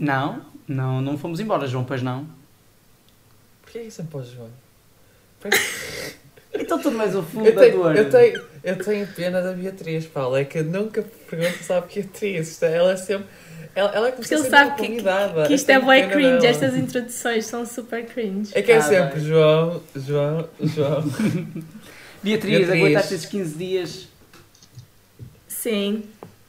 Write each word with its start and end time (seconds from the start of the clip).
Não, 0.00 0.40
não, 0.66 1.00
não 1.00 1.16
fomos 1.18 1.38
embora, 1.38 1.66
João, 1.68 1.84
pois 1.84 2.02
não. 2.02 2.26
Porquê 3.62 3.78
é 3.78 3.82
que 3.84 3.90
sempre 3.92 4.10
pôs 4.12 4.26
João? 4.28 4.48
Então 6.52 6.80
tu 6.80 6.90
não 6.90 7.02
és 7.02 7.14
o 7.14 7.18
Eu 7.18 7.24
tenho, 7.24 7.44
fundador. 7.54 7.96
eu, 7.96 8.10
tenho, 8.10 8.44
eu 8.64 8.76
tenho 8.84 9.06
pena 9.06 9.40
da 9.40 9.52
Beatriz, 9.52 10.04
Paulo. 10.06 10.36
É 10.36 10.44
que 10.44 10.58
eu 10.58 10.64
nunca 10.64 11.00
pergunto 11.28 11.62
se 11.62 11.72
a 11.72 11.80
Beatriz. 11.80 12.48
Isto 12.50 12.64
é- 12.64 12.76
Ela 12.76 12.92
é 12.92 12.96
sempre. 12.96 13.26
Ela, 13.72 13.90
ela 13.94 14.08
é 14.08 14.10
como 14.10 14.20
Porque 14.22 14.34
ele 14.34 14.42
se 14.42 14.50
sabe 14.50 14.70
fosse 14.70 14.76
que, 14.76 14.82
que, 14.82 14.88
convidada. 14.88 15.46
que 15.46 15.54
isto 15.54 15.70
é 15.70 15.78
bué 15.80 16.08
cringe, 16.08 16.30
dela. 16.40 16.46
estas 16.48 16.76
introduções 16.76 17.46
são 17.46 17.64
super 17.64 18.04
cringe. 18.04 18.50
É 18.52 18.62
que 18.62 18.72
é 18.72 18.78
Ah, 18.78 18.82
sempre 18.82 19.20
bem. 19.20 19.28
João, 19.28 19.80
João, 19.94 20.48
João. 20.60 21.02
Beatriz, 22.20 22.58
Beatriz. 22.58 22.70
aguentaste 22.70 23.14
esses 23.14 23.26
15 23.26 23.54
dias. 23.56 24.08
Sim, 25.46 26.02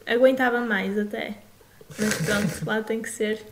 aguentava 0.07 0.61
mais 0.61 0.97
até. 0.97 1.35
Mas 1.99 2.15
pronto, 2.25 2.65
lá 2.65 2.81
tem 2.81 3.01
que 3.01 3.09
ser. 3.09 3.45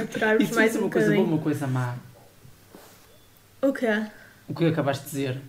Aturar-vos 0.00 0.44
Isso 0.44 0.54
mais 0.54 0.74
é 0.74 0.78
um 0.78 0.82
uma 0.82 0.90
coisa 0.90 1.14
boa, 1.14 1.26
uma 1.26 1.38
coisa 1.38 1.66
má. 1.66 1.94
O 3.62 3.72
quê? 3.72 4.06
O 4.48 4.54
que 4.54 4.64
acabaste 4.66 5.04
de 5.04 5.10
dizer. 5.10 5.40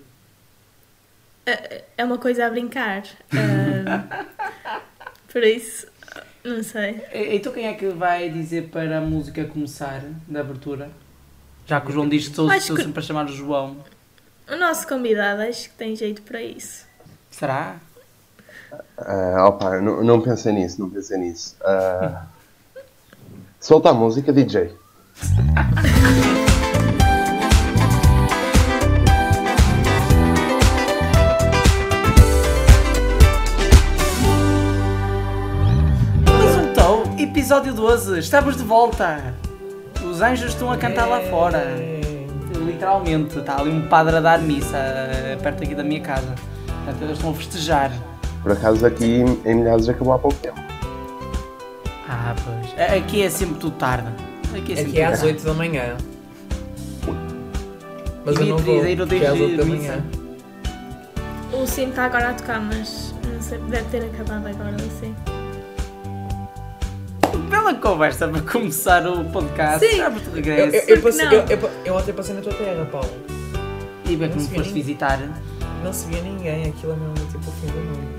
É- 1.45 1.83
É 1.97 2.05
uma 2.05 2.17
coisa 2.17 2.45
a 2.45 2.49
brincar. 2.49 3.03
Ah, 3.33 4.25
por 5.31 5.43
isso, 5.43 5.87
não 6.43 6.61
sei. 6.63 7.01
E- 7.13 7.35
Então 7.35 7.51
quem 7.53 7.67
é 7.67 7.73
que 7.73 7.87
vai 7.89 8.29
dizer 8.29 8.69
para 8.69 8.97
a 8.97 9.01
música 9.01 9.45
começar, 9.45 10.01
da 10.27 10.41
abertura? 10.41 10.91
Já 11.65 11.79
que 11.81 11.89
o 11.89 11.91
João 11.91 12.07
diz 12.09 12.23
que 12.25 12.29
estou, 12.31 12.51
estou 12.53 12.75
que- 12.75 12.83
sempre 12.83 12.99
a 12.99 13.03
chamar 13.03 13.25
o 13.25 13.33
João. 13.33 13.77
O 14.49 14.55
nosso 14.57 14.87
convidado 14.87 15.41
acho 15.43 15.69
que 15.69 15.75
tem 15.75 15.95
jeito 15.95 16.21
para 16.23 16.41
isso. 16.41 16.85
Será? 17.29 17.77
Ah, 18.97 19.47
opa, 19.47 19.81
não, 19.81 20.03
não 20.03 20.21
pensei 20.21 20.53
nisso, 20.53 20.79
não 20.79 20.89
pensei 20.89 21.17
nisso. 21.17 21.55
Ah, 21.63 22.23
solta 23.59 23.89
a 23.89 23.93
música, 23.93 24.31
DJ. 24.31 24.73
Então, 36.71 37.03
episódio 37.17 37.73
12, 37.73 38.19
estamos 38.19 38.55
de 38.55 38.63
volta. 38.63 39.33
Os 40.03 40.21
anjos 40.21 40.51
estão 40.51 40.71
a 40.71 40.77
cantar 40.77 41.05
lá 41.05 41.21
fora. 41.21 41.63
Literalmente, 42.65 43.39
está 43.39 43.59
ali 43.59 43.71
um 43.71 43.87
padre 43.87 44.17
a 44.17 44.21
dar 44.21 44.39
missa 44.39 44.77
eh, 44.77 45.37
perto 45.41 45.63
aqui 45.63 45.73
da 45.73 45.83
minha 45.83 46.01
casa. 46.01 46.35
Portanto, 46.67 47.01
eles 47.01 47.17
estão 47.17 47.31
a 47.31 47.33
festejar. 47.33 47.91
Por 48.43 48.51
acaso 48.53 48.85
aqui 48.85 49.23
em 49.45 49.55
Milhares 49.55 49.87
acabou 49.87 50.13
há 50.13 50.19
pouco 50.19 50.37
tempo. 50.37 50.59
Ah, 52.09 52.35
pois. 52.43 52.91
Aqui 52.97 53.21
é 53.23 53.29
sempre 53.29 53.55
tudo 53.59 53.75
tarde. 53.77 54.07
Aqui 54.55 54.73
é 54.73 54.75
sempre 54.75 54.91
Aqui 54.91 54.99
é 55.01 55.05
às 55.05 55.19
tarde. 55.19 55.33
8 55.35 55.43
da 55.45 55.53
manhã. 55.53 55.97
Mas 58.25 58.35
E 58.37 58.39
eu 58.41 58.45
não 58.47 58.57
vou, 58.57 58.75
não 58.75 59.07
porque 59.07 59.15
é 59.15 59.27
às 59.27 59.33
tens 59.37 59.41
8 59.41 59.57
da 59.57 59.65
manhã. 59.65 60.03
O 61.53 61.65
sim 61.67 61.89
está 61.89 62.05
agora 62.05 62.29
a 62.29 62.33
tocar, 62.33 62.61
mas 62.61 63.13
não 63.31 63.41
sei, 63.41 63.57
deve 63.59 63.83
ter 63.89 64.03
acabado 64.05 64.47
agora 64.47 64.75
assim. 64.77 65.15
Bela 67.49 67.73
conversa 67.75 68.27
para 68.27 68.41
começar 68.41 69.05
o 69.07 69.23
podcast. 69.25 69.85
Sim. 69.85 69.97
Já 69.97 70.05
Eu, 70.09 70.33
regresso. 70.33 70.75
eu, 70.75 70.81
eu, 70.81 71.01
Porque 71.01 71.01
passei, 71.01 71.25
não? 71.25 71.33
eu, 71.33 71.47
eu, 71.49 71.69
eu 71.85 71.95
ontem 71.95 72.13
passei 72.13 72.35
na 72.35 72.41
tua 72.41 72.53
terra, 72.53 72.85
Paulo. 72.85 73.09
E 74.05 74.15
bem 74.15 74.29
que 74.29 74.35
não 74.37 74.43
me 74.43 74.49
foste 74.55 74.69
vê 74.69 74.79
visitar. 74.79 75.19
Não 75.83 75.91
se 75.91 76.07
via 76.07 76.21
ninguém, 76.21 76.69
aquilo 76.69 76.93
é 76.93 76.95
mesmo 76.95 77.15
tipo 77.27 77.49
o 77.49 77.53
fim 77.53 77.67
do 77.67 77.79
mundo. 77.79 78.10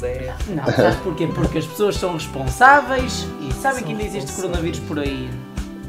Deserto. 0.00 0.44
Não, 0.50 0.64
sabes 0.64 0.96
porquê? 0.96 1.26
Porque 1.26 1.58
as 1.58 1.66
pessoas 1.66 1.96
são 1.96 2.12
responsáveis 2.12 3.26
e 3.40 3.52
sabem 3.54 3.78
São 3.78 3.82
que 3.86 3.92
ainda 3.92 4.02
existe 4.04 4.32
coronavírus 4.32 4.78
por 4.80 4.98
aí. 4.98 5.28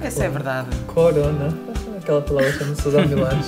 Essa 0.02 0.24
é 0.24 0.28
a 0.28 0.30
verdade. 0.30 0.70
Corona. 0.88 1.54
Aquela 2.02 2.22
palavra 2.22 2.52
chama-se 2.54 2.82
Susana 2.82 3.06
Milagres. 3.06 3.46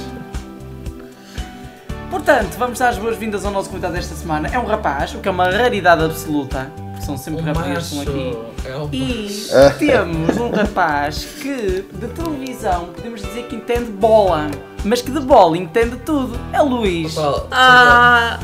Portanto, 2.09 2.55
vamos 2.57 2.77
dar 2.77 2.89
as 2.89 2.97
boas-vindas 2.97 3.45
ao 3.45 3.51
nosso 3.51 3.69
convidado 3.69 3.93
desta 3.93 4.13
semana. 4.13 4.49
É 4.51 4.59
um 4.59 4.65
rapaz, 4.65 5.15
o 5.15 5.19
que 5.19 5.27
é 5.29 5.31
uma 5.31 5.49
raridade 5.49 6.03
absoluta, 6.03 6.69
porque 6.91 7.05
são 7.05 7.17
sempre 7.17 7.41
rapazes 7.41 7.89
que 7.89 7.95
estão 7.99 8.13
aqui. 8.13 8.37
É 8.65 8.77
um 8.77 8.89
E 8.91 9.47
temos 9.79 10.37
um 10.37 10.51
rapaz 10.51 11.23
que 11.41 11.85
de 11.91 12.07
televisão 12.09 12.87
podemos 12.93 13.21
dizer 13.21 13.43
que 13.43 13.55
entende 13.55 13.91
bola, 13.91 14.51
mas 14.83 15.01
que 15.01 15.09
de 15.09 15.21
bola 15.21 15.57
entende 15.57 15.95
tudo. 16.05 16.37
É 16.51 16.61
o 16.61 16.65
Luís. 16.65 17.15
Paulo, 17.15 17.47
Ah, 17.49 18.37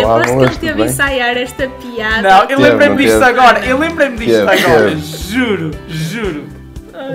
eu 0.00 0.06
Olá, 0.08 0.16
aposto 0.22 0.36
que 0.36 0.44
ele 0.44 0.56
teve 0.72 0.82
a 0.82 0.86
ensaiar 0.86 1.36
esta 1.36 1.68
piada. 1.68 2.22
Não, 2.22 2.50
eu 2.50 2.60
lembrei-me 2.60 2.96
disto 2.96 3.22
agora. 3.22 3.64
Eu 3.64 3.78
lembrei-me 3.78 4.16
disto 4.18 4.40
agora. 4.48 4.96
Juro, 4.96 5.70
juro. 5.88 6.44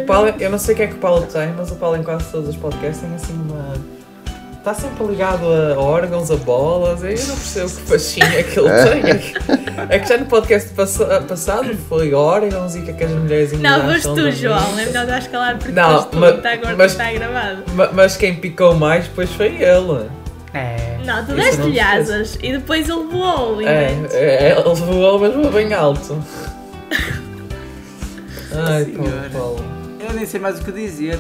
O 0.02 0.06
Paulo, 0.06 0.34
eu 0.40 0.50
não 0.50 0.58
sei 0.60 0.74
o 0.74 0.78
que 0.78 0.84
é 0.84 0.88
que 0.88 0.94
o 0.94 0.98
Paulo 0.98 1.26
tem, 1.32 1.54
mas 1.58 1.72
o 1.72 1.76
Paulo 1.76 1.98
em 1.98 2.04
quase 2.04 2.26
todos 2.32 2.50
os 2.50 2.56
podcasts 2.56 3.00
tem 3.02 3.14
assim 3.16 3.34
uma. 3.34 3.74
Está 4.58 4.74
sempre 4.74 5.06
ligado 5.06 5.46
a 5.46 5.80
órgãos, 5.80 6.30
a 6.30 6.36
bolas, 6.36 7.02
eu 7.02 7.10
não 7.12 7.36
percebo 7.38 7.70
que 7.70 7.82
fascínio 7.84 8.38
é 8.38 8.44
que 8.44 8.60
ele 8.60 8.70
tem. 8.70 9.12
É 9.12 9.16
que, 9.16 9.34
é 9.96 10.00
que 10.00 10.10
já 10.10 10.18
no 10.18 10.26
podcast 10.26 10.70
passa- 10.74 11.22
passado 11.26 11.74
foi 11.88 12.14
órgãos 12.14 12.76
e 12.76 12.80
o 12.80 12.84
que 12.84 12.92
é 12.92 12.94
que 12.94 13.04
as 13.06 13.12
mulheres 13.12 13.54
Não, 13.54 13.84
mas 13.86 14.04
tu, 14.04 14.30
João, 14.32 14.78
é 14.78 14.86
melhor 14.88 15.06
dar 15.06 15.26
calar 15.30 15.58
porque 15.58 15.72
Não, 15.72 16.04
tu, 16.04 16.18
mas- 16.18 16.36
está 16.36 16.52
agora 16.52 16.76
mas- 16.78 16.92
está 16.92 17.12
gravado. 17.14 17.64
Ma- 17.76 17.90
Mas 17.94 18.18
quem 18.18 18.36
picou 18.36 18.76
mais 18.76 19.06
depois 19.06 19.32
foi 19.32 19.56
ele. 19.56 20.10
É. 20.58 21.00
Não, 21.06 21.26
tu 21.26 21.34
deste-lhe 21.34 21.80
asas 21.80 22.38
e 22.42 22.52
depois 22.52 22.90
ele 22.90 23.04
voou. 23.06 23.62
É, 23.62 23.94
é, 24.12 24.52
ele 24.52 24.76
voou, 24.76 25.20
mas 25.20 25.34
voou 25.34 25.52
bem 25.52 25.74
alto. 25.74 26.22
Ai, 28.54 28.86
Senhora. 28.86 29.30
Paulo, 29.32 29.56
Paulo. 29.58 29.64
Eu 30.00 30.14
nem 30.14 30.26
sei 30.26 30.40
mais 30.40 30.60
o 30.60 30.64
que 30.64 30.72
dizer. 30.72 31.20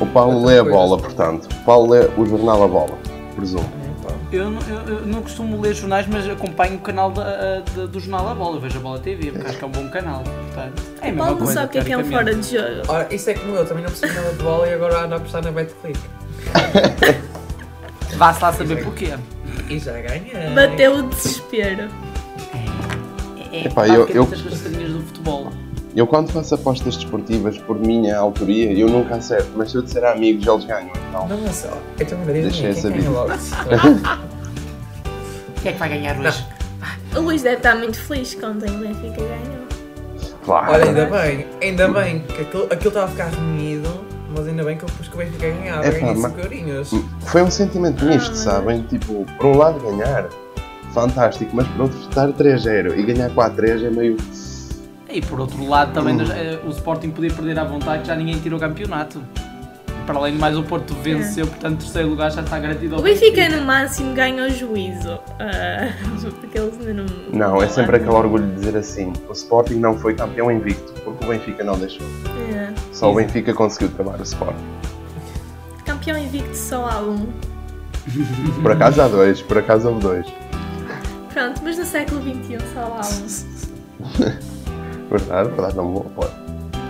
O 0.00 0.06
Paulo 0.06 0.44
lê 0.44 0.58
a 0.58 0.64
bola, 0.64 0.96
portanto. 0.98 1.48
O 1.52 1.64
Paulo 1.64 1.90
lê 1.90 2.08
o 2.16 2.24
jornal 2.26 2.62
A 2.62 2.68
Bola, 2.68 2.96
presumo. 3.36 3.68
É. 3.84 3.88
Eu 4.36 4.50
não, 4.50 4.60
eu- 4.68 4.98
eu 4.98 5.06
não 5.06 5.22
costumo 5.22 5.60
ler 5.60 5.74
jornais, 5.74 6.06
mas 6.06 6.28
acompanho 6.28 6.76
o 6.76 6.80
canal 6.80 7.10
da, 7.10 7.60
da- 7.74 7.86
do 7.86 7.98
Jornal 7.98 8.28
A 8.28 8.34
Bola. 8.34 8.56
Eu 8.56 8.60
vejo 8.60 8.78
a 8.78 8.82
Bola 8.82 8.98
TV, 8.98 9.30
porque 9.32 9.46
acho 9.48 9.58
que 9.58 9.64
é 9.64 9.66
um 9.66 9.70
bom 9.70 9.88
canal. 9.88 10.22
Portanto, 10.22 10.82
é 11.00 11.08
a 11.08 11.10
mesma 11.10 11.16
Paulo 11.24 11.30
não 11.32 11.38
coisa. 11.46 11.52
sabe 11.54 11.66
o 11.66 11.70
que 11.70 11.78
é 11.78 11.84
que 11.84 11.92
é 11.92 11.98
um 11.98 12.04
fora 12.04 12.24
teoricamente. 12.24 12.48
de 12.50 12.76
jogo. 12.76 12.92
Ora, 12.92 13.06
isso 13.14 13.30
é 13.30 13.34
como 13.34 13.56
eu, 13.56 13.66
também 13.66 13.82
não 13.84 13.90
percebo 13.90 14.14
nada 14.14 14.30
de 14.34 14.42
bola 14.42 14.68
e 14.68 14.74
agora 14.74 15.04
ando 15.04 15.14
a 15.14 15.16
apostar 15.16 15.42
na 15.44 15.50
BetClick. 15.50 15.98
Vá-se 18.18 18.42
lá 18.42 18.52
saber 18.52 18.84
porquê. 18.84 19.14
E 19.70 19.78
já 19.78 19.92
ganhei. 19.92 20.50
Bateu 20.54 20.96
o 20.98 21.02
desespero. 21.04 21.88
É, 23.52 23.66
Epá, 23.66 23.86
é 23.86 23.90
eu- 23.90 24.08
eu- 24.08 24.24
do 24.26 25.02
futebol. 25.06 25.50
Eu 25.96 26.06
quando 26.06 26.30
faço 26.30 26.54
apostas 26.54 26.96
desportivas 26.96 27.56
por 27.58 27.78
minha 27.78 28.16
autoria, 28.18 28.70
eu 28.72 28.88
nunca 28.88 29.16
acerto. 29.16 29.48
Mas 29.56 29.70
se 29.70 29.76
eu 29.76 29.82
disser 29.82 30.04
a 30.04 30.12
amigos, 30.12 30.46
eles 30.46 30.64
ganham. 30.64 30.90
Então, 31.08 31.26
Não, 31.28 31.38
mas 31.38 31.66
ó, 31.70 31.76
então 31.98 32.18
me 32.18 32.32
diz 32.32 32.42
Deixa 32.44 32.60
quem 32.60 32.70
essa 32.70 32.90
vida. 32.90 33.08
Quem 35.62 35.70
é 35.70 35.72
que 35.72 35.78
vai 35.78 35.88
ganhar 35.88 36.16
hoje? 36.18 36.44
O 37.16 37.20
Luís 37.20 37.42
deve 37.42 37.56
estar 37.56 37.74
muito 37.74 37.98
feliz 38.00 38.34
que 38.34 38.44
ontem 38.46 38.70
o 38.70 38.78
Benfica 38.78 39.16
ganhou. 39.16 39.66
claro. 40.44 40.72
Olha, 40.72 40.84
ainda 40.84 41.06
bem, 41.06 41.46
ainda 41.60 41.88
bem 41.88 42.20
que 42.20 42.42
aquilo 42.42 42.64
aquilo 42.66 42.88
estava 42.88 43.06
a 43.06 43.08
ficar 43.08 43.26
reunido, 43.30 43.88
mas 44.34 44.46
ainda 44.46 44.64
bem 44.64 44.76
que 44.76 44.84
eu 44.84 44.88
pus 44.88 45.08
que 45.08 45.14
o 45.14 45.18
Benfica 45.18 45.50
ganhava, 45.50 45.86
Epá, 45.86 45.98
ganhei 45.98 46.14
mas- 46.14 46.32
5 46.32 46.40
eurinhos. 46.40 46.90
Foi 47.20 47.42
um 47.42 47.50
sentimento 47.50 48.04
misto, 48.04 48.32
Ah, 48.32 48.36
sabem? 48.36 48.82
Tipo, 48.82 49.24
por 49.38 49.46
um 49.46 49.56
lado 49.58 49.80
ganhar, 49.80 50.26
fantástico, 50.92 51.50
mas 51.54 51.66
por 51.68 51.82
outro 51.82 51.98
estar 52.00 52.28
3-0 52.32 52.98
e 52.98 53.02
ganhar 53.02 53.30
4-3 53.30 53.82
é 53.84 53.90
meio. 53.90 54.16
E 55.10 55.22
por 55.22 55.40
outro 55.40 55.66
lado, 55.66 55.92
também 55.94 56.16
Hum. 56.16 56.24
eh, 56.30 56.58
o 56.66 56.68
Sporting 56.70 57.10
podia 57.10 57.32
perder 57.32 57.58
à 57.58 57.64
vontade, 57.64 58.02
que 58.02 58.08
já 58.08 58.14
ninguém 58.16 58.38
tirou 58.38 58.58
o 58.58 58.60
campeonato. 58.60 59.22
Para 60.06 60.16
além 60.18 60.32
de 60.34 60.38
mais, 60.38 60.56
o 60.56 60.62
Porto 60.62 60.94
venceu, 60.94 61.46
portanto, 61.46 61.80
terceiro 61.80 62.08
lugar 62.08 62.30
já 62.32 62.40
está 62.40 62.58
garantido 62.58 62.94
ao 62.94 63.00
O 63.00 63.04
Benfica 63.04 63.46
no 63.50 63.62
máximo 63.64 64.14
ganha 64.14 64.42
o 64.46 64.50
juízo. 64.50 65.18
Ah, 65.38 65.90
porque 66.40 66.58
eles 66.58 66.74
ainda 66.80 66.94
não. 67.02 67.06
Não, 67.30 67.62
é 67.62 67.68
sempre 67.68 67.96
aquele 67.96 68.10
orgulho 68.12 68.46
de 68.46 68.54
dizer 68.54 68.76
assim: 68.78 69.12
o 69.28 69.32
Sporting 69.32 69.74
não 69.74 69.98
foi 69.98 70.14
campeão 70.14 70.50
invicto, 70.50 70.94
Benfica 71.28 71.62
não 71.64 71.78
deixou. 71.78 72.06
É. 72.54 72.72
Só 72.92 73.10
o 73.10 73.14
Benfica 73.14 73.52
conseguiu 73.54 73.88
travar 73.90 74.18
o 74.18 74.22
Sporting. 74.22 74.64
Campeão 75.84 76.18
invicto 76.18 76.56
só 76.56 76.88
há 76.88 77.00
um. 77.00 77.26
Por 78.62 78.72
acaso 78.72 79.02
há 79.02 79.08
dois, 79.08 79.42
por 79.42 79.58
acaso 79.58 79.88
houve 79.88 80.00
dois. 80.00 80.26
Pronto, 81.32 81.60
mas 81.62 81.78
no 81.78 81.84
século 81.84 82.20
XXI 82.22 82.58
só 82.74 82.80
há 82.80 83.00
um. 83.06 84.48
Verdade, 85.10 85.48
verdade, 85.48 85.76
não 85.76 85.90
vou 85.92 86.04
pôr. 86.04 86.30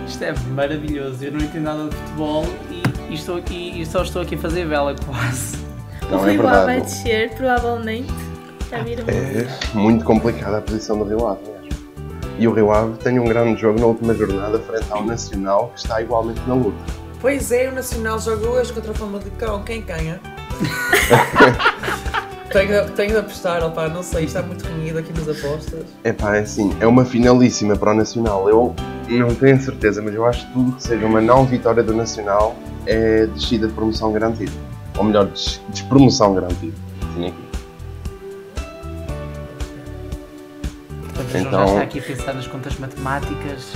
Isto 0.05 0.23
é 0.23 0.33
maravilhoso. 0.49 1.23
Eu 1.23 1.31
não 1.31 1.39
entendo 1.39 1.63
nada 1.63 1.87
de 1.87 1.95
futebol 1.95 2.45
e, 2.69 2.83
e 3.09 3.13
estou 3.13 3.37
aqui, 3.37 3.79
e 3.79 3.85
só 3.85 4.03
estou 4.03 4.21
aqui 4.21 4.35
a 4.35 4.37
fazer 4.37 4.65
vela 4.65 4.93
quase. 5.05 5.57
o 6.03 6.11
Não 6.11 6.27
é 6.27 6.31
Rio 6.31 6.43
vai 6.43 6.81
descer, 6.81 7.29
provavelmente. 7.35 8.11
Já 8.69 8.83
viram? 8.83 9.05
É 9.07 9.47
muito 9.73 10.03
complicada 10.03 10.57
a 10.57 10.61
posição 10.61 10.97
do 10.97 11.05
Rio 11.05 11.19
mesmo. 11.29 11.78
E 12.39 12.47
o 12.47 12.53
Rio 12.53 12.71
Ave 12.71 12.93
tem 12.99 13.19
um 13.19 13.25
grande 13.25 13.61
jogo 13.61 13.79
na 13.79 13.85
última 13.85 14.13
jornada 14.15 14.57
frente 14.59 14.85
ao 14.89 15.03
Nacional, 15.03 15.71
que 15.75 15.81
está 15.81 16.01
igualmente 16.01 16.41
na 16.47 16.55
luta. 16.55 16.77
Pois 17.21 17.51
é, 17.51 17.67
o 17.69 17.73
Nacional 17.73 18.17
joga 18.19 18.47
hoje 18.47 18.71
contra 18.71 18.91
a 18.91 18.95
Famalicão, 18.95 19.61
quem 19.63 19.81
ganha? 19.81 20.21
tenho, 22.51 22.85
de- 22.85 22.91
tenho 22.93 23.11
de 23.11 23.17
apostar, 23.17 23.61
opá, 23.63 23.89
não 23.89 24.01
sei, 24.01 24.23
está 24.23 24.41
muito 24.41 24.63
reunido 24.65 24.99
aqui 24.99 25.11
nas 25.11 25.27
apostas. 25.27 25.83
Epá, 26.03 26.37
é 26.37 26.39
assim, 26.39 26.73
é 26.79 26.87
uma 26.87 27.03
finalíssima 27.03 27.75
para 27.75 27.91
o 27.91 27.95
Nacional. 27.95 28.49
Eu, 28.49 28.73
Não 29.09 29.35
tenho 29.35 29.59
certeza, 29.61 30.01
mas 30.01 30.13
eu 30.15 30.25
acho 30.25 30.47
que 30.47 30.53
tudo 30.53 30.71
que 30.73 30.83
seja 30.83 31.05
uma 31.05 31.19
não 31.19 31.45
vitória 31.45 31.83
do 31.83 31.93
Nacional 31.93 32.55
é 32.85 33.25
descida 33.27 33.67
de 33.67 33.73
promoção 33.73 34.13
garantida. 34.13 34.51
Ou 34.97 35.03
melhor, 35.03 35.25
des 35.27 35.61
despromoção 35.69 36.33
garantida. 36.33 36.73
Portanto, 41.23 41.47
o 41.47 41.51
João 41.51 41.57
Então- 41.63 41.65
já 41.67 41.71
está 41.73 41.83
aqui 41.83 41.99
a 41.99 42.01
pensar 42.01 42.33
nas 42.33 42.47
contas 42.47 42.79
matemáticas. 42.79 43.73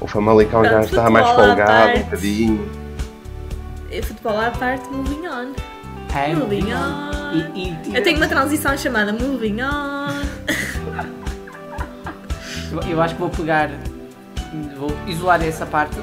O 0.00 0.06
Famalicão 0.06 0.64
já 0.64 0.80
está 0.82 1.10
mais 1.10 1.26
folgado 1.28 1.60
um 1.60 1.64
parte. 1.66 2.02
bocadinho. 2.04 2.70
E 3.90 4.00
futebol 4.02 4.40
à 4.40 4.50
parte, 4.50 4.88
moving 4.88 5.26
on. 5.28 5.52
É, 6.16 6.34
Moving 6.34 6.72
on. 6.72 7.10
E, 7.54 7.68
e- 7.90 7.96
Eu 7.96 8.02
tenho 8.02 8.16
uma 8.16 8.26
transição 8.28 8.76
chamada 8.78 9.12
moving 9.12 9.58
on. 9.62 10.08
eu, 12.72 12.80
eu 12.92 13.02
acho 13.02 13.14
que 13.14 13.20
vou 13.20 13.30
pegar, 13.30 13.70
vou 14.76 14.90
isolar 15.06 15.42
essa 15.44 15.66
parte, 15.66 15.96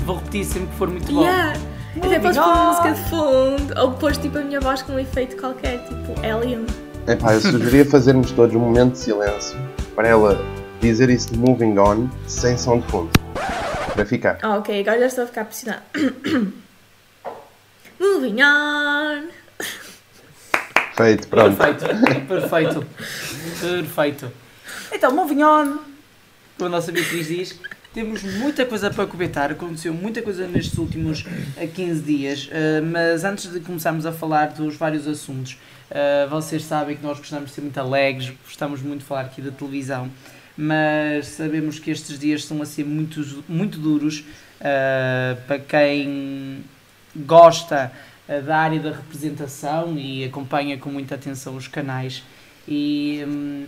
vou 0.00 0.16
repetir 0.16 0.44
sempre 0.44 0.68
que 0.68 0.74
for 0.76 0.88
muito 0.88 1.12
bom. 1.12 1.22
Yeah. 1.22 1.52
Até 1.96 2.08
Moving 2.18 2.20
posso 2.22 2.40
pôr 2.40 2.48
on. 2.48 2.64
música 2.66 2.90
de 2.92 3.00
fundo. 3.10 3.80
Ou 3.80 3.90
pôs 3.92 4.18
tipo 4.18 4.38
a 4.38 4.40
minha 4.40 4.60
voz 4.60 4.82
com 4.82 4.94
um 4.94 4.98
efeito 4.98 5.36
qualquer, 5.36 5.78
tipo 5.84 6.14
Alien. 6.26 6.66
Epá, 7.06 7.34
eu 7.34 7.40
sugeria 7.40 7.84
fazermos 7.84 8.30
todos 8.32 8.54
um 8.56 8.60
momento 8.60 8.92
de 8.92 8.98
silêncio 8.98 9.58
para 9.94 10.08
ela 10.08 10.38
dizer 10.80 11.10
isso 11.10 11.32
de 11.32 11.38
moving 11.38 11.78
on 11.78 12.08
sem 12.26 12.56
som 12.56 12.80
de 12.80 12.86
fundo. 12.88 13.10
Para 13.92 14.06
ficar. 14.06 14.38
Ah, 14.42 14.56
ok, 14.56 14.80
agora 14.80 15.00
já 15.00 15.06
estou 15.06 15.24
a 15.24 15.26
ficar 15.26 15.44
pressionada. 15.44 15.82
moving 18.00 18.42
on. 18.42 19.28
Feito, 20.96 21.28
pronto. 21.28 21.56
Perfeito, 21.56 22.26
perfeito, 22.26 22.86
perfeito. 23.60 24.32
Então, 24.92 25.14
moving 25.14 25.42
on. 25.42 25.78
Como 26.56 26.66
a 26.66 26.68
nossa 26.68 26.90
Beatriz 26.90 27.28
diz, 27.28 27.60
temos 27.92 28.22
muita 28.22 28.64
coisa 28.64 28.90
para 28.90 29.06
comentar. 29.06 29.52
Aconteceu 29.52 29.92
muita 29.92 30.22
coisa 30.22 30.46
nestes 30.46 30.78
últimos 30.78 31.24
eh, 31.56 31.66
15 31.66 32.00
dias. 32.00 32.48
eh, 32.50 32.80
mas 32.80 33.24
antes 33.24 33.52
de 33.52 33.60
começarmos 33.60 34.06
a 34.06 34.12
falar 34.12 34.48
dos 34.48 34.76
vários 34.76 35.06
assuntos, 35.06 35.58
eh, 35.94 36.26
vocês 36.28 36.64
sabem 36.64 36.96
que 36.96 37.02
nós 37.02 37.18
gostamos 37.18 37.48
de 37.48 37.54
ser 37.54 37.60
muito 37.62 37.78
alegres, 37.78 38.32
gostamos 38.44 38.82
muito 38.82 39.00
de 39.00 39.06
falar 39.06 39.22
aqui 39.22 39.40
da 39.40 39.50
televisão. 39.50 40.10
Mas 40.56 41.28
sabemos 41.28 41.78
que 41.78 41.90
estes 41.90 42.18
dias 42.18 42.42
estão 42.42 42.60
a 42.60 42.66
ser 42.66 42.84
muito, 42.84 43.44
muito 43.48 43.78
duros 43.78 44.24
eh, 44.60 45.36
para 45.46 45.58
quem 45.58 46.64
gosta 47.16 47.92
eh, 48.28 48.40
da 48.40 48.58
área 48.58 48.80
da 48.80 48.90
representação 48.92 49.96
e 49.98 50.24
acompanha 50.24 50.78
com 50.78 50.90
muita 50.90 51.14
atenção 51.16 51.56
os 51.56 51.68
canais. 51.68 52.22
E 52.66 53.24
hum, 53.26 53.66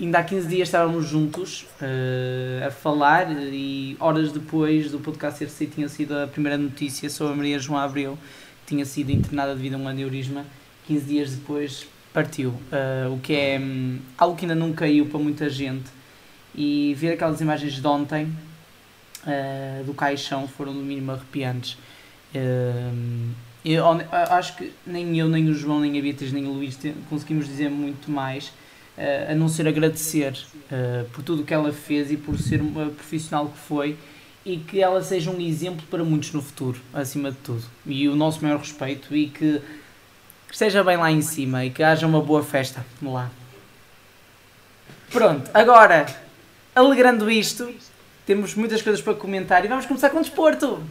ainda 0.00 0.18
há 0.18 0.24
15 0.24 0.48
dias 0.48 0.68
estávamos 0.68 1.08
juntos 1.08 1.66
eh, 1.80 2.64
a 2.66 2.70
falar 2.70 3.30
e 3.32 3.96
horas 3.98 4.32
depois 4.32 4.90
do 4.90 4.98
podcast 4.98 5.48
saído 5.48 5.74
tinha 5.74 5.88
sido 5.88 6.16
a 6.16 6.26
primeira 6.26 6.58
notícia 6.58 7.08
sobre 7.08 7.32
a 7.32 7.36
Maria 7.36 7.58
João 7.58 7.78
Abreu, 7.78 8.18
que 8.66 8.74
tinha 8.74 8.84
sido 8.84 9.10
internada 9.10 9.54
devido 9.54 9.74
a 9.74 9.78
um 9.78 9.88
aneurisma. 9.88 10.44
15 10.88 11.04
dias 11.04 11.30
depois 11.32 11.86
partiu, 12.12 12.54
eh, 12.72 13.06
o 13.12 13.18
que 13.18 13.34
é 13.34 13.58
hum, 13.60 13.98
algo 14.16 14.34
que 14.36 14.44
ainda 14.44 14.54
não 14.54 14.72
caiu 14.72 15.06
para 15.06 15.18
muita 15.20 15.48
gente. 15.50 15.84
E 16.54 16.94
ver 16.98 17.12
aquelas 17.12 17.40
imagens 17.40 17.74
de 17.74 17.86
ontem 17.86 18.28
eh, 19.26 19.82
do 19.84 19.94
caixão 19.94 20.48
foram 20.48 20.72
no 20.72 20.82
mínimo 20.82 21.12
arrepiantes. 21.12 21.76
Hum, 22.34 23.30
eu 23.64 23.84
hon- 23.84 24.00
a- 24.10 24.36
acho 24.38 24.56
que 24.56 24.72
nem 24.86 25.18
eu, 25.18 25.28
nem 25.28 25.48
o 25.48 25.54
João, 25.54 25.80
nem 25.80 25.98
a 25.98 26.02
Beatriz, 26.02 26.32
nem 26.32 26.46
o 26.46 26.52
Luís 26.52 26.78
conseguimos 27.10 27.46
dizer 27.46 27.68
muito 27.70 28.10
mais, 28.10 28.52
a 29.30 29.34
não 29.34 29.48
ser 29.48 29.68
agradecer 29.68 30.36
por 31.12 31.22
tudo 31.22 31.42
o 31.42 31.44
que 31.44 31.54
ela 31.54 31.72
fez 31.72 32.10
e 32.10 32.16
por 32.16 32.36
ser 32.36 32.60
uma 32.60 32.86
profissional 32.86 33.46
que 33.48 33.58
foi 33.58 33.96
e 34.44 34.56
que 34.56 34.80
ela 34.80 35.00
seja 35.04 35.30
um 35.30 35.40
exemplo 35.40 35.86
para 35.88 36.02
muitos 36.02 36.32
no 36.32 36.42
futuro, 36.42 36.80
acima 36.92 37.30
de 37.30 37.36
tudo. 37.38 37.62
E 37.86 38.08
o 38.08 38.16
nosso 38.16 38.42
maior 38.42 38.58
respeito 38.58 39.14
e 39.14 39.28
que, 39.28 39.60
que 40.48 40.54
esteja 40.54 40.82
bem 40.82 40.96
lá 40.96 41.10
em 41.10 41.22
cima 41.22 41.64
e 41.64 41.70
que 41.70 41.82
haja 41.82 42.06
uma 42.06 42.20
boa 42.20 42.42
festa 42.42 42.84
lá. 43.02 43.30
Pronto, 45.10 45.50
agora, 45.54 46.06
alegrando 46.74 47.30
isto, 47.30 47.72
temos 48.26 48.54
muitas 48.54 48.82
coisas 48.82 49.00
para 49.00 49.14
comentar 49.14 49.64
e 49.64 49.68
vamos 49.68 49.86
começar 49.86 50.10
com 50.10 50.18
o 50.18 50.22
desporto. 50.22 50.82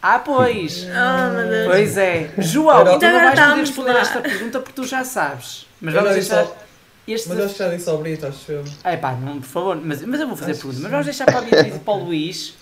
Ah, 0.00 0.18
pois! 0.18 0.84
Oh, 0.84 1.32
meu 1.36 1.48
Deus. 1.48 1.66
Pois 1.68 1.96
é. 1.96 2.30
João, 2.38 2.80
Era- 2.80 2.84
tu 2.84 2.90
não 2.90 2.96
Então 2.96 3.12
vais 3.12 3.26
agora 3.38 3.46
poder 3.50 3.60
responder 3.60 3.92
lá. 3.92 4.00
esta 4.00 4.20
pergunta 4.20 4.60
porque 4.60 4.74
tu 4.74 4.86
já 4.86 5.04
sabes. 5.04 5.66
Mas 5.80 5.94
vamos 5.94 6.10
deixar 6.12 6.46
este... 7.06 7.28
Mas 7.28 7.38
acho 7.40 7.52
que 7.54 7.58
já 7.58 7.68
disse 7.68 7.88
ao 7.88 7.98
Brito, 7.98 8.26
acho 8.26 8.52
eu. 8.52 8.64
Ai 8.84 8.96
pá, 8.96 9.12
não, 9.12 9.40
por 9.40 9.46
favor, 9.48 9.76
mas, 9.82 10.02
mas 10.04 10.20
eu 10.20 10.26
vou 10.28 10.36
fazer 10.36 10.50
a 10.50 10.54
Acho 10.54 10.60
que 10.62 10.66
pergunta. 10.66 10.82
Mas 10.82 10.90
vamos 10.90 11.06
deixar 11.06 11.24
para 11.24 11.38
a 11.38 11.42
Beatriz 11.42 11.76
e 11.76 11.78
para 11.78 11.94
o 11.94 12.04
Luís, 12.04 12.54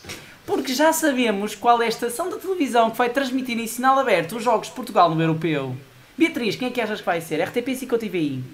porque 0.46 0.72
já 0.74 0.92
sabemos 0.92 1.54
qual 1.54 1.80
é 1.82 1.86
a 1.86 1.88
estação 1.88 2.30
da 2.30 2.36
televisão 2.36 2.90
que 2.90 2.96
vai 2.98 3.08
transmitir 3.10 3.58
em 3.58 3.66
sinal 3.66 3.98
aberto 3.98 4.36
os 4.36 4.44
Jogos 4.44 4.68
de 4.68 4.74
Portugal 4.74 5.10
no 5.14 5.20
Europeu. 5.20 5.74
Beatriz, 6.20 6.54
quem 6.54 6.68
é 6.68 6.70
que 6.70 6.80
achas 6.82 7.00
que 7.00 7.06
vai 7.06 7.18
ser? 7.22 7.40
RTP 7.42 7.74
5 7.74 7.94
ou 7.94 7.98
TVI? 7.98 8.44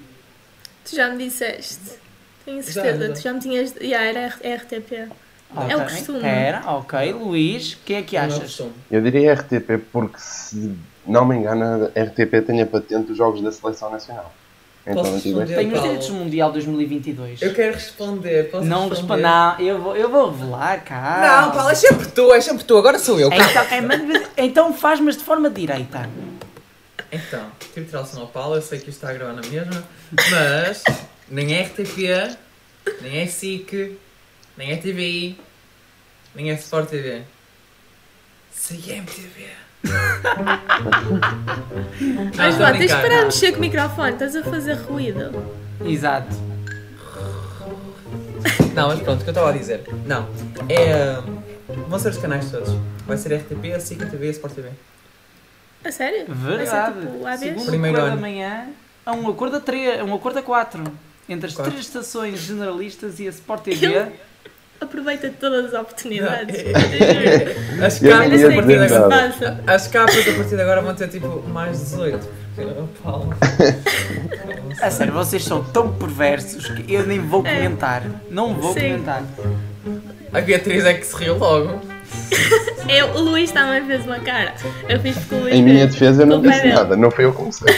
Tu 0.89 0.95
já 0.95 1.11
me 1.11 1.25
disseste. 1.25 1.99
Tenho 2.45 2.63
Já, 2.63 2.71
certeza. 2.71 3.09
já. 3.09 3.13
Tu 3.13 3.21
já 3.23 3.33
me 3.33 3.41
tinhas. 3.41 3.75
Yeah, 3.81 4.07
era 4.07 4.29
RTP. 4.29 5.09
É 5.69 5.77
o 5.77 5.83
costume. 5.83 6.21
Era, 6.23 6.63
ok. 6.71 7.13
Luís, 7.13 7.77
quem 7.85 7.97
é 7.97 8.03
que 8.03 8.17
é 8.17 8.21
o 8.21 8.25
achas? 8.27 8.39
costume. 8.39 8.73
Eu 8.89 9.03
diria 9.03 9.35
RTP 9.35 9.83
porque, 9.93 10.17
se 10.19 10.77
não 11.05 11.25
me 11.25 11.35
engano, 11.35 11.91
a 11.93 12.01
RTP 12.03 12.47
tem 12.47 12.63
a 12.63 12.67
patente 12.67 13.09
dos 13.09 13.17
jogos 13.17 13.41
da 13.43 13.51
Seleção 13.51 13.91
Nacional. 13.91 14.33
Então, 14.87 15.03
Posso 15.03 15.15
responder? 15.17 15.57
Tenho 15.57 15.75
os 15.75 15.83
direitos 15.83 16.07
do 16.07 16.15
Mundial 16.15 16.53
2022. 16.53 17.43
Eu 17.43 17.53
quero 17.53 17.75
responder. 17.75 18.49
Posso 18.49 18.65
Não 18.65 18.89
responder? 18.89 19.23
não, 19.23 19.59
eu 19.59 19.81
vou, 19.83 19.97
eu 19.97 20.09
vou 20.09 20.31
revelar, 20.31 20.85
cara. 20.85 21.43
Não, 21.47 21.51
Paulo, 21.51 21.71
é 21.71 21.75
sempre 21.75 22.07
tu, 22.07 22.33
é 22.33 22.41
sempre 22.41 22.63
tu. 22.63 22.77
Agora 22.79 22.97
sou 23.01 23.19
eu. 23.19 23.29
Então, 23.33 23.63
é, 24.37 24.45
então 24.45 24.73
faz, 24.73 25.01
mas 25.01 25.17
de 25.17 25.25
forma 25.25 25.51
direita. 25.51 26.09
Então, 27.11 27.51
tive 27.61 27.83
de 27.83 27.87
tirar 27.87 28.03
o 28.03 28.07
som 28.07 28.21
ao 28.21 28.29
Paulo, 28.29 28.57
eu 28.57 28.63
sei 28.63 28.79
que 28.79 28.91
isto 28.91 28.99
está 28.99 29.11
a 29.11 29.15
gravar 29.15 29.33
na 29.33 29.43
mesma, 29.43 29.85
mas 30.31 30.85
nem 31.29 31.55
é 31.55 31.63
RTP, 31.63 32.37
nem 33.01 33.19
é 33.19 33.27
SIC, 33.27 33.99
nem 34.57 34.73
é 34.73 34.77
TVI, 34.77 35.39
nem 36.35 36.51
é 36.51 36.55
Sport 36.55 36.91
TV. 36.91 37.23
CMTV. 38.53 39.49
Mas 42.37 42.55
estou 42.55 42.67
a 42.67 42.73
vá, 42.73 42.79
tens 42.79 42.91
de 42.91 42.97
parar 42.97 43.19
de 43.19 43.25
mexer 43.27 43.53
com 43.53 43.59
o 43.59 43.61
microfone, 43.61 44.13
estás 44.13 44.35
a 44.35 44.43
fazer 44.43 44.75
ruído. 44.75 45.31
Exato. 45.85 46.35
Não, 48.75 48.89
mas 48.89 49.01
pronto, 49.01 49.21
o 49.21 49.25
que 49.25 49.31
eu 49.31 49.33
estava 49.33 49.51
a 49.51 49.53
dizer. 49.53 49.85
Não, 50.05 50.29
é. 50.69 51.19
hum, 51.21 51.43
Vão 51.89 51.99
ser 51.99 52.11
os 52.11 52.19
canais 52.19 52.51
todos. 52.51 52.71
Vai 53.07 53.17
ser 53.17 53.35
RTP, 53.37 53.81
SIC, 53.81 54.11
TV 54.11 54.27
e 54.27 54.31
Sport 54.31 54.55
TV. 54.55 54.71
A 55.85 55.93
sério? 55.93 56.25
Vai 56.29 56.57
Verdade. 56.59 56.95
ser 57.39 57.49
tipo 57.55 57.65
Correio 57.65 57.93
da 57.95 58.17
manhã, 58.17 58.67
há 59.05 59.13
um 59.13 59.29
acordo 59.29 59.57
a, 59.57 59.61
três, 59.61 60.03
um 60.03 60.15
acordo 60.15 60.39
a 60.39 60.43
quatro. 60.43 60.83
Entre 61.29 61.49
as 61.49 61.55
Quatro. 61.55 61.73
três 61.73 61.87
estações 61.87 62.39
generalistas 62.41 63.19
e 63.19 63.27
a 63.27 63.31
Sport 63.31 63.63
TV. 63.65 64.07
Aproveita 64.81 65.33
todas 65.41 65.73
as 65.75 65.81
oportunidades. 65.81 66.57
As 67.85 67.99
capas 67.99 68.45
a 68.45 68.53
partir 68.55 68.73
é 68.75 68.85
agora. 68.85 69.63
As 69.67 69.89
capas 69.89 70.29
a 70.29 70.33
partir 70.35 70.57
de 70.57 70.61
agora 70.63 70.83
vão 70.83 70.95
ter 70.95 71.09
tipo 71.09 71.43
mais 71.49 71.79
18. 71.81 72.29
Porque, 72.55 72.71
oh, 72.79 72.87
Paulo. 73.03 73.35
A 74.81 74.91
sério, 74.91 75.13
vocês 75.15 75.43
são 75.45 75.65
tão 75.65 75.93
perversos 75.95 76.69
que 76.69 76.93
eu 76.93 77.07
nem 77.07 77.19
vou 77.21 77.45
É. 77.47 77.55
comentar. 77.55 78.03
Não 78.31 78.55
vou 78.55 78.73
Sim. 78.75 78.81
comentar. 78.81 79.23
A 80.33 80.41
Beatriz 80.41 80.85
é 80.85 80.95
que 80.95 81.05
se 81.07 81.17
riu 81.17 81.39
logo. 81.39 81.81
Eu, 82.89 83.09
o 83.17 83.21
Luís 83.21 83.51
também 83.51 83.85
fez 83.85 84.05
uma 84.07 84.21
cara. 84.21 84.55
Eu 84.89 85.01
fiz 85.01 85.17
porque 85.19 85.35
o 85.35 85.41
Luís 85.41 85.55
Em 85.55 85.63
minha 85.63 85.87
defesa, 85.87 86.23
eu 86.23 86.27
não 86.27 86.41
disse 86.41 86.63
dele. 86.63 86.75
nada. 86.75 86.97
Não 86.97 87.11
foi 87.11 87.25
eu 87.25 87.33
que 87.33 87.39
comecei. 87.39 87.75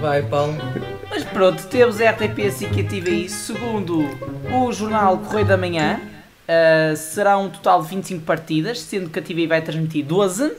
Vai, 0.00 0.22
Paulo. 0.22 0.56
Mas 1.10 1.24
pronto, 1.24 1.66
temos 1.68 2.00
a 2.00 2.10
RTP 2.10 2.50
SIC 2.50 2.76
e 2.76 2.80
a 2.80 2.84
TVI. 2.84 3.28
Segundo 3.28 4.08
o 4.52 4.72
jornal 4.72 5.18
Correio 5.18 5.46
da 5.46 5.56
Manhã, 5.56 6.00
ah, 6.48 6.94
será 6.96 7.36
um 7.38 7.48
total 7.48 7.82
de 7.82 7.88
25 7.90 8.24
partidas, 8.24 8.80
sendo 8.80 9.10
que 9.10 9.18
a 9.18 9.22
TVI 9.22 9.46
vai 9.46 9.62
transmitir 9.62 10.04
12. 10.04 10.52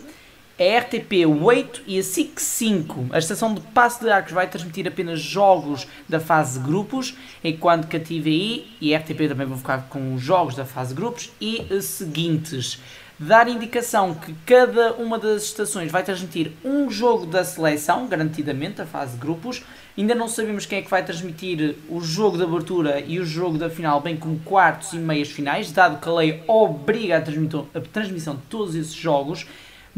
A 0.59 0.79
RTP 0.79 1.25
8 1.25 1.83
e 1.87 1.97
a 1.97 2.03
SIC 2.03 2.37
5. 2.37 3.07
A 3.11 3.17
estação 3.17 3.53
de 3.53 3.61
Passo 3.61 4.03
de 4.03 4.11
Arcos 4.11 4.33
vai 4.33 4.45
transmitir 4.45 4.85
apenas 4.85 5.21
jogos 5.21 5.87
da 6.07 6.19
fase 6.19 6.59
grupos, 6.59 7.15
enquanto 7.41 7.87
que 7.87 7.95
a 7.95 7.99
TVI 7.99 8.67
e 8.81 8.93
a 8.93 8.99
RTP 8.99 9.29
também 9.29 9.47
vão 9.47 9.57
ficar 9.57 9.87
com 9.87 10.13
os 10.13 10.21
jogos 10.21 10.55
da 10.55 10.65
fase 10.65 10.93
grupos 10.93 11.31
e 11.39 11.81
seguintes. 11.81 12.81
Dar 13.17 13.47
indicação 13.47 14.13
que 14.13 14.33
cada 14.45 14.95
uma 14.95 15.17
das 15.17 15.43
estações 15.43 15.89
vai 15.89 16.03
transmitir 16.03 16.51
um 16.63 16.91
jogo 16.91 17.25
da 17.25 17.45
seleção, 17.45 18.05
garantidamente, 18.07 18.81
a 18.81 18.85
fase 18.85 19.13
de 19.13 19.19
grupos. 19.19 19.63
Ainda 19.97 20.13
não 20.13 20.27
sabemos 20.27 20.65
quem 20.65 20.79
é 20.79 20.81
que 20.81 20.89
vai 20.89 21.05
transmitir 21.05 21.75
o 21.87 22.01
jogo 22.01 22.35
de 22.35 22.43
abertura 22.43 22.99
e 22.99 23.17
o 23.17 23.25
jogo 23.25 23.57
da 23.57 23.69
final, 23.69 24.01
bem 24.01 24.17
como 24.17 24.37
quartos 24.39 24.91
e 24.91 24.97
meias 24.97 25.29
finais, 25.29 25.71
dado 25.71 26.01
que 26.01 26.09
a 26.09 26.13
lei 26.13 26.43
obriga 26.47 27.15
a 27.17 27.77
a 27.77 27.81
transmissão 27.81 28.35
de 28.35 28.41
todos 28.49 28.75
esses 28.75 28.93
jogos. 28.93 29.45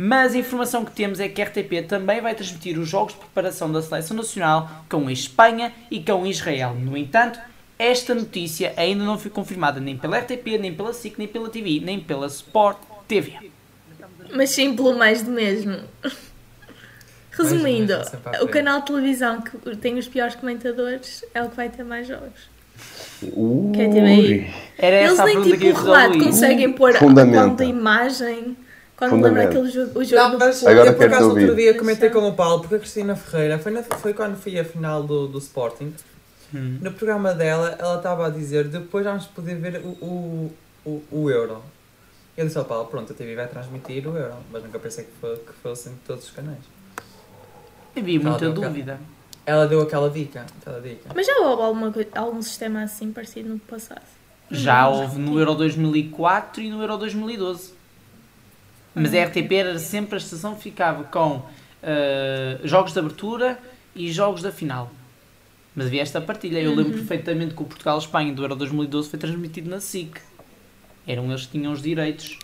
Mas 0.03 0.34
a 0.34 0.39
informação 0.39 0.84
que 0.84 0.89
temos 0.89 1.20
é 1.20 1.29
que 1.29 1.39
a 1.39 1.46
RTP 1.46 1.86
também 1.88 2.20
vai 2.20 2.34
transmitir 2.34 2.79
os 2.79 2.89
jogos 2.89 3.13
de 3.13 3.20
preparação 3.20 3.72
da 3.72 3.84
Seleção 3.84 4.17
Nacional 4.17 4.67
com 4.89 5.08
a 5.08 5.13
Espanha 5.13 5.72
e 5.91 6.00
com 6.00 6.25
Israel. 6.25 6.74
No 6.74 6.98
entanto, 6.98 7.39
esta 7.77 8.15
notícia 8.15 8.74
ainda 8.77 9.03
não 9.03 9.20
foi 9.20 9.29
confirmada 9.29 9.79
nem 9.79 9.96
pela 9.96 10.17
RTP, 10.17 10.58
nem 10.60 10.74
pela 10.74 10.91
SIC, 10.91 11.20
nem 11.20 11.27
pela 11.27 11.50
TV, 11.50 11.79
nem 11.84 12.00
pela 12.00 12.25
Sport 12.25 12.79
TV. 13.08 13.51
Mas 14.34 14.50
sim 14.50 14.75
pelo 14.75 14.98
mais 14.98 15.22
do 15.22 15.29
mesmo. 15.29 15.77
Resumindo, 17.29 17.93
o 18.41 18.48
canal 18.48 18.79
de 18.79 18.88
televisão 18.88 19.39
que 19.39 19.75
tem 19.75 20.00
os 20.00 20.08
piores 20.08 20.34
comentadores 20.34 21.24
é 21.31 21.43
o 21.43 21.50
que 21.50 21.55
vai 21.55 21.70
ter 21.70 21.84
mais 21.84 22.08
jogos. 22.08 22.50
Ui. 23.22 23.72
Que 23.72 23.81
é 23.81 23.88
TVI. 23.88 24.53
Era 24.79 24.96
Eles 25.01 25.12
essa 25.12 25.22
a 25.22 25.25
nem 25.27 25.36
pergunta 25.36 25.58
que 25.60 25.67
eu 25.67 25.74
tipo 25.75 25.79
o 25.79 25.84
relato 25.84 26.17
conseguem 26.24 26.74
pôr 26.74 26.96
a 26.96 27.63
a 27.63 27.65
imagem. 27.65 28.58
Quando 29.10 29.24
lembra 29.24 29.29
Fundamenta. 29.29 29.50
aquele 29.60 29.72
jogo, 29.72 30.00
o 30.00 30.03
jogo 30.03 30.15
Não, 30.22 30.31
do 30.31 30.38
mas 30.39 30.65
Agora 30.67 30.89
eu 30.89 30.93
por 30.96 31.05
acaso 31.08 31.29
outro 31.29 31.41
ouvir. 31.50 31.55
dia 31.55 31.77
comentei 31.77 32.10
com 32.12 32.20
o 32.27 32.34
Paulo, 32.36 32.60
porque 32.62 32.75
a 32.75 32.79
Cristina 32.79 33.15
Ferreira, 33.15 33.58
foi, 33.58 33.72
na- 33.72 33.81
foi 33.84 34.13
quando 34.13 34.36
foi 34.38 34.60
a 34.60 34.63
final 34.63 35.01
do, 35.03 35.27
do 35.27 35.39
Sporting, 35.39 35.93
Hum. 36.53 36.77
no 36.81 36.91
programa 36.91 37.34
dela, 37.34 37.75
ela 37.79 37.96
estava 37.98 38.27
a 38.27 38.29
dizer, 38.29 38.67
depois 38.67 39.03
vamos 39.05 39.25
poder 39.25 39.55
ver 39.55 39.77
o, 39.84 39.88
o, 40.05 40.53
o, 40.86 41.03
o 41.12 41.29
Euro. 41.31 41.63
Eu 42.38 42.46
disse 42.46 42.58
ao 42.58 42.65
Paulo, 42.65 42.88
pronto, 42.88 43.12
a 43.12 43.15
TV 43.15 43.36
vai 43.36 43.48
transmitir 43.48 44.05
o 44.08 44.17
Euro, 44.17 44.36
mas 44.51 44.62
nunca 44.63 44.77
pensei 44.77 45.05
que, 45.05 45.12
foi, 45.20 45.36
que 45.38 45.53
fossem 45.63 45.93
todos 46.05 46.25
os 46.25 46.31
canais. 46.31 46.60
Havia 47.96 48.20
muita 48.20 48.50
dúvida. 48.50 49.00
Ela 49.46 49.65
deu 49.67 49.81
aquela 49.81 50.10
dica, 50.10 50.46
aquela 50.62 50.79
dica. 50.79 51.10
Mas 51.15 51.25
já 51.25 51.38
houve 51.39 51.63
alguma, 51.63 51.93
algum 52.15 52.41
sistema 52.41 52.84
assim 52.84 53.12
parecido 53.12 53.50
no 53.50 53.60
passado? 53.60 54.01
Já 54.50 54.88
houve 54.88 55.17
no 55.20 55.39
Euro 55.39 55.55
2004 55.55 56.62
e 56.62 56.70
no 56.70 56.81
Euro 56.81 56.98
2012. 56.98 57.74
Mas 58.93 59.13
a 59.13 59.24
RTP 59.24 59.51
era 59.53 59.79
sempre 59.79 60.15
a 60.15 60.17
estação 60.17 60.55
que 60.55 60.63
ficava 60.63 61.03
com 61.05 61.43
eh, 61.81 62.60
jogos 62.63 62.93
de 62.93 63.00
abertura 63.00 63.57
e 63.95 64.12
jogos 64.12 64.41
da 64.41 64.51
final. 64.51 64.91
Mas 65.75 65.88
havia 65.88 66.01
esta 66.01 66.19
partilha. 66.19 66.60
Eu 66.60 66.75
lembro 66.75 66.93
perfeitamente 66.93 67.55
que 67.55 67.62
o 67.62 67.65
Portugal-Espanha 67.65 68.33
do 68.33 68.43
Euro 68.43 68.55
2012 68.55 69.10
foi 69.10 69.17
transmitido 69.17 69.69
na 69.69 69.79
SIC. 69.79 70.19
Eram 71.07 71.29
eles 71.29 71.45
que 71.45 71.53
tinham 71.53 71.71
os 71.71 71.81
direitos. 71.81 72.38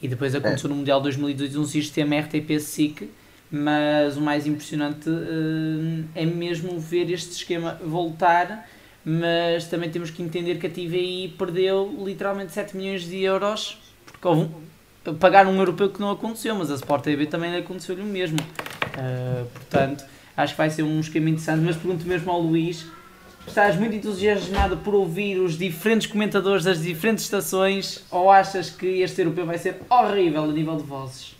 E 0.00 0.06
depois 0.06 0.34
aconteceu 0.34 0.70
no 0.70 0.76
Mundial 0.76 1.00
2002 1.00 1.56
um 1.56 1.64
sistema 1.64 2.16
RTP-SIC. 2.20 3.10
Mas 3.50 4.16
o 4.16 4.20
mais 4.20 4.46
impressionante 4.46 5.08
eh, 5.08 6.22
é 6.22 6.26
mesmo 6.26 6.78
ver 6.78 7.10
este 7.10 7.32
esquema 7.32 7.80
voltar 7.84 8.68
mas 9.10 9.66
também 9.68 9.90
temos 9.90 10.10
que 10.10 10.22
entender 10.22 10.58
que 10.58 10.66
a 10.66 10.70
TVI 10.70 11.34
perdeu 11.38 11.96
literalmente 12.04 12.52
7 12.52 12.76
milhões 12.76 13.08
de 13.08 13.22
euros 13.22 13.80
porque 14.04 14.28
houve 14.28 14.42
um, 14.42 14.67
pagaram 15.20 15.50
um 15.50 15.58
europeu 15.58 15.90
que 15.90 16.00
não 16.00 16.10
aconteceu, 16.10 16.54
mas 16.54 16.70
a 16.70 16.74
Sport 16.74 17.04
TV 17.04 17.26
também 17.26 17.56
aconteceu-lhe 17.56 18.02
o 18.02 18.06
mesmo. 18.06 18.38
Ah, 18.96 19.44
portanto, 19.54 20.04
acho 20.36 20.54
que 20.54 20.58
vai 20.58 20.70
ser 20.70 20.82
um 20.82 21.00
esquema 21.00 21.30
interessante, 21.30 21.62
mas 21.64 21.76
pergunto 21.76 22.06
mesmo 22.06 22.30
ao 22.30 22.40
Luís, 22.40 22.86
estás 23.46 23.76
muito 23.76 23.94
entusiasmado 23.94 24.76
por 24.78 24.94
ouvir 24.94 25.38
os 25.38 25.56
diferentes 25.56 26.06
comentadores 26.06 26.64
das 26.64 26.82
diferentes 26.82 27.24
estações 27.24 28.04
ou 28.10 28.30
achas 28.30 28.70
que 28.70 29.00
este 29.00 29.20
europeu 29.20 29.46
vai 29.46 29.58
ser 29.58 29.80
horrível 29.88 30.44
a 30.44 30.48
nível 30.48 30.76
de 30.76 30.82
vozes? 30.82 31.36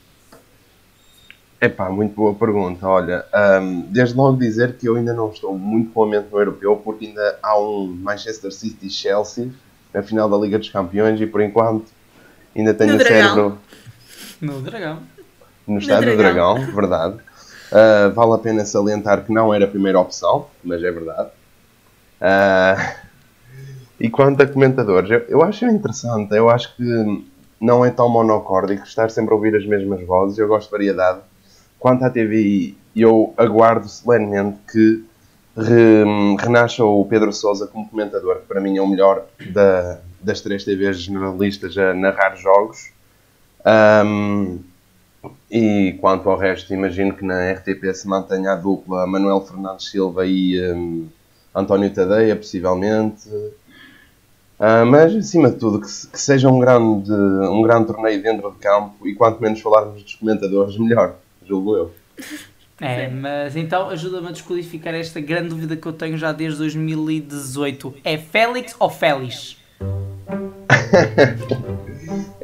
Epá, 1.60 1.90
muito 1.90 2.14
boa 2.14 2.34
pergunta. 2.34 2.86
Olha, 2.86 3.24
hum, 3.60 3.86
desde 3.88 4.16
logo 4.16 4.38
dizer 4.38 4.76
que 4.76 4.88
eu 4.88 4.94
ainda 4.94 5.12
não 5.12 5.30
estou 5.30 5.58
muito 5.58 5.90
boamente 5.90 6.28
no 6.30 6.38
europeu, 6.38 6.76
porque 6.76 7.06
ainda 7.06 7.38
há 7.42 7.58
um 7.58 7.86
Manchester 7.86 8.52
City 8.52 8.86
e 8.86 8.90
Chelsea 8.90 9.50
na 9.92 10.00
final 10.02 10.28
da 10.28 10.36
Liga 10.36 10.58
dos 10.58 10.68
Campeões 10.68 11.20
e 11.20 11.26
por 11.26 11.40
enquanto 11.40 11.86
ainda 12.56 12.74
tenho 12.74 12.92
No 12.92 12.98
o 12.98 13.02
cérebro 13.02 13.58
No 14.40 14.60
Dragão. 14.60 14.98
no 15.66 15.78
estádio 15.78 16.10
do 16.12 16.16
Dragão. 16.16 16.54
Dragão, 16.54 16.74
verdade. 16.74 17.16
Uh, 17.70 18.10
vale 18.14 18.32
a 18.34 18.38
pena 18.38 18.64
salientar 18.64 19.24
que 19.24 19.32
não 19.32 19.52
era 19.52 19.64
a 19.66 19.68
primeira 19.68 20.00
opção, 20.00 20.46
mas 20.64 20.82
é 20.82 20.90
verdade. 20.90 21.28
Uh, 22.20 23.08
e 24.00 24.08
quanto 24.08 24.42
a 24.42 24.46
comentadores, 24.46 25.10
eu, 25.10 25.20
eu 25.28 25.42
acho 25.42 25.66
interessante, 25.66 26.34
eu 26.34 26.48
acho 26.48 26.74
que 26.76 27.24
não 27.60 27.84
é 27.84 27.90
tão 27.90 28.08
monocórdico 28.08 28.84
estar 28.84 29.10
sempre 29.10 29.32
a 29.32 29.36
ouvir 29.36 29.54
as 29.56 29.66
mesmas 29.66 30.04
vozes, 30.06 30.38
eu 30.38 30.48
gosto 30.48 30.66
de 30.66 30.72
variedade. 30.72 31.18
Quanto 31.78 32.04
à 32.04 32.10
TVI, 32.10 32.76
eu 32.96 33.34
aguardo 33.36 33.88
solenemente 33.88 34.58
que 34.72 35.04
re- 35.56 36.36
renasça 36.40 36.84
o 36.84 37.04
Pedro 37.04 37.32
Sousa 37.32 37.66
como 37.66 37.88
comentador, 37.88 38.36
que 38.40 38.46
para 38.46 38.60
mim 38.60 38.76
é 38.78 38.80
o 38.82 38.86
melhor 38.86 39.24
da- 39.50 39.98
das 40.20 40.40
três 40.40 40.64
TVs 40.64 41.00
generalistas 41.00 41.76
a 41.76 41.94
narrar 41.94 42.36
jogos. 42.36 42.90
Um, 44.04 44.60
e 45.50 45.96
quanto 46.00 46.30
ao 46.30 46.36
resto, 46.36 46.72
imagino 46.72 47.14
que 47.14 47.24
na 47.24 47.52
RTP 47.52 47.92
se 47.92 48.06
mantenha 48.06 48.52
a 48.52 48.56
dupla 48.56 49.06
Manuel 49.06 49.40
Fernandes 49.40 49.90
Silva 49.90 50.26
e 50.26 50.60
um, 50.72 51.08
António 51.54 51.92
Tadeia, 51.92 52.36
possivelmente. 52.36 53.28
Ah, 54.58 54.84
mas, 54.84 55.14
acima 55.14 55.50
de 55.50 55.56
tudo, 55.56 55.80
que, 55.80 55.86
que 55.86 56.20
seja 56.20 56.48
um 56.48 56.58
grande, 56.58 57.12
um 57.12 57.62
grande 57.62 57.86
torneio 57.86 58.20
dentro 58.20 58.50
de 58.50 58.58
campo 58.58 59.06
e 59.06 59.14
quanto 59.14 59.40
menos 59.40 59.60
falarmos 59.60 60.02
dos 60.02 60.14
comentadores, 60.16 60.76
melhor, 60.76 61.16
julgo 61.46 61.76
eu. 61.76 61.94
É, 62.80 63.08
mas 63.08 63.56
então 63.56 63.88
ajuda-me 63.88 64.28
a 64.28 64.30
descodificar 64.30 64.94
esta 64.94 65.20
grande 65.20 65.48
dúvida 65.48 65.76
que 65.76 65.84
eu 65.84 65.92
tenho 65.92 66.16
já 66.16 66.30
desde 66.30 66.58
2018. 66.58 67.94
É 68.04 68.16
Félix 68.16 68.76
ou 68.78 68.88
Félix? 68.88 69.56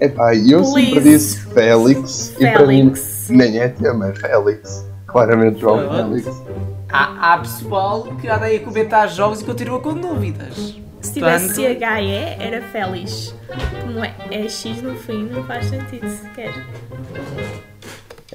Epá, 0.00 0.34
eu 0.34 0.64
sempre 0.64 0.90
Please. 0.90 1.08
disse 1.10 1.40
Félix, 1.40 2.34
e 2.38 2.46
para 2.50 2.66
mim 2.66 2.94
Félix. 2.94 3.26
nem 3.30 3.58
é 3.58 3.68
tema, 3.68 4.08
é 4.08 4.14
Félix. 4.14 4.84
Claramente 5.06 5.60
João 5.60 5.78
Pronto. 5.88 5.94
Félix. 5.94 6.42
Há, 6.90 7.32
há 7.32 7.38
pessoal 7.38 8.02
que 8.20 8.28
anda 8.28 8.44
aí 8.46 8.56
a 8.56 8.60
comentar 8.60 9.08
jogos 9.08 9.40
e 9.40 9.44
continua 9.44 9.80
com 9.80 9.94
dúvidas. 9.94 10.76
Se 11.00 11.12
tivesse 11.14 11.54
Portanto, 11.54 11.78
CHE, 11.78 12.36
era 12.38 12.62
Félix. 12.62 13.34
Como 13.82 14.04
é, 14.04 14.14
é 14.30 14.48
X 14.48 14.82
no 14.82 14.94
fim, 14.96 15.28
não 15.30 15.44
faz 15.44 15.66
sentido 15.66 16.08
sequer. 16.08 16.52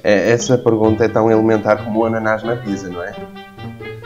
É, 0.02 0.30
essa 0.30 0.56
pergunta 0.56 1.04
é 1.04 1.08
tão 1.08 1.30
elementar 1.30 1.84
como 1.84 2.00
o 2.00 2.04
ananás 2.06 2.42
na 2.42 2.56
pizza, 2.56 2.88
não 2.88 3.02
é? 3.02 3.14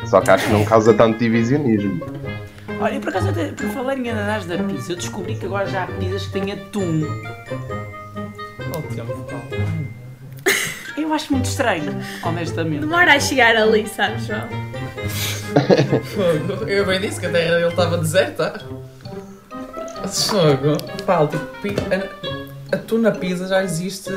Só 0.07 0.21
que 0.21 0.31
acho 0.31 0.47
que 0.47 0.53
não 0.53 0.65
causa 0.65 0.93
tanto 0.95 1.19
divisionismo. 1.19 2.05
Olha, 2.81 3.01
por 3.01 3.09
acaso, 3.11 3.29
até, 3.31 3.49
por 3.49 3.67
falar 3.71 3.97
em 3.99 4.11
ananás 4.11 4.45
da 4.47 4.59
pizza, 4.59 4.93
eu 4.93 4.97
descobri 4.97 5.37
que 5.37 5.47
agora 5.47 5.67
já 5.67 5.85
há 5.85 5.87
pizzas 5.87 6.27
que 6.27 6.33
têm 6.33 6.53
atum. 6.53 7.01
Tempo, 8.95 9.25
Paulo? 9.25 9.85
Eu 10.97 11.13
acho 11.13 11.33
muito 11.33 11.47
estranho, 11.47 11.93
honestamente. 12.23 12.81
Demora 12.81 13.15
a 13.15 13.21
chegar 13.21 13.57
ali, 13.57 13.87
sabes, 13.89 14.27
João? 14.27 14.47
Fogo. 16.05 16.65
Eu 16.69 16.85
bem 16.87 17.01
disse 17.01 17.19
que 17.21 17.27
a 17.27 17.31
terra 17.31 17.55
dele 17.57 17.69
estava 17.69 17.99
deserta. 17.99 18.61
Fogo. 20.09 20.77
Paulo, 21.07 21.29
tipo, 21.29 21.45
pi- 21.63 21.77
a, 22.73 22.77
a 22.77 22.79
tuna 22.79 23.11
pizza 23.13 23.47
já 23.49 23.63
existe 23.63 24.11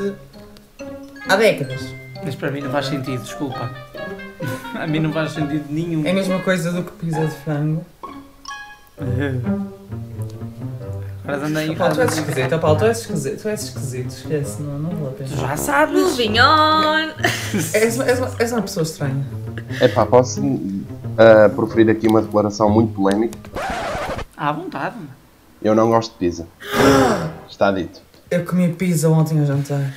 há 1.30 1.36
décadas. 1.36 1.82
Mas 2.24 2.36
para 2.36 2.52
mim 2.52 2.62
não 2.62 2.72
faz 2.72 2.88
sentido, 2.88 3.22
desculpa. 3.24 3.72
A 4.76 4.86
mim 4.86 5.00
não 5.00 5.12
faz 5.12 5.32
sentido 5.32 5.66
nenhum. 5.72 6.06
É 6.06 6.12
a 6.12 6.14
mesma 6.14 6.40
coisa 6.40 6.72
do 6.72 6.84
que 6.84 6.92
pizza 6.92 7.26
de 7.26 7.32
frango. 7.44 7.84
Agora 11.24 11.46
andei 11.48 11.76
Paulo, 11.76 11.94
tu 11.94 12.02
és 12.02 12.18
esquisito, 12.18 12.60
Paulo, 12.60 12.80
tu 12.80 12.86
és 12.86 13.00
esquisito, 13.00 13.42
tu 13.42 13.50
és 13.50 13.64
esquisito, 13.64 14.10
esquece, 14.10 14.62
não, 14.62 14.80
não 14.80 14.90
vale 14.92 15.16
a 15.20 15.24
Tu 15.24 15.36
já 15.36 15.58
sabes. 15.58 16.02
Moving 16.02 16.40
on! 16.40 17.10
És, 17.54 18.00
és, 18.00 18.20
uma, 18.20 18.32
és 18.40 18.52
uma 18.52 18.62
pessoa 18.62 18.84
estranha. 18.84 19.24
Epá, 19.82 20.06
posso 20.06 20.42
ah, 21.18 21.50
proferir 21.50 21.90
aqui 21.90 22.08
uma 22.08 22.22
declaração 22.22 22.70
muito 22.70 22.94
polémica? 22.94 23.38
À 24.36 24.52
vontade. 24.52 24.96
Eu 25.62 25.76
não 25.76 25.90
gosto 25.90 26.14
de 26.14 26.18
pizza. 26.18 26.48
Está 27.50 27.72
dito. 27.72 28.02
Eu 28.32 28.46
comi 28.46 28.74
pizza 28.74 29.10
ontem 29.10 29.40
ao 29.40 29.46
jantar. 29.46 29.94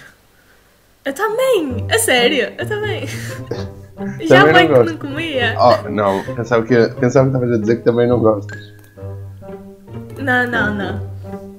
Eu 1.04 1.14
também! 1.14 1.86
A 1.90 1.98
sério, 1.98 2.52
eu 2.58 2.68
também. 2.68 3.06
Já 4.26 4.40
Também 4.44 4.54
bem 4.54 4.68
não 4.68 4.68
que 4.68 4.74
gosto. 4.78 4.90
não 4.92 4.98
comia. 5.10 5.56
Oh, 5.58 5.88
não, 5.90 6.24
pensava 6.34 6.64
que, 6.64 6.74
pensava 6.98 7.28
que 7.30 7.36
estavas 7.36 7.52
a 7.56 7.60
dizer 7.60 7.76
que 7.76 7.82
também 7.82 8.08
não 8.08 8.18
gostas. 8.18 8.79
Não, 10.20 10.46
não, 10.46 10.74
não. 10.74 11.10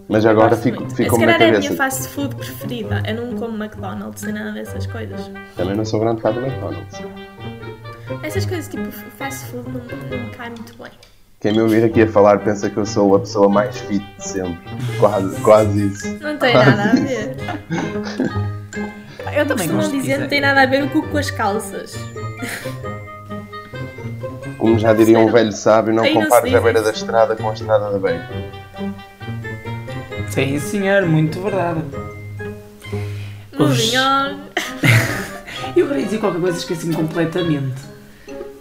Mas 0.08 0.26
agora 0.26 0.56
fico, 0.58 0.90
ficou 0.90 1.18
Se 1.20 1.26
na 1.26 1.34
calhar 1.34 1.42
é 1.42 1.56
a 1.56 1.60
minha 1.60 1.62
cabeça. 1.62 1.76
fast 1.76 2.08
food 2.10 2.36
preferida. 2.36 3.02
Eu 3.08 3.16
não 3.16 3.38
como 3.38 3.64
McDonald's 3.64 4.24
nem 4.24 4.34
nada 4.34 4.52
dessas 4.52 4.86
coisas. 4.86 5.32
Também 5.56 5.76
não 5.76 5.86
sou 5.86 6.00
grande 6.02 6.22
fã 6.22 6.32
do 6.34 6.42
McDonald's. 6.42 7.00
Essas 8.24 8.46
coisas 8.46 8.68
tipo 8.68 8.92
fast 8.92 9.46
food 9.46 9.70
não, 9.70 9.80
não 10.18 10.26
me 10.26 10.32
cai 10.36 10.50
muito 10.50 10.76
bem. 10.78 10.92
Quem 11.40 11.54
me 11.54 11.62
ouvir 11.62 11.84
aqui 11.86 12.04
a 12.04 12.08
falar 12.08 12.40
pensa 12.40 12.70
que 12.70 12.78
eu 12.78 12.86
sou 12.86 13.16
a 13.16 13.20
pessoa 13.22 13.50
mais 13.50 13.76
fit 13.80 14.06
de 14.18 14.28
sempre. 14.28 14.60
Quase, 15.00 15.42
quase 15.42 15.88
isso. 15.88 16.18
Não 16.22 16.38
tem 16.38 16.54
nada 16.54 16.92
a 16.92 16.94
ver. 16.94 17.36
Eu 19.36 19.46
também 19.48 19.68
gosto 19.70 19.92
de 19.92 19.98
dizer 19.98 20.08
pizza. 20.12 20.22
não 20.22 20.28
tem 20.28 20.42
nada 20.42 20.62
a 20.62 20.66
ver 20.66 20.84
o 20.84 20.90
cu 20.90 21.02
com 21.08 21.18
as 21.18 21.32
calças. 21.32 21.96
Como 24.62 24.78
já 24.78 24.94
diria 24.94 25.18
um 25.18 25.32
velho 25.32 25.52
sábio, 25.52 25.92
não 25.92 26.06
compares 26.14 26.54
a 26.54 26.60
beira 26.62 26.84
da 26.84 26.92
estrada 26.92 27.36
com 27.36 27.50
a 27.50 27.54
estrada 27.54 27.90
da 27.90 27.98
beira. 27.98 28.30
Sim, 30.30 30.60
senhor, 30.60 31.04
muito 31.08 31.42
verdade. 31.42 31.82
Moving 33.58 33.98
on. 33.98 34.40
Eu 35.76 35.88
queria 35.88 36.04
dizer 36.06 36.20
qualquer 36.20 36.42
coisa, 36.42 36.58
esqueci-me 36.60 36.94
completamente. 36.94 37.82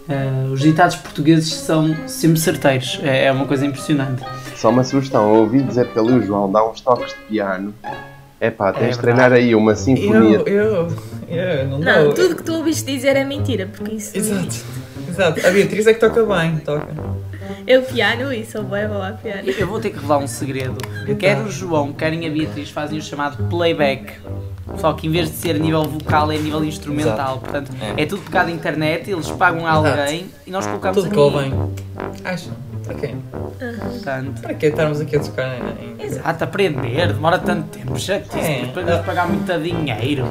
Eh, 0.09 0.47
os 0.51 0.59
ditados 0.61 0.95
portugueses 0.95 1.53
são 1.53 1.95
sempre 2.07 2.39
certeiros, 2.39 2.99
é, 3.03 3.25
é 3.25 3.31
uma 3.31 3.45
coisa 3.45 3.65
impressionante. 3.65 4.23
Só 4.55 4.69
uma 4.69 4.83
sugestão, 4.83 5.33
eu 5.33 5.41
ouvi 5.41 5.61
dizer 5.61 5.87
que 5.91 5.99
ali 5.99 6.13
o 6.13 6.21
João 6.21 6.51
dá 6.51 6.67
uns 6.67 6.81
toques 6.81 7.09
de 7.13 7.19
piano. 7.29 7.73
É 8.39 8.49
pá, 8.49 8.73
tens 8.73 8.87
É 8.87 8.89
de 8.91 8.99
treinar 8.99 9.31
aí 9.31 9.53
uma 9.53 9.75
sinfonia. 9.75 10.37
Eu, 10.45 10.47
eu, 10.47 10.87
eu, 11.29 11.67
não, 11.67 11.79
Não, 11.79 12.03
dou. 12.05 12.13
tudo 12.13 12.35
que 12.35 12.43
tu 12.43 12.53
ouviste 12.55 12.85
dizer 12.91 13.15
é 13.15 13.23
mentira, 13.23 13.67
porque 13.71 13.93
isso 13.95 14.11
não 14.17 14.23
Exato, 14.23 14.41
existe. 14.47 14.65
Exato. 15.11 15.45
A 15.45 15.51
Beatriz 15.51 15.87
é 15.87 15.93
que 15.93 15.99
toca 15.99 16.23
bem, 16.25 16.57
toca. 16.57 16.87
Eu 17.67 17.83
piano 17.83 18.33
e 18.33 18.45
sou 18.45 18.63
boa 18.63 19.09
a 19.09 19.11
piano. 19.13 19.49
Eu 19.49 19.67
vou 19.67 19.79
ter 19.79 19.89
que 19.89 19.97
revelar 19.97 20.17
um 20.19 20.27
segredo. 20.27 20.77
Quer 21.19 21.37
o 21.39 21.51
João, 21.51 21.93
querem 21.93 22.27
a 22.27 22.29
Beatriz 22.29 22.69
fazem 22.69 22.97
o 22.97 23.01
chamado 23.01 23.47
playback. 23.49 24.13
Só 24.77 24.93
que 24.93 25.07
em 25.07 25.11
vez 25.11 25.29
de 25.29 25.35
ser 25.35 25.55
a 25.55 25.59
nível 25.59 25.83
vocal 25.83 26.31
é 26.31 26.35
a 26.35 26.39
nível 26.39 26.63
instrumental. 26.63 27.39
Portanto, 27.39 27.71
é 27.97 28.05
tudo 28.05 28.21
por 28.21 28.31
causa 28.31 28.47
da 28.47 28.53
internet, 28.53 29.11
eles 29.11 29.29
pagam 29.29 29.67
a 29.67 29.71
alguém 29.71 30.27
e 30.47 30.51
nós 30.51 30.65
colocamos 30.65 31.03
Tudo 31.03 31.07
aqui. 31.07 31.15
convém. 31.15 31.53
Acham? 32.23 32.53
Para 32.85 32.95
quê? 32.95 33.15
Portanto, 33.59 34.41
Para 34.41 34.53
quê 34.55 34.65
estarmos 34.67 35.01
aqui 35.01 35.15
a 35.15 35.19
tocar 35.19 35.57
em. 35.79 36.03
exato, 36.03 36.43
aprender, 36.43 37.07
demora 37.13 37.37
tanto 37.39 37.67
tempo, 37.77 37.97
chatice, 37.99 38.37
É. 38.39 38.61
depois 38.65 38.85
temos 38.85 39.01
de 39.01 39.05
pagar 39.05 39.27
muito 39.27 39.59
dinheiro. 39.59 40.27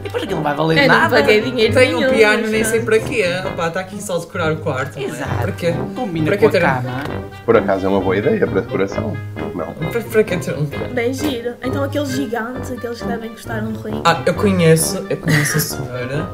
E 0.00 0.04
depois 0.04 0.22
aquilo 0.22 0.36
não 0.38 0.42
vai 0.42 0.54
valer 0.54 0.78
Eu 0.82 0.88
não 0.88 0.94
nada. 0.98 1.16
paguei 1.16 1.40
dinheiro 1.40 1.72
Tenho 1.74 1.96
um 1.96 2.00
nenhum, 2.00 2.12
piano, 2.14 2.42
mas 2.42 2.50
nem 2.50 2.64
sei 2.64 2.80
pronto. 2.80 3.00
para 3.00 3.08
quê. 3.10 3.24
Opá, 3.46 3.68
está 3.68 3.80
aqui 3.80 4.02
só 4.02 4.16
a 4.16 4.20
decorar 4.20 4.52
o 4.52 4.56
quarto. 4.56 4.96
não 4.98 5.06
é? 5.06 5.08
Exato. 5.08 5.36
Para 5.42 5.52
quê? 5.52 5.74
Combina 5.94 6.26
Para 6.26 6.36
com 6.38 6.40
que 6.50 6.56
a 6.56 6.60
ter- 6.60 6.66
cama. 6.66 7.04
Por 7.44 7.56
acaso 7.56 7.86
é 7.86 7.88
uma 7.88 8.00
boa 8.00 8.16
ideia 8.16 8.46
para 8.46 8.60
decoração. 8.60 9.16
Não. 9.54 9.72
Para, 9.90 10.00
para 10.00 10.24
que 10.24 10.36
ter 10.38 10.54
um 10.54 10.66
piano? 10.66 10.94
Bem 10.94 11.12
giro. 11.12 11.54
Então 11.62 11.84
aqueles 11.84 12.10
gigantes, 12.10 12.70
aqueles 12.72 13.00
que 13.00 13.06
devem 13.08 13.30
custar 13.30 13.62
um 13.62 13.72
rim. 13.80 14.00
Ah, 14.04 14.20
eu 14.24 14.34
conheço, 14.34 15.04
eu 15.10 15.16
conheço 15.16 15.56
a 15.56 15.60
senhora, 15.60 16.30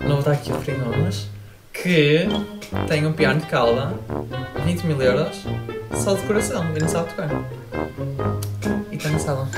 não 0.00 0.08
vou 0.10 0.18
estar 0.20 0.32
aqui 0.32 0.52
a 0.52 0.56
referir 0.56 0.78
nomes, 0.78 1.28
que 1.74 2.26
tem 2.88 3.06
um 3.06 3.12
piano 3.12 3.40
de 3.40 3.46
cauda, 3.46 3.92
20 4.64 4.82
mil 4.84 5.00
euros, 5.02 5.42
só 5.94 6.14
de 6.14 6.20
decoração, 6.22 6.64
e 6.76 6.80
não 6.80 6.88
sabe 6.88 7.08
tocar. 7.10 7.28
E 8.90 8.96
está 8.96 9.08
na 9.10 9.18
sala. 9.18 9.48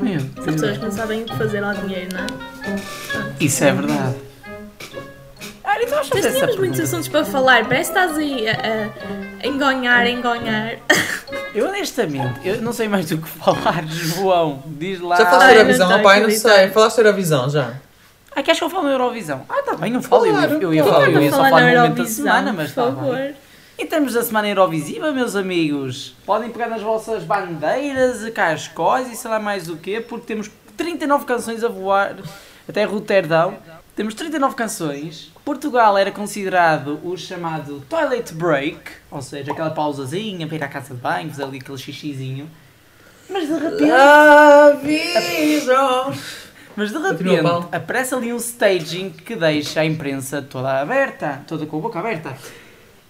Meu 0.00 0.18
São 0.20 0.44
pessoas 0.54 0.78
que 0.78 0.84
não 0.84 0.90
sabem 0.92 1.22
o 1.22 1.24
que 1.26 1.36
fazer 1.36 1.62
ao 1.62 1.74
dinheiro, 1.74 2.08
não 2.14 2.24
é? 2.24 2.26
Isso 3.38 3.62
é 3.64 3.72
verdade. 3.72 4.16
Ah, 5.62 5.76
então 5.82 5.88
vamos 5.90 6.08
Mas 6.08 6.08
fazer 6.08 6.28
essa 6.28 6.30
tínhamos 6.38 6.56
muitos 6.56 6.56
pergunta. 6.78 6.82
assuntos 6.82 7.08
para 7.08 7.24
falar, 7.24 7.64
parece 7.68 7.92
que 7.92 7.98
estás 7.98 8.18
aí 8.18 8.48
a, 8.48 8.90
a 9.42 9.46
engonhar, 9.46 10.00
a 10.00 10.10
engonhar. 10.10 10.72
Eu 11.52 11.66
honestamente, 11.66 12.46
eu 12.46 12.62
não 12.62 12.72
sei 12.72 12.86
mais 12.86 13.08
do 13.08 13.18
que 13.18 13.26
falar, 13.40 13.84
João. 13.88 14.62
Diz 14.66 15.00
lá. 15.00 15.16
Já 15.16 15.24
falaste 15.26 15.42
Ai, 15.48 15.54
não 15.54 15.60
Eurovisão? 15.62 15.90
a 15.90 15.96
Opá, 15.96 16.14
eu 16.14 16.20
não 16.20 16.26
acreditar. 16.26 16.54
sei. 16.54 16.68
Falaste 16.70 16.96
da 16.98 17.02
Eurovisão 17.02 17.50
já? 17.50 17.74
Ah, 18.40 18.42
queres 18.42 18.58
que 18.58 18.64
eu 18.64 18.70
fale 18.70 18.86
na 18.86 18.92
Eurovisão? 18.92 19.42
Ah, 19.48 19.62
tá 19.62 19.74
bem, 19.76 19.92
eu 19.92 20.00
falo. 20.02 20.24
Eu- 20.24 20.32
Claro, 20.32 20.52
eu, 20.62 20.72
ia 20.74 20.82
claro. 20.82 20.96
falar, 20.98 21.10
eu 21.12 21.22
ia 21.22 21.30
só 21.30 21.36
falar 21.36 21.50
na 21.50 21.56
no 21.60 21.66
momento 21.66 21.74
da 21.74 21.88
Eurovisão, 21.90 22.24
semana, 22.24 22.52
mas 22.54 22.70
por 22.72 22.74
tá 22.74 22.92
favor. 22.94 23.14
bem. 23.14 23.34
Em 23.78 23.86
termos 23.86 24.14
da 24.14 24.22
semana 24.22 24.48
Eurovisiva, 24.48 25.12
meus 25.12 25.36
amigos, 25.36 26.14
podem 26.24 26.48
pegar 26.50 26.68
nas 26.68 26.80
vossas 26.80 27.22
bandeiras, 27.22 28.26
cascóis 28.30 29.12
e 29.12 29.16
sei 29.16 29.30
lá 29.30 29.38
mais 29.38 29.68
o 29.68 29.76
quê, 29.76 30.00
porque 30.00 30.26
temos 30.26 30.50
39 30.76 31.26
canções 31.26 31.62
a 31.62 31.68
voar 31.68 32.16
até 32.66 32.84
Roterdão. 32.84 33.58
Temos 33.94 34.14
39 34.14 34.54
canções. 34.54 35.30
Portugal 35.44 35.98
era 35.98 36.10
considerado 36.10 36.98
o 37.04 37.16
chamado 37.18 37.82
toilet 37.90 38.32
break, 38.32 38.78
ou 39.10 39.20
seja, 39.20 39.52
aquela 39.52 39.70
pausazinha 39.70 40.46
para 40.46 40.56
ir 40.56 40.64
à 40.64 40.68
casa 40.68 40.94
de 40.94 41.00
banho, 41.00 41.28
fazer 41.28 41.44
ali 41.44 41.58
aquele 41.58 41.76
xixizinho. 41.76 42.48
Mas 43.28 43.46
de 43.48 43.52
repente 43.54 43.90
Aviso! 43.90 45.72
Mas 46.76 46.90
de 46.92 46.98
repente 46.98 47.42
Paulo. 47.42 47.68
aparece 47.72 48.14
ali 48.14 48.32
um 48.32 48.36
staging 48.36 49.10
que 49.10 49.34
deixa 49.36 49.80
a 49.80 49.84
imprensa 49.84 50.40
toda 50.42 50.80
aberta, 50.80 51.42
toda 51.46 51.66
com 51.66 51.78
a 51.78 51.80
boca 51.80 51.98
aberta. 51.98 52.36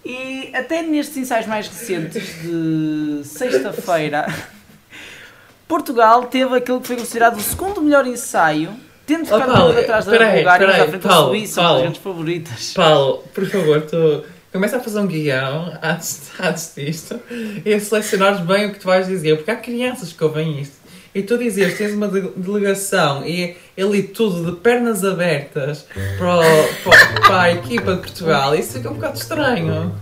E 0.03 0.51
até 0.55 0.81
nestes 0.81 1.15
ensaios 1.17 1.45
mais 1.47 1.67
recentes 1.67 2.41
de 2.41 3.21
sexta-feira, 3.23 4.25
Portugal 5.67 6.23
teve 6.25 6.55
aquele 6.57 6.79
que 6.79 6.87
foi 6.87 6.95
considerado 6.97 7.37
o 7.37 7.41
segundo 7.41 7.81
melhor 7.81 8.05
ensaio, 8.05 8.73
tendo 9.05 9.25
ficado 9.25 9.51
Oh, 9.51 9.53
Paulo, 9.53 9.79
atrás 9.79 10.05
da 10.05 10.11
Bulgária, 10.11 10.67
mas 10.67 10.79
à 10.79 10.87
frente 10.87 11.01
da 11.03 11.09
Paulo, 11.09 11.29
Suíça, 11.29 11.61
uma 11.61 11.63
das 11.63 11.69
Paulo. 11.69 11.81
grandes 11.83 12.01
favoritas. 12.01 12.73
Paulo, 12.73 13.17
por 13.33 13.45
favor, 13.47 13.81
tu 13.81 14.23
começa 14.51 14.77
a 14.77 14.79
fazer 14.81 14.99
um 14.99 15.07
guião 15.07 15.71
antes, 15.81 16.31
antes 16.39 16.73
disto 16.75 17.19
e 17.63 17.73
a 17.73 17.79
selecionares 17.79 18.41
bem 18.41 18.65
o 18.67 18.73
que 18.73 18.79
tu 18.79 18.85
vais 18.87 19.07
dizer, 19.07 19.37
porque 19.37 19.51
há 19.51 19.55
crianças 19.55 20.11
que 20.11 20.23
ouvem 20.23 20.59
isto. 20.59 20.80
E 21.13 21.21
tu 21.21 21.37
dizias, 21.37 21.77
tens 21.77 21.93
uma 21.93 22.07
de- 22.07 22.29
delegação 22.37 23.25
e 23.27 23.57
ali 23.77 24.03
tudo 24.03 24.51
de 24.51 24.57
pernas 24.61 25.03
abertas 25.03 25.85
para, 26.17 26.39
o- 26.39 26.73
para, 26.83 27.21
para 27.27 27.41
a 27.41 27.51
equipa 27.51 27.95
de 27.95 28.01
Portugal, 28.01 28.55
isso 28.55 28.73
fica 28.73 28.89
um 28.89 28.93
bocado 28.93 29.17
estranho. 29.17 29.93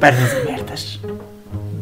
Pernas 0.00 0.34
abertas. 0.34 1.00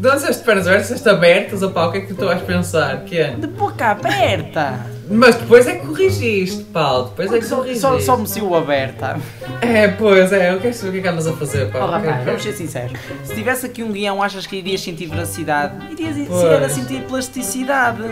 Não 0.01 0.15
disseste 0.17 0.45
pernas 0.45 0.67
abertas, 0.67 0.89
disseste 0.89 1.09
abertas, 1.09 1.63
opá, 1.63 1.87
o 1.87 1.93
que 1.93 1.99
é 1.99 2.01
que 2.03 2.13
tu 2.13 2.27
vais 2.27 2.43
pensar? 2.43 3.05
Que 3.05 3.19
é? 3.19 3.31
De 3.31 3.47
boca 3.47 3.87
aberta. 3.87 4.79
Mas 5.09 5.35
depois 5.37 5.67
é 5.67 5.75
que 5.77 5.87
corrigiste, 5.87 6.65
Paulo, 6.65 7.11
depois 7.11 7.33
é 7.33 7.39
que 7.39 7.45
Só, 7.45 7.57
corrigiste. 7.57 7.81
só, 7.81 7.99
só 8.01 8.17
me 8.17 8.27
saiu 8.27 8.55
aberta. 8.55 9.19
É, 9.61 9.89
pois 9.89 10.33
é, 10.33 10.53
eu 10.55 10.61
quero 10.61 10.75
saber 10.75 10.89
o 10.89 10.93
que 10.93 10.99
é 10.99 11.03
que 11.03 11.09
andas 11.09 11.27
a 11.27 11.33
fazer, 11.35 11.67
Oh, 11.69 11.73
Paulo. 11.79 11.93
rapaz, 11.93 12.25
vamos 12.25 12.43
ser 12.43 12.53
sinceros. 12.53 12.99
Se 13.25 13.35
tivesse 13.35 13.67
aqui 13.67 13.83
um 13.83 13.93
guião, 13.93 14.23
achas 14.23 14.47
que 14.47 14.57
irias 14.57 14.81
sentir 14.81 15.07
veracidade? 15.07 15.75
Irias 15.93 16.17
Pois. 16.29 16.73
sentir 16.73 17.03
plasticidade. 17.03 18.03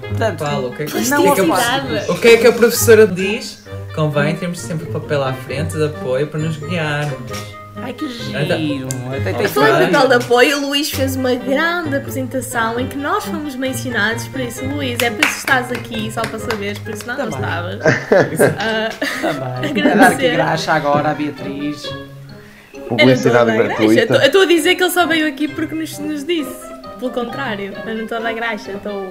Portanto, 0.00 0.38
Paulo, 0.44 0.68
o 0.68 0.72
que 0.76 0.82
é 0.82 0.86
que, 0.86 1.08
não 1.10 1.20
o 1.20 1.34
que 1.34 1.40
é 1.40 1.44
que. 1.44 2.10
O 2.12 2.34
é 2.34 2.36
que 2.38 2.46
a 2.46 2.52
professora 2.52 3.06
diz? 3.06 3.62
Convém 3.94 4.34
termos 4.36 4.58
sempre 4.60 4.86
papel 4.86 5.22
à 5.22 5.32
frente 5.32 5.76
de 5.76 5.84
apoio 5.84 6.26
para 6.26 6.40
nos 6.40 6.56
guiarmos. 6.56 7.61
Ai 7.82 7.92
que 7.92 8.08
giro! 8.08 8.88
Até 9.20 9.32
tem 9.32 9.46
Ah, 9.46 9.48
Falando 9.48 9.72
vai. 9.72 9.86
de 9.86 9.92
papel 9.92 10.08
de 10.08 10.14
apoio, 10.24 10.58
o 10.58 10.66
Luís 10.68 10.90
fez 10.90 11.16
uma 11.16 11.34
grande 11.34 11.96
apresentação 11.96 12.78
em 12.78 12.86
que 12.86 12.96
nós 12.96 13.24
fomos 13.24 13.54
mencionados. 13.56 14.28
Por 14.28 14.40
isso, 14.40 14.64
Luís, 14.64 14.98
é 15.02 15.10
por 15.10 15.24
isso 15.24 15.32
que 15.34 15.38
estás 15.40 15.70
aqui, 15.72 16.10
só 16.12 16.22
para 16.22 16.38
saberes, 16.38 16.78
por 16.78 16.94
isso 16.94 17.06
não, 17.06 17.16
não 17.16 17.28
estavas. 17.28 17.80
Ah, 18.58 18.88
também. 19.20 19.42
A 19.42 19.60
dar 19.60 19.64
aqui 19.64 19.80
Agradecer. 19.80 20.32
graxa 20.32 20.72
agora 20.72 21.10
à 21.10 21.14
Beatriz. 21.14 21.82
Publicidade 22.88 23.50
a 23.50 23.54
gratuita. 23.54 24.14
Eu 24.14 24.22
estou 24.22 24.42
a 24.42 24.46
dizer 24.46 24.74
que 24.76 24.82
ele 24.82 24.90
só 24.92 25.06
veio 25.06 25.26
aqui 25.26 25.48
porque 25.48 25.74
nos, 25.74 25.98
nos 25.98 26.24
disse. 26.24 26.70
Pelo 26.98 27.10
contrário, 27.10 27.72
eu 27.86 27.94
não 27.94 28.02
estou 28.04 28.18
a 28.18 28.20
dar 28.20 28.32
graxa, 28.32 28.72
estou. 28.72 29.08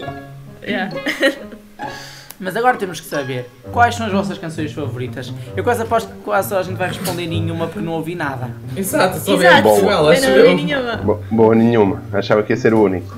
Yeah. 0.63 0.91
Mas 2.43 2.56
agora 2.58 2.75
temos 2.75 2.99
que 2.99 3.06
saber 3.06 3.47
quais 3.71 3.93
são 3.93 4.08
as 4.08 4.12
vossas 4.12 4.36
canções 4.39 4.73
favoritas. 4.73 5.32
Eu 5.56 5.63
quase 5.63 5.84
aposto 5.84 6.12
que 6.12 6.21
quase 6.21 6.49
só 6.49 6.58
a 6.58 6.63
gente 6.63 6.75
vai 6.75 6.88
responder 6.88 7.27
nenhuma 7.27 7.67
porque 7.67 7.86
não 7.86 7.93
ouvi 7.93 8.15
nada. 8.15 8.49
Exato, 8.75 9.19
só 9.19 9.38
bem 9.38 9.45
Exato, 9.47 9.62
Portugal, 9.62 10.12
eu 10.12 10.21
não 10.21 10.30
eu. 10.30 10.49
ouvi 10.49 10.63
nenhuma. 10.65 10.95
Bo- 10.97 11.19
Boa 11.30 11.54
nenhuma. 11.56 12.01
Achava 12.12 12.41
que 12.41 12.51
ia 12.51 12.58
ser 12.58 12.73
o 12.73 12.82
único. 12.82 13.15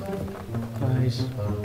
Pois. 0.78 1.24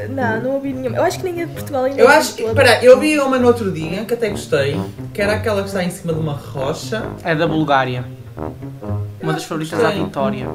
Não, 0.10 0.42
não 0.42 0.52
ouvi 0.52 0.72
nenhuma. 0.72 0.96
Eu 0.96 1.04
acho 1.04 1.18
que 1.20 1.26
nem 1.26 1.44
a 1.44 1.46
de 1.46 1.52
Portugal 1.52 1.84
ainda 1.84 2.02
Eu 2.02 2.08
acho, 2.08 2.38
toda. 2.38 2.48
espera, 2.50 2.82
eu 2.86 2.98
vi 2.98 3.20
uma 3.20 3.38
no 3.38 3.48
outro 3.48 3.70
dia 3.74 4.06
que 4.06 4.14
até 4.14 4.30
gostei, 4.30 4.80
que 5.14 5.22
era 5.22 5.34
aquela 5.34 5.62
que 5.62 5.68
está 5.68 5.84
em 5.84 5.90
cima 5.90 6.14
de 6.14 6.20
uma 6.20 6.32
rocha. 6.34 7.04
É 7.26 7.36
da 7.36 7.46
Bulgária. 7.46 8.06
Uma 9.22 9.34
das 9.34 9.44
acho 9.44 9.44
que 9.44 9.48
favoritas 9.50 9.84
à. 9.84 9.90
Vitória. 9.92 10.48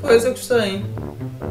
Pois, 0.00 0.24
eu 0.24 0.30
gostei. 0.30 0.84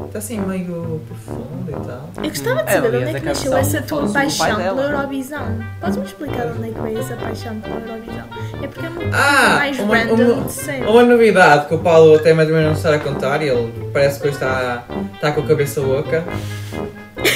Está 0.08 0.20
assim 0.20 0.40
meio 0.40 1.02
profundo 1.08 1.53
e 1.82 1.88
tal. 1.88 2.10
Eu 2.18 2.30
gostava 2.30 2.64
de 2.64 2.72
saber 2.72 2.92
de 2.92 2.98
onde 2.98 3.10
é 3.16 3.20
que 3.20 3.26
nasceu 3.26 3.52
canção 3.52 3.58
essa 3.78 3.82
tua 3.88 4.10
paixão 4.10 4.58
dela. 4.58 4.76
pela 4.82 4.92
Eurovisão. 4.92 5.42
Podes-me 5.82 6.06
explicar 6.06 6.46
de 6.48 6.58
onde 6.60 6.70
é 6.70 6.72
que 6.74 6.82
veio 6.82 7.00
essa 7.00 7.16
paixão 7.16 7.60
pela 7.60 7.76
Eurovisão? 7.76 8.24
É 8.62 8.68
porque 8.68 8.86
é 8.86 8.90
uma 8.90 9.02
coisa 9.02 9.18
Ah, 9.18 9.56
mais 9.56 9.80
uma, 9.80 9.98
random 9.98 10.14
uma, 10.16 10.44
de 10.46 10.52
sempre. 10.52 10.90
uma 10.90 11.04
novidade 11.04 11.66
que 11.68 11.74
o 11.76 11.80
Paulo 11.80 12.16
até 12.16 12.34
mais 12.34 12.50
ou 12.50 12.56
menos 12.56 12.70
não 12.72 12.78
está 12.78 12.96
a 12.96 13.00
contar 13.00 13.42
e 13.42 13.50
ele 13.50 13.90
parece 13.92 14.20
que 14.20 14.28
hoje 14.28 14.36
está, 14.38 14.84
está 15.16 15.32
com 15.32 15.42
a 15.42 15.48
cabeça 15.48 15.82
oca. 15.82 16.24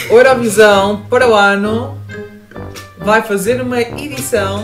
O 0.09 0.13
Eurovisão, 0.13 1.01
para 1.09 1.27
o 1.27 1.33
ano, 1.33 1.97
vai 2.99 3.21
fazer 3.21 3.61
uma 3.61 3.81
edição. 3.81 4.63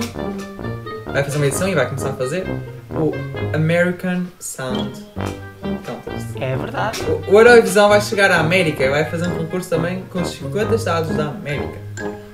Vai 1.06 1.24
fazer 1.24 1.38
uma 1.38 1.46
edição 1.48 1.68
e 1.68 1.76
vai 1.76 1.86
começar 1.86 2.10
a 2.10 2.14
fazer 2.14 2.46
o 2.96 3.12
American 3.56 4.26
Sound 4.40 4.92
Contest. 5.62 6.28
É 6.42 6.56
verdade. 6.56 7.02
O- 7.28 7.40
Eurovisão 7.40 7.90
vai 7.90 8.02
chegar 8.02 8.32
à 8.32 8.40
América 8.40 8.84
e 8.84 8.90
vai 8.90 9.06
fazer 9.06 9.28
um 9.28 9.38
concurso 9.38 9.70
também 9.70 10.04
com 10.12 10.22
os 10.22 10.30
50 10.30 10.76
estados 10.76 11.16
da 11.16 11.28
América. 11.28 11.80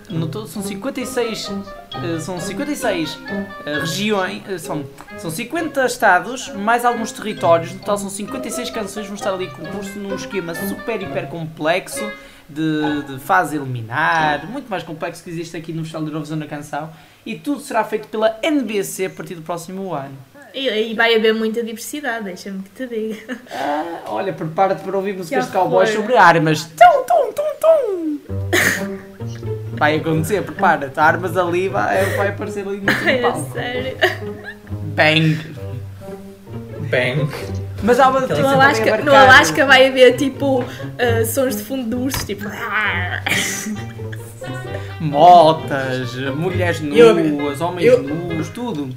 No 0.09 0.27
todo 0.27 0.47
são 0.47 0.63
56, 0.63 1.51
eh, 1.93 2.19
são 2.19 2.39
56 2.39 3.19
eh, 3.63 3.79
regiões, 3.79 4.41
eh, 4.49 4.57
são, 4.57 4.83
são 5.19 5.29
50 5.29 5.85
estados, 5.85 6.49
mais 6.55 6.83
alguns 6.83 7.11
territórios, 7.11 7.71
no 7.73 7.77
total 7.79 7.99
são 7.99 8.09
56 8.09 8.71
canções, 8.71 9.05
vão 9.05 9.13
estar 9.13 9.31
ali 9.31 9.45
em 9.45 9.51
concurso 9.51 9.99
num 9.99 10.15
esquema 10.15 10.55
super, 10.55 10.99
hiper 10.99 11.27
complexo, 11.27 12.03
de, 12.49 13.03
de 13.03 13.19
fase 13.19 13.55
eliminar, 13.57 14.47
muito 14.47 14.67
mais 14.67 14.81
complexo 14.81 15.23
que 15.23 15.29
existe 15.29 15.55
aqui 15.55 15.71
no 15.71 15.81
Festival 15.83 16.01
de 16.01 16.09
Eurovisão 16.09 16.37
na 16.37 16.47
Canção, 16.47 16.89
e 17.23 17.35
tudo 17.35 17.61
será 17.61 17.83
feito 17.83 18.07
pela 18.07 18.35
NBC 18.41 19.05
a 19.05 19.09
partir 19.11 19.35
do 19.35 19.43
próximo 19.43 19.93
ano. 19.93 20.17
E, 20.53 20.67
e 20.91 20.93
vai 20.95 21.15
haver 21.15 21.33
muita 21.33 21.63
diversidade, 21.63 22.25
deixa-me 22.25 22.63
que 22.63 22.69
te 22.71 22.87
diga. 22.87 23.37
Ah, 23.51 24.01
olha, 24.07 24.33
prepara-te 24.33 24.81
para 24.83 24.97
ouvir 24.97 25.13
músicas 25.15 25.45
de 25.45 25.51
cowboys 25.51 25.89
sobre 25.89 26.15
armas. 26.17 26.63
Tum, 26.65 27.03
tum, 27.07 27.33
tum, 27.33 27.55
tum. 27.61 28.19
Vai 29.73 29.97
acontecer, 29.97 30.41
prepara-te. 30.43 30.99
Armas 30.99 31.37
ali, 31.37 31.69
vai, 31.69 32.03
vai 32.15 32.29
aparecer 32.29 32.67
ali 32.67 32.77
muito 32.81 32.91
no 33.03 33.09
É 33.09 33.17
palco. 33.21 33.53
sério. 33.53 33.97
Bang! 34.95 35.55
Bang. 36.89 37.29
Mas 37.81 37.99
há 37.99 38.09
uma 38.09 38.19
No 38.21 38.47
Alasca, 38.47 38.97
no 38.97 39.13
Alasca 39.15 39.65
vai 39.65 39.87
haver 39.87 40.17
tipo 40.17 40.65
ah, 40.97 41.23
sons 41.25 41.55
de 41.57 41.63
fundo 41.63 41.87
de 41.89 41.95
ursos, 41.95 42.23
tipo. 42.25 42.43
Motas, 44.99 46.13
mulheres 46.35 46.81
Eu- 46.83 47.13
nuas, 47.15 47.61
homens 47.61 47.85
eu- 47.87 48.03
nus, 48.03 48.49
tudo. 48.49 48.89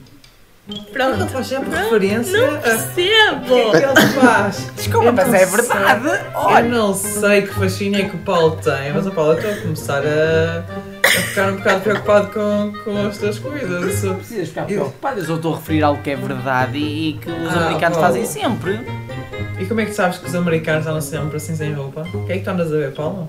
Ele 0.68 0.80
Pronto. 0.92 1.26
faz 1.28 1.46
sempre 1.48 1.70
referência 1.76 2.38
Não 2.38 2.54
a. 2.54 2.58
O 2.58 2.62
que 2.62 2.68
é 2.68 2.72
percebo! 2.72 3.46
que 3.72 3.76
ele 4.00 4.06
faz? 4.20 4.70
Desculpa, 4.76 5.06
Eu 5.06 5.12
mas 5.12 5.26
não 5.28 5.34
é 5.34 5.46
sei. 5.46 5.56
verdade. 5.56 6.06
Eu 6.06 6.40
Olha, 6.40 6.68
não 6.68 6.94
sei 6.94 7.42
que 7.42 7.48
fascínio 7.54 8.00
é 8.00 8.08
que 8.08 8.14
o 8.16 8.18
Paulo 8.20 8.56
tem, 8.62 8.92
mas 8.92 9.06
o 9.06 9.10
Paulo, 9.10 9.32
eu 9.32 9.38
estou 9.38 9.52
a 9.52 9.56
começar 9.56 10.02
a, 10.06 10.64
a 11.04 11.10
ficar 11.10 11.52
um 11.52 11.56
bocado 11.56 11.80
preocupado 11.80 12.26
com, 12.28 12.72
com 12.84 13.06
as 13.08 13.18
tuas 13.18 13.38
coisas. 13.40 14.02
Não 14.04 14.14
precisas 14.14 14.48
ficar 14.50 14.62
Eu- 14.62 14.66
preocupado, 14.82 15.18
eu 15.20 15.24
só 15.26 15.34
estou 15.34 15.52
a 15.54 15.56
referir 15.56 15.82
algo 15.82 16.00
que 16.00 16.10
é 16.10 16.16
verdade 16.16 16.78
e, 16.78 17.10
e 17.10 17.12
que 17.14 17.28
os 17.30 17.56
Ah, 17.56 17.60
americanos 17.66 17.98
Paulo. 17.98 18.14
fazem 18.14 18.24
sempre. 18.24 18.80
E 19.58 19.66
como 19.66 19.80
é 19.80 19.84
que 19.86 19.92
sabes 19.94 20.18
que 20.18 20.26
os 20.28 20.34
americanos 20.36 20.86
andam 20.86 21.00
sempre 21.00 21.36
assim 21.38 21.56
sem 21.56 21.72
roupa? 21.74 22.06
O 22.14 22.24
que 22.24 22.32
é 22.32 22.38
que 22.38 22.44
tu 22.44 22.50
andas 22.50 22.68
a 22.72 22.76
ver, 22.76 22.92
Paulo? 22.94 23.28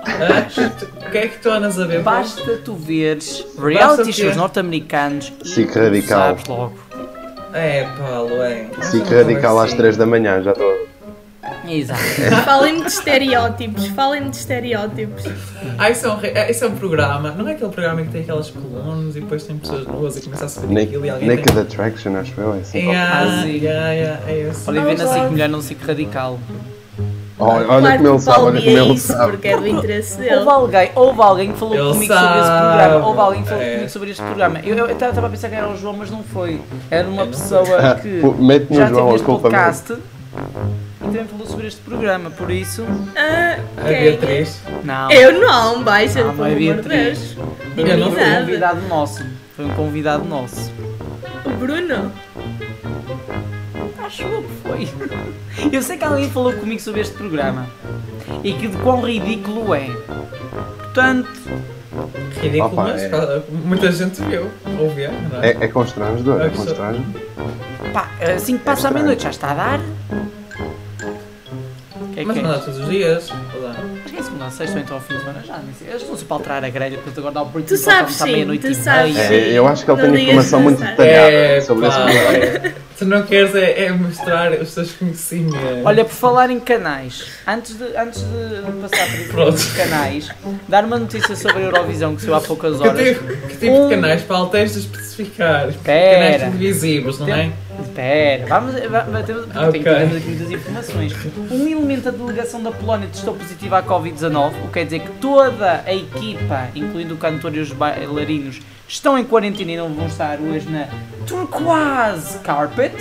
O 0.00 1.10
que 1.10 1.18
é 1.18 1.28
que 1.28 1.38
tu 1.38 1.50
andas 1.50 1.78
a 1.78 1.86
ver? 1.86 2.02
Basta 2.02 2.56
tu 2.64 2.74
veres 2.74 3.44
reality 3.58 4.12
shows 4.12 4.36
norte-americanos 4.36 5.32
e 5.44 5.64
radical. 5.64 6.18
sabes 6.18 6.44
logo. 6.46 6.72
É, 7.52 7.84
Paulo, 7.98 8.42
é. 8.42 8.66
Sic 8.82 9.04
radical 9.10 9.58
às 9.58 9.74
3 9.74 9.96
da 9.96 10.06
manhã, 10.06 10.40
já 10.42 10.52
estou. 10.52 10.88
Exato. 11.68 12.00
Falem-me 12.44 12.80
de 12.82 12.86
estereótipos, 12.88 13.86
falem-me 13.88 14.30
de 14.30 14.36
estereótipos. 14.36 15.24
Ah, 15.78 15.90
isso 15.90 16.06
é, 16.06 16.10
um, 16.10 16.16
re- 16.16 16.28
é, 16.34 16.50
isso 16.50 16.64
é 16.64 16.68
um 16.68 16.74
programa. 16.76 17.30
Não 17.32 17.46
é 17.48 17.52
aquele 17.52 17.70
programa 17.70 18.02
que 18.02 18.08
tem 18.10 18.22
aquelas 18.22 18.50
colunas 18.50 19.16
e 19.16 19.20
depois 19.20 19.44
tem 19.44 19.56
pessoas 19.58 19.86
nuas 19.86 20.16
e 20.16 20.22
começa 20.22 20.44
a 20.44 20.48
subir 20.48 20.78
aquilo 20.78 21.04
e 21.06 21.10
alguém 21.10 21.28
Naked 21.28 21.52
tem... 21.52 21.62
Attraction, 21.62 22.16
acho 22.16 22.40
eu. 22.40 22.54
É 22.54 22.58
assim. 22.60 22.78
Yeah, 22.78 23.18
Ah, 23.20 23.44
yeah, 23.44 23.90
yeah, 23.92 24.20
é 24.30 24.38
esse. 24.50 24.68
Olha, 24.68 24.80
vê 24.82 24.94
na 24.94 25.04
Oh, 25.04 25.08
5 25.08 25.20
God. 25.22 25.30
mulher 25.32 25.48
não 25.48 25.60
Sic 25.62 25.82
radical. 25.84 26.38
Olha, 27.40 27.52
olha 27.54 27.66
claro 27.66 27.82
como 27.82 27.98
que 27.98 28.06
ele 28.06 28.08
o 28.08 28.18
sabe, 28.18 28.40
olha 28.40 28.60
como 28.60 28.78
ele 28.78 28.98
sabe. 28.98 29.30
porque 29.32 29.48
é 29.48 29.56
do 29.56 29.66
interesse 29.66 30.18
dele. 30.18 30.34
Houve 30.36 30.50
alguém, 30.50 30.90
houve 30.94 31.22
alguém 31.22 31.52
que 31.52 31.58
falou 31.58 31.74
Ele 31.74 31.92
comigo 31.92 32.14
sobre 32.14 32.38
esse 32.38 32.46
sabe. 32.46 32.66
programa. 32.78 33.06
Houve 33.06 33.20
alguém 33.20 33.42
que 33.42 33.48
falou 33.48 33.62
É. 33.64 33.72
comigo 33.74 33.90
sobre 33.90 34.10
este 34.10 34.22
programa. 34.22 34.60
Eu 34.62 34.76
eu 34.76 34.86
estava 34.90 35.26
a 35.26 35.30
pensar 35.30 35.48
que 35.48 35.54
era 35.54 35.68
o 35.68 35.76
João, 35.76 35.96
mas 35.96 36.10
não 36.10 36.22
foi. 36.22 36.60
Era 36.90 37.08
uma 37.08 37.26
pessoa 37.26 37.64
que 38.02 38.08
Mete 38.42 38.74
já 38.74 38.86
João 38.88 39.00
teve 39.02 39.10
a 39.10 39.14
este 39.16 39.24
podcast 39.26 39.92
e 39.92 41.04
também 41.04 41.24
falou 41.24 41.46
sobre 41.46 41.66
este 41.66 41.80
programa. 41.80 42.30
Por 42.30 42.50
isso, 42.50 42.84
Ah, 43.16 43.56
A 43.78 43.88
quem? 43.88 44.02
Beatriz. 44.02 44.60
não. 44.84 45.10
Eu 45.10 45.40
não, 45.40 45.82
baixa, 45.82 46.22
Não, 46.22 46.34
não 46.34 46.46
é 46.46 46.54
Beatriz. 46.54 47.36
Não 47.36 48.12
Foi 48.12 48.24
um 48.24 48.40
convidado 48.44 48.80
nosso. 48.88 49.24
Foi 49.56 49.64
um 49.64 49.70
convidado 49.70 50.24
nosso. 50.24 50.72
O 51.44 51.50
Bruno? 51.50 52.12
Acho 54.10 54.22
eu 54.22 54.42
que 54.42 54.68
foi. 54.68 54.88
Eu 55.72 55.82
sei 55.82 55.96
que 55.96 56.04
alguém 56.04 56.28
falou 56.30 56.52
comigo 56.52 56.80
sobre 56.80 57.00
este 57.00 57.14
programa 57.14 57.66
e 58.42 58.52
que 58.54 58.66
de 58.66 58.76
quão 58.78 59.00
ridículo 59.02 59.72
é. 59.74 59.88
Portanto, 60.78 61.28
Ridículo, 62.42 62.72
Opa, 62.72 62.82
mas 62.84 63.02
é. 63.02 63.42
muita 63.64 63.92
gente 63.92 64.20
viu. 64.22 64.48
Ouviu, 64.80 65.10
não 65.30 65.42
é? 65.42 65.50
É, 65.50 65.56
é 65.64 65.68
constrangedor, 65.68 66.40
É 66.40 66.46
é 66.46 66.50
constrangedor. 66.50 67.22
pá, 67.92 68.08
assim 68.34 68.56
que 68.56 68.64
passa 68.64 68.88
a 68.88 68.90
estranho. 68.90 68.94
meia-noite 68.94 69.22
já 69.22 69.30
está 69.30 69.50
a 69.50 69.54
dar. 69.54 69.80
Que 72.14 72.20
é 72.20 72.24
Mas 72.24 72.36
que 72.36 72.42
não 72.42 72.50
é? 72.50 72.54
dá 72.54 72.58
todos 72.60 72.80
os 72.80 72.88
dias. 72.88 73.30
Acho 74.04 74.12
que 74.14 74.18
é 74.18 74.22
segunda, 74.22 74.50
sexta 74.50 74.76
ou 74.76 74.82
então 74.82 74.96
ao 74.96 75.02
fim 75.02 75.14
de 75.14 75.20
semana 75.20 75.42
já. 75.44 75.58
Nem 75.58 75.74
sei. 75.74 75.88
Eles 75.88 76.02
estão-se 76.02 76.24
para 76.24 76.36
alterar 76.36 76.64
a 76.64 76.68
grelha, 76.70 76.98
porque 76.98 77.18
agora 77.20 77.34
dá 77.34 77.42
o 77.42 77.46
Britney 77.46 77.76
Tu 77.78 77.82
sabes 77.82 78.14
sim, 78.16 78.32
meia-noite 78.32 78.66
e 78.70 78.74
sabes 78.74 79.14
meia. 79.14 79.26
É, 79.32 79.52
eu 79.58 79.66
acho 79.68 79.84
que 79.84 79.90
ele 79.90 80.02
tem 80.02 80.24
informação 80.24 80.60
muito 80.60 80.78
detalhada 80.80 81.30
É, 81.30 81.60
sobre 81.60 81.86
esse 81.86 81.96
programa. 81.98 82.74
Tu 83.00 83.06
não 83.06 83.22
queres 83.22 83.54
é, 83.54 83.84
é 83.86 83.92
mostrar 83.92 84.52
os 84.52 84.74
teus 84.74 84.92
conhecimentos. 84.92 85.58
Olha, 85.86 86.04
por 86.04 86.12
falar 86.12 86.50
em 86.50 86.60
canais, 86.60 87.24
antes 87.48 87.74
de, 87.78 87.96
antes 87.96 88.20
de 88.20 88.72
passar 88.86 89.06
por 89.16 89.28
Pronto. 89.28 89.52
dos 89.52 89.72
canais, 89.72 90.28
dar 90.68 90.84
uma 90.84 90.98
notícia 90.98 91.34
sobre 91.34 91.60
a 91.60 91.62
Eurovisão 91.62 92.14
que 92.14 92.20
saiu 92.20 92.34
há 92.34 92.42
poucas 92.42 92.76
que 92.76 92.86
horas. 92.86 93.08
tipo, 93.08 93.24
que 93.48 93.56
tipo 93.56 93.72
Um- 93.72 93.88
de 93.88 93.94
canais, 93.94 94.20
Paulo, 94.22 94.50
tens 94.50 94.74
de 94.74 94.80
especificar? 94.80 95.70
Espera. 95.70 96.14
Canais 96.38 96.42
televisivos, 96.42 97.18
não 97.20 97.28
é? 97.34 97.50
Espera, 97.80 98.46
vamos, 98.46 98.74
va- 98.74 99.00
va- 99.04 99.22
temos, 99.22 99.46
temos 99.46 100.16
aqui 100.16 100.28
muitas 100.28 100.50
informações. 100.50 101.12
Um 101.50 101.66
elemento 101.68 102.02
da 102.02 102.10
delegação 102.10 102.62
da 102.62 102.70
Polónia 102.70 103.08
testou 103.10 103.32
positivo 103.34 103.74
à 103.76 103.82
Covid-19, 103.82 104.48
o 104.64 104.66
que 104.66 104.72
quer 104.74 104.84
dizer 104.84 104.98
que 105.00 105.10
toda 105.12 105.82
a 105.86 105.94
equipa, 105.94 106.68
incluindo 106.74 107.14
o 107.14 107.16
cantor 107.16 107.54
e 107.56 107.60
os 107.60 107.72
bailarinos, 107.72 108.60
estão 108.90 109.16
em 109.16 109.24
quarentena 109.24 109.70
e 109.72 109.76
não 109.76 109.88
vão 109.94 110.06
estar 110.06 110.38
hoje 110.40 110.68
na 110.68 110.88
Turquoise 111.26 112.38
Carpet. 112.40 112.94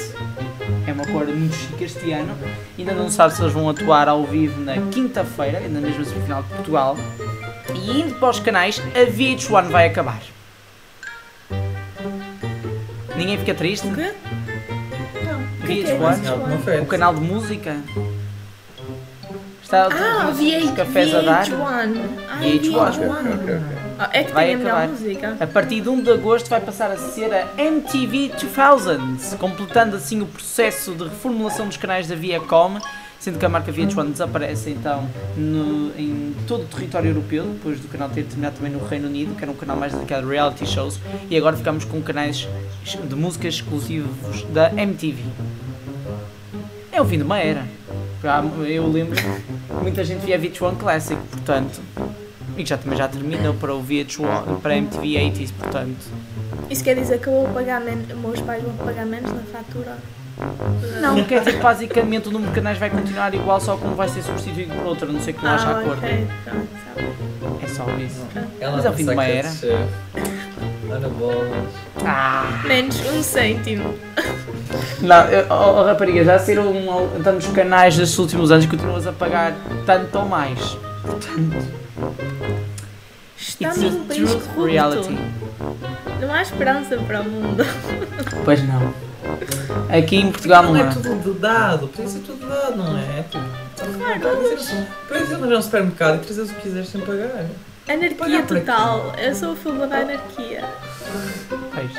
É 0.88 0.93
uma 0.93 1.06
cor 1.06 1.25
muito 1.25 1.56
chique 1.56 1.84
este 1.84 2.12
ano. 2.12 2.36
Ainda 2.78 2.93
não 2.93 3.10
sabe 3.10 3.34
se 3.34 3.41
eles 3.41 3.54
vão 3.54 3.67
atuar 3.69 4.08
ao 4.08 4.23
vivo 4.23 4.62
na 4.62 4.75
quinta-feira, 4.91 5.60
na 5.67 5.82
mesma 5.82 6.04
semifinal 6.06 6.43
de 6.43 6.49
Portugal. 6.49 6.95
E 7.73 8.02
indo 8.02 8.15
para 8.15 8.30
os 8.30 8.39
canais, 8.39 8.80
a 8.95 9.12
VH1 9.12 9.69
vai 9.69 9.88
acabar. 9.88 10.21
Ninguém 13.15 13.38
fica 13.38 13.54
triste? 13.54 13.88
O 13.88 13.93
quê? 13.93 14.13
Não. 15.25 15.39
O 15.41 15.67
que 15.67 15.82
é 15.82 15.86
que 15.86 15.91
é 15.91 15.97
VH1? 15.97 16.82
O 16.84 16.86
canal 16.86 17.13
de 17.15 17.21
música. 17.21 17.78
Está 19.62 19.86
Ah, 19.86 20.32
VH, 20.32 20.71
cafés 20.75 21.13
a 21.13 21.21
dar. 21.21 21.45
VH1. 21.45 21.58
Ah, 22.30 22.39
VH1. 22.41 22.88
Ok, 22.88 23.08
ok, 23.34 23.56
ok. 23.56 23.88
Ah, 24.02 24.10
é 24.14 24.24
que 24.24 24.32
Vai 24.32 24.46
tem 24.46 24.56
a 24.56 24.58
melhor 24.58 24.78
acabar. 24.78 24.88
música. 24.90 25.38
A 25.42 25.48
partir 25.48 25.82
de 25.82 25.90
1 25.90 26.02
de 26.02 26.12
agosto 26.12 26.50
vai 26.50 26.62
passar 26.62 26.90
a 26.90 26.98
ser 26.98 27.34
a 27.34 27.48
MTV 27.62 28.30
2000, 28.40 29.38
completando 29.38 29.98
assim 29.98 30.22
o 30.22 30.26
processo 30.26 30.96
de 30.96 31.04
reformulação 31.04 31.68
dos 31.68 31.76
canais 31.76 32.08
da 32.08 32.16
Viacom, 32.16 32.78
sendo 33.20 33.38
que 33.38 33.46
a 33.46 33.50
marca 33.50 33.70
VH1 33.74 34.12
desaparece 34.12 34.70
então 34.70 35.06
no- 35.36 35.92
em 36.00 36.34
todo 36.48 36.62
o 36.64 36.66
território 36.68 37.10
europeu, 37.10 37.44
depois 37.44 37.78
do 37.82 37.90
canal 37.90 38.08
ter 38.10 38.24
terminado 38.24 38.56
também 38.56 38.72
no 38.72 38.80
Reino 38.86 39.08
Unido, 39.08 39.36
que 39.36 39.44
era 39.44 39.52
um 39.52 39.56
canal 39.56 39.76
mais 39.76 39.92
dedicado 39.94 40.26
a 40.28 40.32
reality 40.32 40.66
shows, 40.66 40.98
e 41.30 41.36
agora 41.36 41.58
ficamos 41.58 41.84
com 41.84 42.02
canais 42.02 42.48
de 43.04 43.16
música 43.16 43.50
exclusivos 43.50 44.44
da 44.54 44.72
MTV. 44.72 45.22
É 46.94 47.02
o 47.02 47.06
fim 47.06 47.18
de 47.18 47.24
uma 47.24 47.40
era. 47.40 47.66
Eu 48.66 48.88
lembro 48.88 49.16
que 49.16 49.74
muita 49.82 50.04
gente 50.06 50.26
via 50.26 50.40
VH1 50.40 50.78
Classic, 50.78 51.20
portanto, 51.30 51.82
e 52.60 52.65
já 52.65 52.78
também 52.78 52.98
já 52.98 53.08
terminou 53.08 53.54
para 53.54 53.74
o 53.74 53.82
VH1, 53.84 54.60
para 54.62 54.74
a 54.74 54.78
MTV 54.78 55.08
80s, 55.08 55.52
portanto. 55.58 56.06
Isso 56.69 56.84
quer 56.84 56.95
dizer 56.95 57.19
que 57.19 57.28
eu 57.28 57.34
vou 57.34 57.48
pagar 57.54 57.80
menos, 57.82 58.06
meus 58.17 58.41
pais 58.41 58.62
vão 58.63 58.74
pagar 58.86 59.06
menos 59.06 59.32
na 59.32 59.41
fatura? 59.52 59.98
Não, 61.02 61.24
quer 61.26 61.39
dizer 61.39 61.54
que 61.58 61.63
basicamente 61.63 62.30
o 62.30 62.32
número 62.32 62.50
de 62.52 62.56
canais 62.56 62.78
vai 62.78 62.89
continuar 62.89 63.34
igual, 63.34 63.60
só 63.60 63.76
como 63.76 63.95
vai 63.95 64.08
ser 64.08 64.22
substituído 64.24 64.74
por 64.76 64.86
outro, 64.88 65.10
a 65.10 65.12
não 65.12 65.19
ser 65.22 65.34
que 65.34 65.43
não 65.43 65.52
haja 65.52 65.67
Ah, 65.67 65.80
acordo. 65.80 65.98
ok. 66.04 66.28
Pronto, 66.45 66.67
sabe. 66.95 67.08
É 67.63 67.67
só 67.67 67.86
isso. 67.98 68.26
Ela 68.60 68.76
Mas 68.78 68.86
é 68.86 68.89
o 68.89 68.93
fim 68.93 69.06
de 69.06 69.12
uma 69.12 69.26
era. 69.26 69.50
Ah! 72.06 72.62
Menos 72.65 73.00
um 73.13 73.22
cêntimo. 73.22 73.93
Não, 75.02 75.26
eu- 75.28 75.45
oh, 75.50 75.80
oh, 75.82 75.84
rapariga, 75.86 76.24
já 76.24 76.39
saíram 76.39 76.69
um- 76.72 77.22
tantos 77.24 77.48
canais 77.48 77.98
nestes 77.98 78.17
últimos 78.17 78.52
anos 78.52 78.65
que 78.65 78.72
continuas 78.78 79.08
a 79.08 79.12
pagar 79.12 79.54
tanto 79.86 80.17
ou 80.19 80.26
mais. 80.26 80.78
Estamos 83.38 83.78
It's 83.78 83.94
num 83.94 84.02
a 84.02 84.06
país 84.06 84.30
truth 84.30 84.44
corrupto. 84.44 84.66
reality. 84.66 85.18
Não 86.22 86.34
há 86.34 86.42
esperança 86.42 86.98
para 86.98 87.22
o 87.22 87.24
mundo. 87.26 87.64
Pois 88.44 88.62
não. 88.68 88.94
Aqui 89.90 90.18
em 90.18 90.32
Portugal 90.32 90.64
não 90.64 90.74
não 90.74 90.82
há. 90.82 90.88
é 90.90 90.92
tudo 90.92 91.34
dado, 91.36 91.88
podia 91.88 92.08
ser 92.10 92.20
tudo 92.20 92.48
dado, 92.48 92.78
não 92.78 92.98
é? 92.98 93.24
Tipo, 93.24 93.44
Podes 95.08 95.30
ir 95.30 95.36
ali 95.44 95.54
ao 95.56 95.62
supermercado 95.62 96.16
e 96.16 96.26
trazer 96.26 96.42
o 96.42 96.48
que 96.48 96.62
quiseres 96.62 96.90
sem 96.90 97.02
pagar. 97.02 97.46
Anarquia 97.88 98.44
total. 98.44 99.14
Eu 99.18 99.34
sou 99.36 99.54
a 99.54 99.56
favor 99.56 99.88
da 99.88 99.98
anarquia. 99.98 100.64
Pois. 101.74 101.92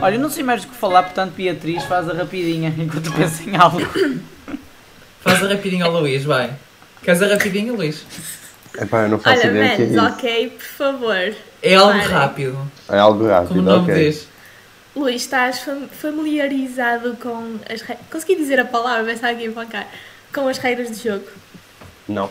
Olha, 0.00 0.14
eu 0.14 0.20
não 0.20 0.30
sei 0.30 0.44
mais 0.44 0.62
do 0.64 0.68
que 0.70 0.76
falar, 0.76 1.02
portanto, 1.04 1.32
Beatriz, 1.34 1.82
faz 1.84 2.08
a 2.08 2.12
rapidinha 2.12 2.72
enquanto 2.78 3.06
eu 3.06 3.12
penso 3.12 3.48
em 3.48 3.56
algo. 3.56 3.80
Faz 5.20 5.42
a 5.42 5.48
rapidinho 5.48 5.84
ao 5.86 5.92
Luís, 5.92 6.24
vai. 6.24 6.52
Queres 7.02 7.22
a 7.22 7.26
rapidinho, 7.28 7.74
Luís? 7.74 8.04
Epá, 8.80 9.02
eu 9.02 9.08
não 9.10 9.18
faço 9.18 9.40
Olha, 9.42 9.50
ideia 9.50 9.76
que 9.76 9.96
é 9.96 10.02
ok, 10.02 10.50
por 10.50 10.64
favor. 10.64 11.34
É 11.62 11.74
algo 11.74 11.98
Para. 11.98 12.08
rápido, 12.08 12.72
É 12.88 12.98
algo 12.98 13.18
como 13.18 13.30
o 13.30 13.32
rápido, 13.32 13.62
nome 13.62 13.92
ok. 13.92 13.94
diz. 14.10 14.28
Luís, 14.94 15.22
estás 15.22 15.60
fam- 15.60 15.88
familiarizado 15.88 17.16
com 17.20 17.58
as 17.68 17.80
regras. 17.80 18.06
Consegui 18.10 18.36
dizer 18.36 18.60
a 18.60 18.64
palavra, 18.64 19.04
vai 19.04 19.14
estar 19.14 19.30
aqui 19.30 19.42
a 19.44 19.46
empancar. 19.46 19.88
Com 20.34 20.48
as 20.48 20.58
regras 20.58 20.90
do 20.90 20.96
jogo? 21.02 21.26
Não, 22.08 22.30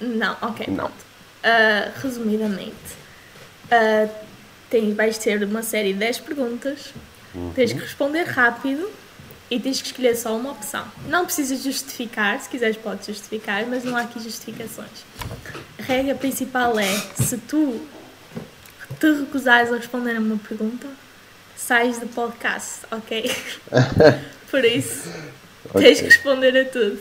Não, 0.00 0.36
ok. 0.42 0.66
não. 0.68 0.90
Ah, 1.44 1.90
resumidamente, 2.02 2.72
ah, 3.70 4.08
tens, 4.70 4.94
vais 4.94 5.18
ter 5.18 5.42
uma 5.42 5.62
série 5.62 5.92
de 5.92 5.98
10 5.98 6.18
perguntas, 6.20 6.92
tens 7.54 7.72
que 7.72 7.78
responder 7.80 8.24
rápido 8.24 8.88
e 9.50 9.58
tens 9.58 9.80
que 9.80 9.88
escolher 9.88 10.14
só 10.16 10.36
uma 10.36 10.52
opção. 10.52 10.84
Não 11.08 11.24
precisas 11.24 11.62
justificar, 11.64 12.38
se 12.40 12.48
quiseres 12.48 12.76
podes 12.76 13.06
justificar, 13.06 13.66
mas 13.66 13.82
não 13.82 13.96
há 13.96 14.02
aqui 14.02 14.20
justificações. 14.22 15.04
A 15.92 15.94
regra 15.94 16.14
principal 16.14 16.78
é, 16.78 16.86
se 17.16 17.36
tu 17.36 17.78
te 18.98 19.12
recusares 19.12 19.70
a 19.70 19.76
responder 19.76 20.16
a 20.16 20.20
uma 20.20 20.38
pergunta, 20.38 20.86
sais 21.54 21.98
do 21.98 22.06
podcast, 22.06 22.86
ok? 22.90 23.30
Por 24.50 24.64
isso, 24.64 25.10
Ok. 25.68 25.82
tens 25.82 25.98
que 26.00 26.06
responder 26.06 26.58
a 26.58 26.64
tudo. 26.64 26.98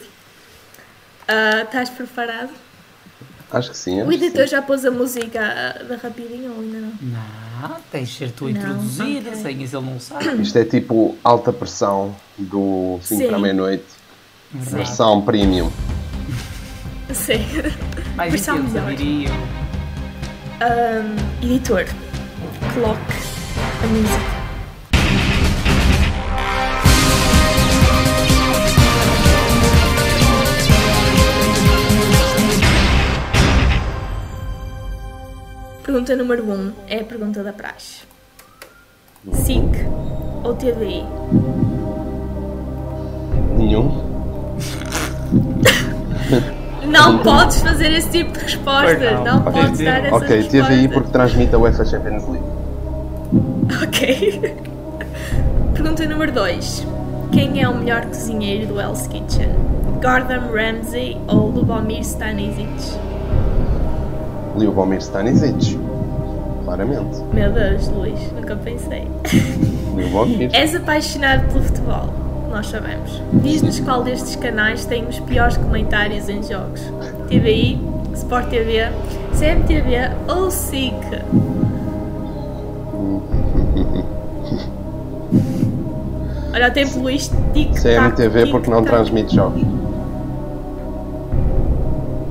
Ah, 1.25 1.62
Estás 1.63 1.89
preparado? 1.89 2.49
Acho 3.49 3.71
que 3.71 3.77
sim. 3.77 4.01
Acho 4.01 4.10
O 4.10 4.12
editor 4.12 4.43
sim. 4.43 4.51
já 4.51 4.62
pôs 4.62 4.84
a 4.84 4.91
música 4.91 5.39
ah, 5.41 5.84
da 5.84 5.95
Rapidinho 5.95 6.51
ou 6.54 6.60
ainda 6.62 6.80
não? 6.80 6.93
Não, 7.01 7.77
tens 7.89 8.10
de 8.10 8.15
ser 8.17 8.32
tu 8.34 8.47
a 8.47 8.49
Não, 8.51 8.58
introduzir, 8.60 9.19
ok. 9.25 9.36
sem 9.36 9.63
isso 9.63 9.77
ele 9.77 9.86
não 9.86 10.01
sabe. 10.01 10.36
Isto 10.43 10.58
é 10.58 10.65
tipo 10.65 11.17
alta 11.23 11.54
pressão 11.54 12.13
do 12.38 12.99
5 13.04 13.21
Sim. 13.21 13.27
para 13.30 13.38
a 13.38 13.39
meia-noite. 13.39 13.86
Versão 14.54 15.21
premium. 15.21 15.71
Sim. 17.13 17.45
Mais 18.15 18.32
Versão 18.32 18.58
intensa, 18.60 18.82
melhor. 18.82 18.95
diria 18.95 19.30
eu. 19.30 19.34
Ahm, 20.62 21.15
editor, 21.41 21.86
coloque 22.74 23.13
a 23.84 23.88
música. 23.88 24.41
Pergunta 35.84 36.15
número 36.15 36.43
1 36.45 36.52
um 36.54 36.74
é 36.88 37.00
a 37.00 37.04
pergunta 37.04 37.43
da 37.43 37.52
praxe. 37.52 38.04
SIC 39.34 39.86
ou 40.43 40.56
TVI? 40.56 41.04
Nenhum. 43.58 44.12
Não 46.85 47.19
podes 47.19 47.61
fazer 47.61 47.91
esse 47.93 48.09
tipo 48.09 48.31
de 48.33 48.39
resposta. 48.39 48.95
Pois 48.95 49.11
não. 49.13 49.23
Não, 49.23 49.37
Ok, 49.41 49.51
podes 49.61 49.77
sim. 49.77 49.85
dar 49.85 50.05
essa 50.05 50.15
Ok, 50.15 50.27
resposta. 50.35 50.67
TVI 50.67 50.87
porque 50.87 51.11
transmite 51.11 51.55
a 51.55 51.57
UEFA 51.59 51.85
Champions 51.85 52.23
League. 52.27 52.47
Ok. 53.83 54.55
Pergunta 55.73 56.05
número 56.05 56.31
2. 56.31 56.87
Quem 57.31 57.61
é 57.61 57.69
o 57.69 57.75
melhor 57.75 58.05
cozinheiro 58.05 58.67
do 58.67 58.79
Hell's 58.81 59.07
Kitchen? 59.07 59.49
Gordon 60.01 60.51
Ramsay 60.53 61.17
ou 61.27 61.47
Lubomir 61.49 62.01
Stanisic? 62.01 62.67
Ljubomir 64.57 64.99
Stanisic. 65.01 65.79
Claramente. 66.65 67.21
Meu 67.33 67.51
Deus, 67.51 67.87
Luís, 67.89 68.19
nunca 68.33 68.55
pensei. 68.55 69.07
Ljubomir. 69.95 70.49
És 70.53 70.75
apaixonado 70.75 71.47
pelo 71.47 71.63
futebol? 71.63 72.09
Nós 72.51 72.67
sabemos. 72.67 73.21
Diz-nos 73.41 73.79
qual 73.79 74.03
destes 74.03 74.35
canais 74.35 74.85
tem 74.85 75.07
os 75.07 75.17
piores 75.21 75.55
comentários 75.55 76.27
em 76.27 76.43
jogos. 76.43 76.81
TVI, 77.29 77.79
Sport 78.13 78.49
TV, 78.49 78.91
CMTV 79.39 80.11
ou 80.27 80.51
SIC? 80.51 80.93
Olha, 86.53 86.67
o 86.67 86.71
tempo 86.71 86.99
Luís, 86.99 87.31
tic 87.53 87.71
CMTV 87.81 88.47
porque 88.47 88.69
não 88.69 88.83
transmite 88.83 89.33
jogos. 89.33 89.61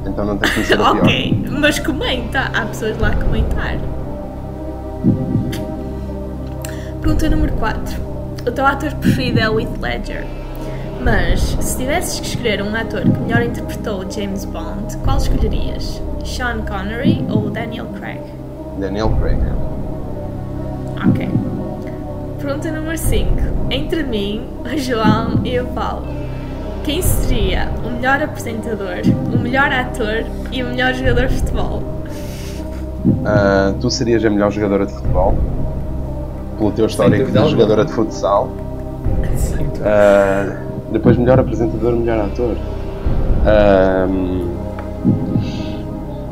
Então 0.04 0.26
não 0.26 0.36
tem 0.36 0.50
que 0.52 0.64
ser 0.64 0.74
a 0.74 0.92
pior. 0.92 0.98
Ok, 0.98 1.44
mas 1.50 1.78
comenta. 1.78 2.50
Há 2.52 2.66
pessoas 2.66 2.98
lá 2.98 3.08
a 3.08 3.16
comentar. 3.16 3.78
Pergunta 7.00 7.30
número 7.30 7.54
4. 7.54 8.09
O 8.46 8.50
teu 8.50 8.64
ator 8.64 8.92
preferido 8.94 9.38
é 9.38 9.50
o 9.50 9.60
Heath 9.60 9.80
Ledger. 9.80 10.24
Mas, 11.02 11.40
se 11.60 11.78
tivesses 11.78 12.20
que 12.20 12.26
escolher 12.26 12.62
um 12.62 12.74
ator 12.74 13.02
que 13.02 13.20
melhor 13.20 13.42
interpretou 13.42 14.10
James 14.10 14.44
Bond, 14.44 14.96
qual 14.98 15.18
escolherias? 15.18 16.02
Sean 16.24 16.62
Connery 16.62 17.24
ou 17.28 17.50
Daniel 17.50 17.86
Craig? 17.98 18.20
Daniel 18.78 19.10
Craig. 19.20 19.38
Ok. 21.08 21.28
Pergunta 22.38 22.70
número 22.70 22.96
5. 22.96 23.30
Entre 23.70 24.02
mim, 24.02 24.46
o 24.64 24.76
João 24.78 25.40
e 25.44 25.58
o 25.60 25.66
Paulo, 25.68 26.06
quem 26.82 27.02
seria 27.02 27.68
o 27.84 27.90
melhor 27.90 28.22
apresentador, 28.22 29.02
o 29.32 29.38
melhor 29.38 29.70
ator 29.72 30.24
e 30.50 30.62
o 30.62 30.66
melhor 30.66 30.94
jogador 30.94 31.28
de 31.28 31.34
futebol? 31.36 31.82
Ah, 33.24 33.74
tu 33.80 33.90
serias 33.90 34.24
a 34.24 34.30
melhor 34.30 34.50
jogadora 34.50 34.86
de 34.86 34.92
futebol. 34.92 35.34
Pelo 36.60 36.72
teu 36.72 36.84
histórico 36.84 37.30
de 37.30 37.48
jogadora 37.48 37.86
de 37.86 37.92
futsal. 37.92 38.50
Sim, 39.34 39.66
Ah, 39.82 40.58
depois 40.92 41.16
melhor 41.16 41.40
apresentador, 41.40 41.96
melhor 41.96 42.26
ator. 42.26 42.54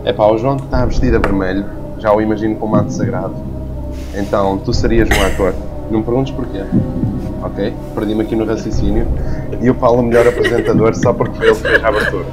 É 0.04 0.12
pá, 0.12 0.26
o 0.26 0.36
João 0.36 0.58
que 0.58 0.64
está 0.64 0.84
vestido 0.84 1.16
a 1.16 1.18
vermelho, 1.18 1.64
já 1.98 2.12
o 2.12 2.20
imagino 2.20 2.56
com 2.56 2.66
manto 2.66 2.92
sagrado. 2.92 3.34
Então, 4.14 4.58
tu 4.58 4.70
serias 4.74 5.08
um 5.08 5.22
ator. 5.26 5.54
Não 5.90 6.00
me 6.00 6.04
perguntes 6.04 6.30
porquê. 6.34 6.62
Ok? 7.42 7.72
Perdi-me 7.94 8.20
aqui 8.20 8.36
no 8.36 8.44
raciocínio. 8.44 9.06
E 9.62 9.70
o 9.70 9.74
Paulo, 9.74 10.02
melhor 10.02 10.28
apresentador, 10.28 10.94
só 10.94 11.14
porque 11.14 11.38
foi 11.38 11.46
ele 11.46 11.56
que 11.56 11.62
fez 11.62 11.82
a 11.82 11.88
abertura. 11.88 12.24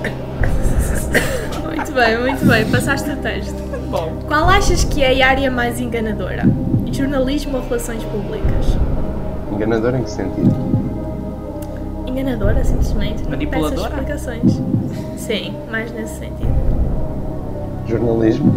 Muito 1.63 1.91
bem, 1.93 2.19
muito 2.19 2.45
bem, 2.45 2.65
passaste 2.65 3.09
o 3.09 3.15
texto. 3.15 3.55
Bom, 3.89 4.11
Qual 4.27 4.49
achas 4.49 4.83
que 4.83 5.01
é 5.01 5.23
a 5.23 5.29
área 5.29 5.49
mais 5.49 5.79
enganadora? 5.79 6.43
Jornalismo 6.95 7.57
ou 7.57 7.63
relações 7.63 8.03
públicas? 8.05 8.77
Enganador 9.51 9.95
em 9.95 10.03
que 10.03 10.09
sentido? 10.09 10.55
Enganadora, 12.07 12.63
simplesmente. 12.63 13.23
Não 13.23 13.31
Manipuladora? 13.31 13.75
peças 13.75 14.29
explicações. 14.31 14.61
Sim, 15.17 15.53
mais 15.69 15.91
nesse 15.91 16.19
sentido. 16.19 16.55
Jornalismo? 17.87 18.53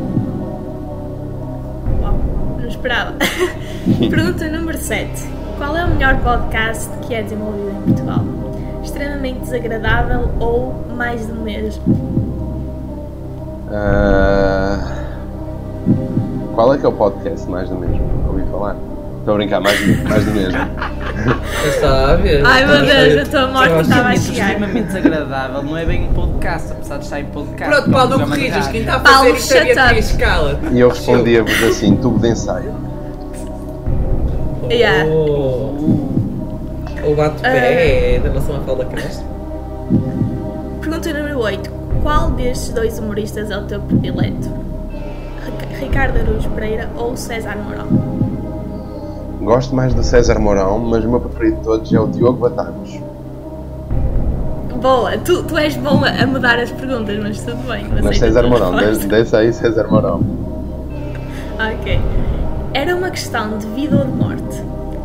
Uau, 2.01 2.14
não 2.61 2.68
esperava. 2.68 3.14
Pergunta 4.09 4.48
número 4.48 4.79
7. 4.79 5.11
Qual 5.57 5.77
é 5.77 5.85
o 5.85 5.88
melhor 5.88 6.16
podcast 6.20 6.88
que 7.07 7.14
é 7.14 7.22
desenvolvido 7.22 7.70
em 7.70 7.83
Portugal? 7.83 8.24
Extremamente 8.85 9.40
desagradável 9.40 10.31
ou 10.38 10.72
mais 10.96 11.27
do 11.27 11.35
mesmo? 11.35 11.83
Ah, 13.72 14.94
Qual 16.59 16.75
é 16.75 16.79
que 16.79 16.85
é 16.85 16.88
o 16.88 16.92
podcast 16.92 17.49
mais 17.49 17.68
do 17.68 17.77
mesmo? 17.77 18.03
Ouvi 18.27 18.42
falar. 18.51 18.75
Estou 19.21 19.35
a 19.35 19.37
brincar, 19.37 19.61
mais, 19.61 20.03
mais 20.09 20.25
do 20.25 20.33
mesmo. 20.33 20.59
Eu 21.62 21.71
estava 21.71 22.12
a 22.14 22.16
ver. 22.16 22.44
Ai 22.44 22.66
meu 22.66 22.85
Deus, 22.85 23.14
eu 23.14 23.23
estou 23.23 23.49
morta, 23.49 23.75
Eu 23.75 23.81
estava 23.81 24.09
a 24.09 24.16
chegar. 24.16 24.51
extremamente 24.51 24.87
desagradável, 24.87 25.62
não 25.62 25.77
é 25.77 25.85
bem 25.85 26.09
um 26.09 26.12
podcast, 26.12 26.73
apesar 26.73 26.99
de 26.99 27.05
estar 27.05 27.21
em 27.21 27.25
podcast. 27.27 27.73
Pronto, 27.73 27.90
é 27.90 27.92
Paulo, 27.92 28.18
não 28.18 28.29
corrijas. 28.29 28.66
Quem 28.68 28.81
está 28.81 28.97
a 28.97 29.01
fazer 29.01 29.31
isto 29.35 29.55
é. 29.55 29.64
Beatriz, 29.66 30.12
cala. 30.12 30.61
E 30.73 30.81
eu 30.81 30.88
respondia-vos 30.88 31.62
assim, 31.62 31.94
tubo 31.94 32.18
de 32.18 32.29
ensaio. 32.29 32.75
Yeah. 34.68 35.09
Oh. 35.09 35.75
O 37.05 37.14
bate-pé 37.16 38.16
é 38.16 38.18
da 38.18 38.31
nossa 38.31 38.53
Mafalda 38.53 38.85
Castro. 38.87 39.27
Pergunta 40.81 41.12
número 41.12 41.38
8. 41.38 41.71
Qual 42.03 42.31
destes 42.33 42.71
dois 42.71 42.99
humoristas 42.99 43.49
é 43.49 43.57
o 43.57 43.62
teu 43.62 43.81
predileto? 43.81 44.67
Ric- 45.78 45.88
Ricardo 45.88 46.18
Araújo 46.18 46.48
Pereira 46.50 46.88
ou 46.96 47.16
César 47.16 47.56
Mourão? 47.56 47.86
Gosto 49.42 49.74
mais 49.74 49.94
do 49.94 50.02
César 50.02 50.38
Mourão, 50.38 50.78
mas 50.78 51.04
o 51.04 51.08
meu 51.08 51.20
preferido 51.20 51.56
de 51.58 51.62
todos 51.64 51.92
é 51.92 52.00
o 52.00 52.06
Diogo 52.06 52.38
Batagos. 52.48 53.00
Boa, 54.80 55.16
tu, 55.18 55.42
tu 55.42 55.56
és 55.58 55.74
boa 55.76 56.08
a 56.08 56.26
mudar 56.26 56.58
as 56.58 56.70
perguntas, 56.70 57.18
mas 57.20 57.40
tudo 57.40 57.66
bem. 57.66 57.86
Mas 57.88 58.06
a 58.06 58.12
César 58.12 58.46
Mourão, 58.46 58.74
desce 59.08 59.34
aí 59.36 59.52
César 59.52 59.88
Mourão. 59.90 60.20
Ok. 61.54 62.00
Era 62.74 62.94
uma 62.94 63.10
questão 63.10 63.58
de 63.58 63.66
vida 63.68 63.96
ou 63.96 64.04
de 64.04 64.12
morte. 64.12 64.62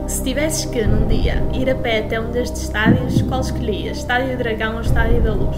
Se 0.08 0.22
tivesses 0.22 0.66
que, 0.66 0.86
num 0.86 1.08
dia, 1.08 1.42
ir 1.54 1.70
a 1.70 1.76
pé 1.76 2.00
até 2.00 2.20
um 2.20 2.30
destes 2.30 2.64
estádios, 2.64 3.22
qual 3.24 3.42
escolhias? 3.42 3.98
Estádio 3.98 4.38
Dragão 4.38 4.76
ou 4.76 4.82
Estádio 4.82 5.22
da 5.22 5.34
Luz? 5.34 5.58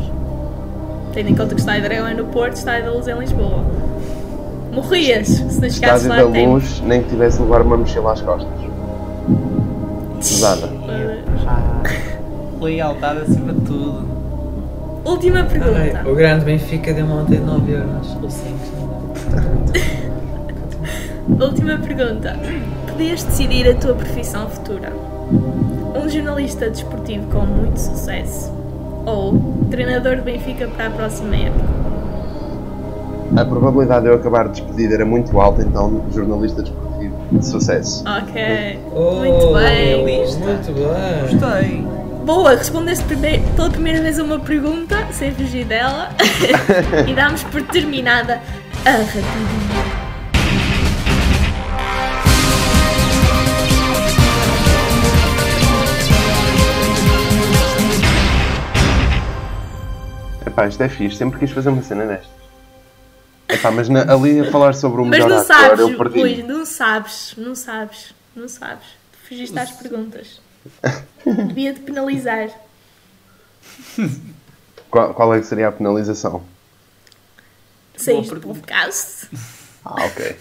Tendo 1.14 1.30
em 1.30 1.36
conta 1.36 1.50
que 1.50 1.56
o 1.56 1.58
Estádio 1.60 1.84
Dragão 1.84 2.08
é 2.08 2.14
no 2.14 2.26
Porto, 2.26 2.54
Estádio 2.56 2.86
da 2.86 2.92
Luz 2.92 3.08
é 3.08 3.14
em 3.14 3.20
Lisboa. 3.20 3.66
Morrias 4.76 5.28
se 5.28 5.42
não 5.42 5.70
chegasses 5.70 6.06
Estádio 6.06 6.10
lá 6.10 6.16
da 6.18 6.24
a 6.24 6.32
tempo. 6.32 6.54
Luz, 6.54 6.82
nem 6.82 7.02
que 7.02 7.10
tivesse 7.10 7.38
de 7.38 7.44
levar 7.44 7.62
uma 7.62 7.78
mochila 7.78 8.12
às 8.12 8.22
costas. 8.22 8.50
Pesada. 10.18 10.70
Ah, 11.48 11.84
lealdade 12.62 13.20
acima 13.22 13.54
de 13.54 13.62
tudo. 13.62 14.06
Última 15.06 15.44
pergunta. 15.44 15.78
Ai, 15.78 16.12
o 16.12 16.16
grande 16.16 16.46
Benfica 16.46 16.94
deu 16.94 17.06
uma 17.06 17.22
ontem 17.22 17.40
9 17.40 17.72
euros. 17.72 18.18
Ou 18.22 18.30
5, 18.30 18.56
Última 21.40 21.78
pergunta. 21.78 22.36
Podias 22.88 23.24
decidir 23.24 23.70
a 23.70 23.76
tua 23.76 23.94
profissão 23.94 24.50
futura? 24.50 24.92
Um 25.96 26.10
jornalista 26.10 26.70
desportivo 26.70 27.28
com 27.28 27.46
muito 27.46 27.80
sucesso 27.80 28.52
ou 29.06 29.40
treinador 29.70 30.18
de 30.18 30.22
Benfica 30.24 30.68
para 30.68 30.88
a 30.88 30.90
próxima 30.90 31.36
época? 31.36 31.75
a 33.38 33.44
probabilidade 33.44 34.06
de 34.06 34.12
eu 34.12 34.16
acabar 34.16 34.48
despedido 34.48 34.94
era 34.94 35.06
muito 35.06 35.40
alta, 35.40 35.62
então 35.62 36.06
jornalista 36.14 36.62
desportivo 36.62 37.16
de 37.32 37.46
sucesso. 37.46 38.04
Ok. 38.08 38.80
Oh, 38.94 39.16
muito 39.16 39.54
bem. 39.54 40.04
Muito 40.04 40.72
bem. 40.72 41.40
Gostei. 41.40 41.88
Boa, 42.26 42.56
respondeste 42.56 43.04
primeir, 43.06 43.42
pela 43.56 43.70
primeira 43.70 44.02
vez 44.02 44.18
uma 44.18 44.40
pergunta, 44.40 44.96
sem 45.12 45.32
fugir 45.32 45.66
dela, 45.66 46.10
e 47.08 47.14
damos 47.14 47.44
por 47.44 47.62
terminada 47.64 48.40
a 48.84 48.92
rapidinha. 48.92 50.06
Epá, 60.48 60.68
isto 60.68 60.82
é 60.82 60.90
fixe, 60.90 61.18
sempre 61.18 61.38
quis 61.38 61.52
fazer 61.52 61.70
uma 61.70 61.82
cena 61.84 62.06
destas. 62.06 62.45
Epá, 63.48 63.70
mas 63.72 63.88
na- 63.90 64.12
ali 64.12 64.40
a 64.40 64.52
falar 64.52 64.74
sobre 64.74 65.02
o 65.02 65.06
Mas 65.06 65.12
melhor 65.20 65.30
não 65.30 65.38
ator, 65.38 65.48
sabes, 65.56 65.80
eu 65.80 65.98
perdi. 65.98 66.20
Luís, 66.20 66.46
não 66.46 66.66
sabes, 66.66 67.34
não 67.38 67.56
sabes, 67.56 68.14
não 68.36 68.48
sabes. 68.48 68.86
Fugiste 69.28 69.58
às 69.58 69.72
perguntas. 69.72 70.40
Devia-te 71.26 71.80
penalizar. 71.82 72.50
Qual, 74.90 75.14
qual 75.14 75.34
é 75.34 75.40
que 75.40 75.46
seria 75.46 75.68
a 75.68 75.72
penalização? 75.72 76.44
Saíste 77.98 78.34
do 78.36 78.42
podcast. 78.42 79.30
Ah, 79.84 80.06
ok. 80.06 80.36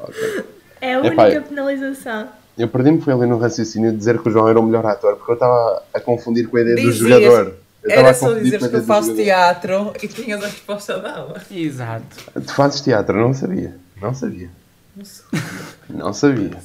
Ok. 0.00 0.44
É 0.80 0.94
a 0.94 1.04
Epá, 1.04 1.24
única 1.26 1.40
penalização. 1.42 2.28
Eu 2.58 2.68
perdi-me 2.68 3.00
foi 3.02 3.12
ali 3.12 3.26
no 3.26 3.38
raciocínio 3.38 3.92
de 3.92 3.98
dizer 3.98 4.18
que 4.20 4.28
o 4.28 4.32
João 4.32 4.48
era 4.48 4.58
o 4.58 4.62
melhor 4.62 4.84
ator, 4.86 5.16
porque 5.16 5.32
eu 5.32 5.34
estava 5.34 5.82
a 5.92 6.00
confundir 6.00 6.48
com 6.48 6.56
a 6.56 6.60
ideia 6.62 6.76
do 6.76 6.92
jogador. 6.92 7.54
Era 7.88 8.14
só 8.14 8.34
dizeres 8.34 8.64
a 8.64 8.68
que 8.68 8.76
eu 8.76 8.84
faço 8.84 9.14
teatro 9.14 9.92
e 10.02 10.08
tinhas 10.08 10.42
a 10.42 10.46
resposta 10.46 10.98
dada. 10.98 11.42
Exato. 11.50 12.16
Tu 12.34 12.52
fazes 12.54 12.80
teatro, 12.80 13.16
não 13.16 13.34
sabia. 13.34 13.76
Não 14.00 14.14
sabia. 14.14 14.50
Não 15.88 16.12
sabia. 16.12 16.58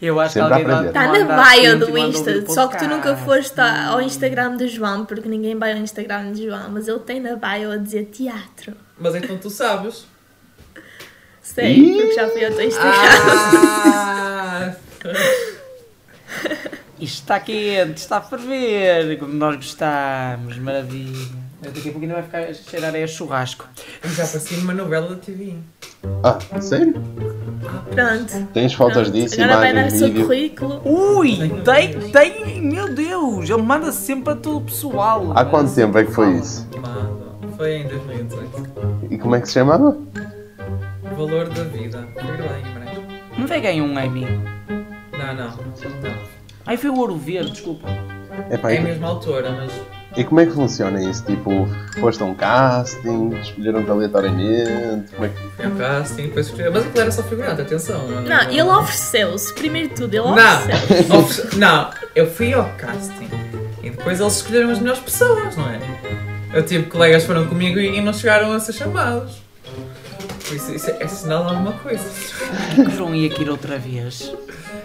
Eu 0.00 0.18
acho 0.18 0.34
Sempre 0.34 0.64
que 0.64 0.70
alguém 0.70 0.88
Está 0.88 1.12
na 1.12 1.44
bio 1.44 1.78
do 1.78 1.96
Insta, 1.96 2.46
só 2.52 2.66
que 2.66 2.78
tu 2.78 2.88
nunca 2.88 3.16
foste 3.16 3.60
ao 3.60 4.00
Instagram 4.00 4.56
do 4.56 4.66
João, 4.66 5.04
porque 5.04 5.28
ninguém 5.28 5.56
vai 5.56 5.72
ao 5.72 5.78
Instagram 5.78 6.32
do 6.32 6.42
João, 6.42 6.70
mas 6.70 6.88
ele 6.88 6.98
tem 7.00 7.20
na 7.20 7.36
bio 7.36 7.70
a 7.70 7.76
dizer 7.76 8.06
teatro. 8.06 8.74
Mas 8.98 9.14
então 9.14 9.38
tu 9.38 9.48
sabes. 9.48 10.06
Sei, 11.40 11.92
porque 11.94 12.14
já 12.14 12.28
fui 12.28 12.44
ao 12.44 12.52
teu 12.52 12.66
Instagram. 12.66 12.92
Ah! 13.84 14.74
Isto 17.02 17.22
está 17.22 17.40
quente, 17.40 17.96
está 17.96 18.18
a 18.18 18.20
ferver, 18.20 19.18
como 19.18 19.32
nós 19.34 19.56
gostamos, 19.56 20.56
maravilha. 20.58 21.26
Daqui 21.60 21.80
a 21.80 21.82
pouco 21.90 22.00
ainda 22.00 22.14
vai 22.14 22.22
ficar 22.22 22.38
a 22.38 22.54
cheirar 22.54 22.94
a 22.94 23.06
churrasco. 23.08 23.68
Eu 24.04 24.10
já 24.10 24.22
apareci 24.22 24.54
numa 24.54 24.72
novela 24.72 25.08
da 25.08 25.16
TV. 25.16 25.54
Ah, 26.22 26.38
sério? 26.60 26.94
Pronto. 27.90 28.48
Tens 28.54 28.74
fotos 28.74 28.94
Pronto. 29.02 29.10
disso, 29.10 29.34
Agora 29.42 29.58
vai 29.58 29.74
dar 29.74 29.86
o 29.88 29.90
seu 29.90 30.14
currículo. 30.14 30.80
Ui, 30.84 31.38
tem, 31.64 32.10
tem, 32.12 32.62
meu 32.62 32.94
Deus, 32.94 33.50
ele 33.50 33.62
manda 33.62 33.90
sempre 33.90 34.26
para 34.26 34.36
todo 34.36 34.58
o 34.58 34.60
pessoal. 34.60 35.32
Há 35.36 35.44
quanto 35.44 35.74
tempo 35.74 35.98
é 35.98 36.04
que 36.04 36.12
foi 36.12 36.36
isso? 36.36 36.68
Foi 37.56 37.78
em 37.78 37.88
2018. 37.88 39.08
E 39.10 39.18
como 39.18 39.34
é 39.34 39.40
que 39.40 39.48
se 39.48 39.54
chamava? 39.54 39.98
Valor 41.16 41.48
da 41.48 41.64
vida. 41.64 42.06
Não 43.36 43.46
vai 43.48 43.60
ganhar 43.60 43.82
um 43.82 43.98
Emmy. 43.98 44.24
Não, 45.18 45.34
não. 45.34 45.50
não. 45.50 46.31
Ai, 46.66 46.76
foi 46.76 46.90
o 46.90 46.96
Ouro 46.98 47.16
Verde, 47.16 47.50
desculpa. 47.52 47.88
Epá, 48.50 48.70
É 48.70 48.74
e- 48.76 48.78
a 48.78 48.82
mesma 48.82 49.08
autora, 49.08 49.50
mas 49.50 49.70
E 50.16 50.24
como 50.24 50.40
é 50.40 50.46
que 50.46 50.52
funciona 50.52 51.02
isso? 51.02 51.24
Tipo, 51.24 51.66
foste 51.98 52.22
a 52.22 52.26
um 52.26 52.34
casting, 52.34 53.30
escolheram-te 53.40 53.90
aleatoriamente? 53.90 55.12
Como 55.14 55.24
é 55.24 55.28
que... 55.30 55.36
foi 55.56 55.64
ao 55.64 55.70
casting, 55.72 56.22
depois 56.24 56.46
escolhi. 56.46 56.68
Mas 56.70 56.84
aquilo 56.84 57.00
era 57.00 57.10
só 57.10 57.22
figurante, 57.22 57.62
atenção. 57.62 58.06
Não, 58.08 58.42
ele 58.50 58.62
ofereceu-se. 58.62 59.54
Primeiro 59.54 59.88
de 59.88 59.94
tudo, 59.94 60.14
ele 60.14 60.22
Não, 60.24 60.34
ofereceu. 60.34 61.16
Ofe- 61.18 61.56
não, 61.56 61.90
eu 62.14 62.30
fui 62.30 62.52
ao 62.52 62.68
casting 62.76 63.28
e 63.82 63.90
depois 63.90 64.20
eles 64.20 64.36
escolheram 64.36 64.70
as 64.70 64.78
melhores 64.78 65.00
pessoas, 65.00 65.56
não 65.56 65.68
é? 65.68 65.78
Eu 66.52 66.62
tive 66.64 66.84
colegas 66.90 67.22
que 67.22 67.28
foram 67.28 67.46
comigo 67.48 67.78
e 67.78 67.98
não 68.02 68.12
chegaram 68.12 68.52
a 68.52 68.60
ser 68.60 68.74
chamados. 68.74 69.41
Por 70.46 70.56
Isso, 70.56 70.74
isso 70.74 70.90
é, 70.90 70.96
é 71.00 71.08
sinal 71.08 71.44
de 71.44 71.50
alguma 71.50 71.72
coisa. 71.72 72.04
Que 72.74 72.80
o 72.82 72.90
João 72.90 73.14
ia 73.14 73.30
outra 73.50 73.78
vez. 73.78 74.32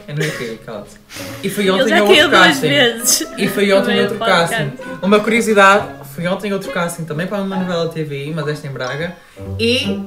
Eu 0.07 0.15
não 0.15 0.23
ia 0.23 0.31
cair, 0.31 0.57
cala-te. 0.65 0.91
E 1.43 1.49
fui 1.49 1.63
Ele 1.63 1.71
ontem 1.71 1.89
já 1.89 1.95
a 1.97 1.99
caiu 1.99 2.09
outro 2.11 2.29
duas 2.29 2.41
casting. 2.47 2.67
vezes. 2.67 3.27
E 3.37 3.47
fui 3.47 3.73
ontem 3.73 3.99
a 3.99 4.03
outro 4.03 4.17
casting. 4.19 4.71
Uma 5.01 5.19
curiosidade, 5.19 5.87
fui 6.15 6.27
ontem 6.27 6.51
a 6.51 6.53
outro 6.53 6.71
casting 6.71 7.03
também 7.05 7.27
para 7.27 7.41
uma 7.41 7.55
novela 7.57 7.89
TV, 7.89 8.31
mas 8.33 8.47
esta 8.47 8.67
em 8.67 8.71
Braga. 8.71 9.13
E 9.59 10.01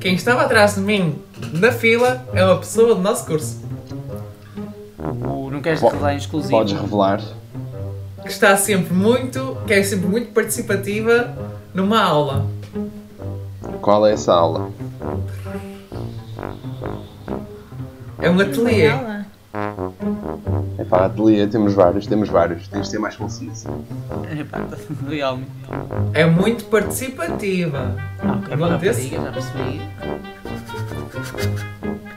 quem 0.00 0.14
estava 0.14 0.42
atrás 0.42 0.74
de 0.76 0.80
mim 0.80 1.18
na 1.52 1.72
fila 1.72 2.24
é 2.32 2.44
uma 2.44 2.58
pessoa 2.58 2.94
do 2.94 3.00
nosso 3.00 3.26
curso. 3.26 3.60
O- 4.98 5.50
não 5.50 5.60
queres 5.60 5.80
revelar 5.80 6.14
em 6.14 6.18
exclusivo? 6.18 6.50
Podes 6.50 6.78
revelar? 6.78 7.20
Que 8.22 8.28
está 8.30 8.56
sempre 8.56 8.94
muito, 8.94 9.56
que 9.66 9.72
é 9.74 9.82
sempre 9.82 10.06
muito 10.06 10.30
participativa 10.32 11.36
numa 11.74 12.00
aula. 12.02 12.46
Qual 13.84 14.06
é 14.06 14.14
essa 14.14 14.32
aula? 14.32 14.70
É 18.18 18.30
um 18.30 18.40
ateliê. 18.40 18.86
Ela. 18.86 19.26
Epá, 20.78 21.04
ateliê, 21.04 21.46
temos 21.46 21.74
vários, 21.74 22.06
temos 22.06 22.30
vários. 22.30 22.66
Tens 22.66 22.86
de 22.86 22.88
ser 22.92 22.98
mais 22.98 23.14
conciso. 23.14 23.68
Epá, 24.40 24.62
realmente. 25.06 25.50
É 26.14 26.24
muito 26.24 26.64
participativa. 26.64 27.94
Ah, 28.22 28.38
ok, 28.38 28.56
Não 28.56 28.66
uma 28.66 28.68
rapariga, 28.70 29.20
já 29.20 29.32
percebi. 29.32 29.82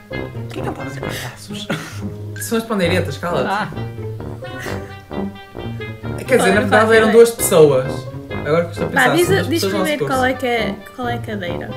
O 0.08 0.48
que 0.48 0.60
é 0.60 0.62
que 0.62 0.68
ele 0.68 0.68
está 0.70 0.82
a 0.82 0.84
fazer 0.86 1.00
com 1.00 1.06
os 1.06 1.20
braços? 1.20 1.68
São 2.40 2.56
as 2.56 2.64
pandeiretas, 2.64 3.18
cala-te. 3.18 3.46
Ah, 3.46 3.68
Quer 6.26 6.38
dizer, 6.38 6.54
na 6.54 6.60
verdade 6.60 6.94
eram 6.94 7.12
duas 7.12 7.30
pessoas. 7.30 8.17
Agora 8.48 8.64
que 8.64 8.70
estou 8.70 8.86
a 8.86 8.90
pensar, 8.90 9.08
Vá, 9.10 9.14
diz, 9.14 9.64
primeiro 9.64 10.06
qual 10.06 10.24
é, 10.24 10.32
que 10.32 10.46
é, 10.46 10.74
qual 10.96 11.08
é 11.08 11.14
a 11.16 11.18
cadeira. 11.18 11.68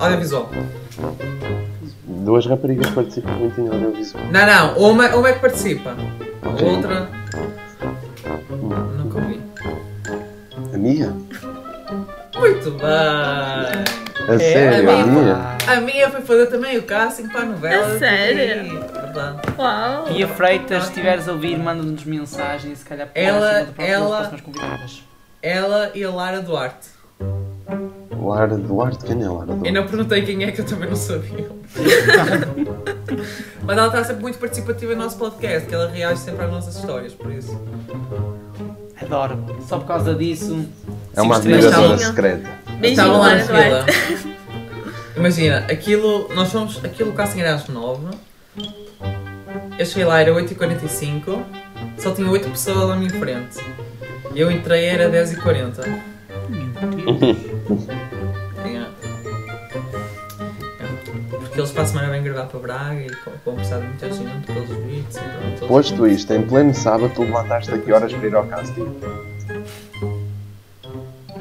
Audiovisual. 0.00 0.50
Duas 2.04 2.44
raparigas 2.46 2.90
participam 2.90 3.30
muito 3.30 3.60
em 3.60 3.68
audiovisual. 3.68 4.24
Não, 4.32 4.46
não, 4.46 4.78
uma, 4.90 5.08
uma 5.14 5.28
é 5.28 5.32
que 5.34 5.38
participa. 5.38 5.94
A 6.42 6.48
Ok. 6.48 6.66
outra. 6.68 7.08
Nunca 8.96 9.18
ouvi. 9.18 9.40
A 10.72 10.76
minha? 10.78 11.14
Muito 12.36 12.70
bem! 12.72 14.34
A 14.34 14.38
sério, 14.38 14.90
a 14.90 14.94
a 14.94 15.06
minha? 15.06 15.34
pá. 15.34 15.72
A 15.74 15.80
minha 15.80 16.10
foi 16.10 16.22
fazer 16.22 16.46
também 16.46 16.76
o 16.76 16.82
casting 16.82 17.28
para 17.28 17.42
a 17.42 17.44
novela. 17.44 17.86
A 17.86 17.98
sério? 18.00 18.84
E, 19.14 19.20
verdade. 19.20 19.54
Uau! 19.58 20.04
Pia 20.04 20.28
Freitas, 20.28 20.82
se 20.84 20.88
estiveres 20.90 21.28
a 21.28 21.32
ouvir, 21.32 21.56
manda-nos 21.58 22.04
mensagem 22.04 22.72
e 22.72 22.76
se 22.76 22.84
calhar 22.84 23.08
Ela- 23.14 23.66
para 23.74 23.84
ela- 23.84 24.16
próximas 24.16 24.40
convidadas. 24.40 25.02
Ela 25.42 25.90
e 25.94 26.02
a 26.04 26.10
Lara 26.10 26.40
Duarte. 26.40 26.88
Lara 28.20 28.56
Duarte? 28.56 29.04
Quem 29.04 29.22
é 29.22 29.28
Lara 29.28 29.50
Eu 29.50 29.56
Duarte? 29.56 29.70
não 29.72 29.86
perguntei 29.86 30.22
quem 30.24 30.42
é 30.44 30.50
que 30.50 30.60
eu 30.62 30.66
também 30.66 30.88
não 30.88 30.96
sabia. 30.96 31.48
Mas 33.62 33.78
ela 33.78 33.86
está 33.86 34.04
sempre 34.04 34.22
muito 34.22 34.38
participativa 34.38 34.94
no 34.94 35.02
nosso 35.04 35.16
podcast, 35.18 35.68
que 35.68 35.74
ela 35.74 35.88
reage 35.90 36.20
sempre 36.20 36.44
às 36.44 36.50
nossas 36.50 36.76
histórias, 36.76 37.12
por 37.14 37.30
isso. 37.32 37.58
Adoro. 39.00 39.44
Só 39.68 39.78
por 39.78 39.86
causa 39.86 40.14
disso. 40.14 40.66
É 41.14 41.22
uma 41.22 41.36
admiradora 41.36 41.98
secreta. 41.98 42.50
Beijinho, 42.78 42.90
Estavam 42.90 43.18
lá 43.20 43.28
na 43.28 43.34
Lara 43.34 43.44
fila. 43.44 43.82
Duarte. 43.82 44.34
Imagina, 45.16 45.58
aquilo, 45.70 46.28
nós 46.34 46.50
fomos, 46.50 46.84
aquilo 46.84 47.10
o 47.10 47.12
casting 47.14 47.40
era 47.40 47.54
às 47.54 47.68
9. 47.68 48.06
Eu 49.78 49.86
cheguei 49.86 50.04
lá, 50.04 50.20
era 50.20 50.32
8h45, 50.32 51.42
só 51.98 52.12
tinha 52.12 52.30
8 52.30 52.50
pessoas 52.50 52.90
à 52.90 52.96
minha 52.96 53.10
frente. 53.10 53.58
Eu 54.34 54.50
entrei, 54.50 54.86
era 54.86 55.10
10h40. 55.10 55.84
Yeah. 58.64 58.90
Porque 61.40 61.60
eles 61.60 61.70
para 61.70 61.82
a 61.82 61.86
semana 61.86 62.10
vêm 62.10 62.22
gravar 62.22 62.46
para 62.46 62.60
Braga 62.60 63.00
e 63.00 63.10
vão 63.44 63.54
precisar 63.54 63.78
de 63.78 63.86
muita 63.86 64.12
gente 64.12 64.46
pelos 64.46 64.68
beats 64.68 65.16
e 65.16 65.20
pronto. 65.20 65.68
Posto 65.68 66.06
isto, 66.06 66.32
em 66.32 66.42
pleno 66.42 66.74
sábado, 66.74 67.12
tu 67.14 67.22
levantaste 67.22 67.72
a 67.72 67.78
que 67.78 67.92
horas 67.92 68.12
para 68.12 68.26
ir 68.26 68.34
ao 68.34 68.44
casting? 68.46 68.86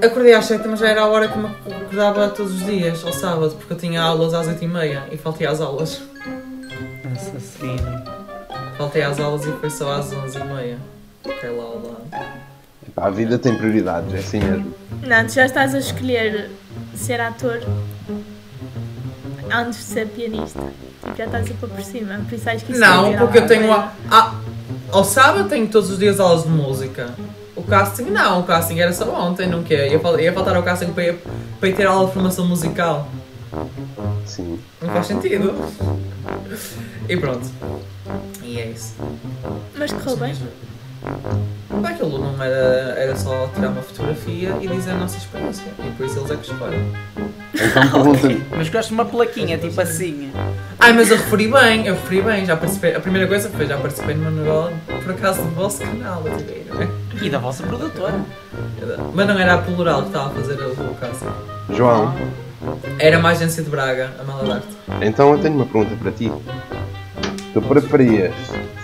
Acordei 0.03 0.33
às 0.33 0.45
7, 0.45 0.67
mas 0.67 0.79
já 0.79 0.89
era 0.89 1.01
a 1.01 1.07
hora 1.07 1.27
que 1.29 1.37
me 1.37 1.47
acordava 1.47 2.29
todos 2.29 2.53
os 2.53 2.65
dias, 2.65 3.03
ao 3.03 3.13
sábado, 3.13 3.55
porque 3.55 3.73
eu 3.73 3.77
tinha 3.77 4.01
aulas 4.01 4.33
às 4.33 4.47
8h30 4.47 5.13
e 5.13 5.17
faltei 5.17 5.47
às 5.47 5.61
aulas. 5.61 6.01
Assassino. 7.11 8.03
Faltei 8.77 9.03
às 9.03 9.19
aulas 9.19 9.45
e 9.45 9.51
foi 9.53 9.69
só 9.69 9.91
às 9.93 10.11
11h30. 10.13 10.77
Fiquei 11.23 11.49
lá 11.49 11.63
ao 11.63 11.75
lado. 11.75 12.33
A 12.95 13.09
vida 13.09 13.37
tem 13.39 13.55
prioridades, 13.55 14.13
é 14.13 14.17
assim 14.19 14.39
mesmo. 14.39 14.73
Não, 15.01 15.25
tu 15.25 15.33
já 15.33 15.45
estás 15.45 15.73
a 15.73 15.79
escolher 15.79 16.49
ser 16.95 17.19
ator 17.19 17.61
antes 19.51 19.79
de 19.79 19.85
ser 19.85 20.07
pianista. 20.07 20.59
Tipo, 20.59 21.17
já 21.17 21.25
estás 21.25 21.49
a 21.49 21.53
pôr 21.55 21.69
por 21.69 21.81
cima. 21.83 22.19
Por 22.29 22.35
isso 22.35 22.49
acho 22.49 22.65
que 22.65 22.71
isso 22.71 22.81
Não, 22.81 23.15
porque 23.17 23.37
eu 23.39 23.47
tenho. 23.47 23.71
A, 23.71 23.91
a- 24.09 24.33
ao 24.91 25.03
sábado 25.03 25.49
tenho 25.49 25.67
todos 25.67 25.89
os 25.89 25.97
dias 25.99 26.19
aulas 26.19 26.43
de 26.43 26.49
música. 26.49 27.09
O 27.55 27.63
casting 27.63 28.05
não, 28.05 28.41
o 28.41 28.43
casting 28.43 28.79
era 28.79 28.91
só 28.93 29.05
ontem, 29.13 29.47
não 29.47 29.63
quer. 29.63 29.87
Ia, 29.91 30.21
ia 30.21 30.33
faltar 30.33 30.55
ao 30.55 30.63
casting 30.63 30.91
para 30.93 31.03
ir, 31.05 31.19
para 31.59 31.69
ir 31.69 31.75
ter 31.75 31.85
aula 31.85 32.07
de 32.07 32.13
formação 32.13 32.45
musical. 32.47 33.07
Sim. 34.25 34.59
Não 34.81 34.89
faz 34.89 35.07
sentido. 35.07 35.53
E 37.07 37.17
pronto. 37.17 37.47
E 38.43 38.59
é 38.59 38.67
isso. 38.67 38.95
Mas 39.77 39.91
correu 39.91 40.17
bem. 40.17 40.35
Aquilo 41.83 42.17
não 42.17 42.41
era, 42.41 42.95
era 42.97 43.15
só 43.15 43.47
tirar 43.53 43.69
uma 43.69 43.81
fotografia 43.81 44.55
e 44.61 44.67
dizer 44.67 44.91
a 44.91 44.95
nossa 44.95 45.17
experiência. 45.17 45.65
E 45.79 45.91
por 45.91 46.05
isso 46.05 46.19
eles 46.19 46.31
é 46.31 46.35
que 46.35 46.51
escolhem. 46.51 46.93
Então 47.53 47.91
pergunta 47.91 48.27
Mas 48.57 48.69
gosto 48.69 48.87
de 48.89 48.93
uma 48.93 49.05
plaquinha, 49.05 49.57
tipo 49.57 49.79
assim. 49.79 50.31
Ai, 50.79 50.93
mas 50.93 51.11
eu 51.11 51.17
referi 51.17 51.47
bem, 51.47 51.85
eu 51.85 51.93
referi 51.93 52.21
bem. 52.21 52.45
Já 52.45 52.57
participei, 52.57 52.95
a 52.95 52.99
primeira 52.99 53.27
coisa 53.27 53.49
foi 53.49 53.65
já 53.65 53.77
participei 53.77 54.15
numa 54.15 54.31
novela, 54.31 54.73
por 55.03 55.11
acaso, 55.11 55.41
do 55.41 55.49
vosso 55.51 55.79
canal 55.79 56.21
da 56.23 56.31
TV, 56.31 56.65
não 56.69 56.81
é? 56.81 56.89
E 57.21 57.29
da 57.29 57.37
vossa 57.37 57.63
produtora. 57.63 58.19
Mas 59.13 59.27
não 59.27 59.39
era 59.39 59.53
a 59.55 59.57
plural 59.59 60.01
que 60.01 60.07
estava 60.07 60.27
a 60.27 60.33
fazer 60.33 60.61
o, 60.61 60.71
o 60.71 60.95
caso. 60.95 61.25
João, 61.69 62.13
Era 62.99 63.17
uma 63.19 63.29
agência 63.29 63.63
de 63.63 63.69
Braga, 63.69 64.11
a 64.19 64.23
Mala 64.23 64.43
d'Arte. 64.45 64.67
então 65.01 65.31
eu 65.33 65.39
tenho 65.39 65.55
uma 65.55 65.65
pergunta 65.65 65.95
para 65.95 66.11
ti. 66.11 66.31
Tu 67.53 67.61
preferias 67.61 68.33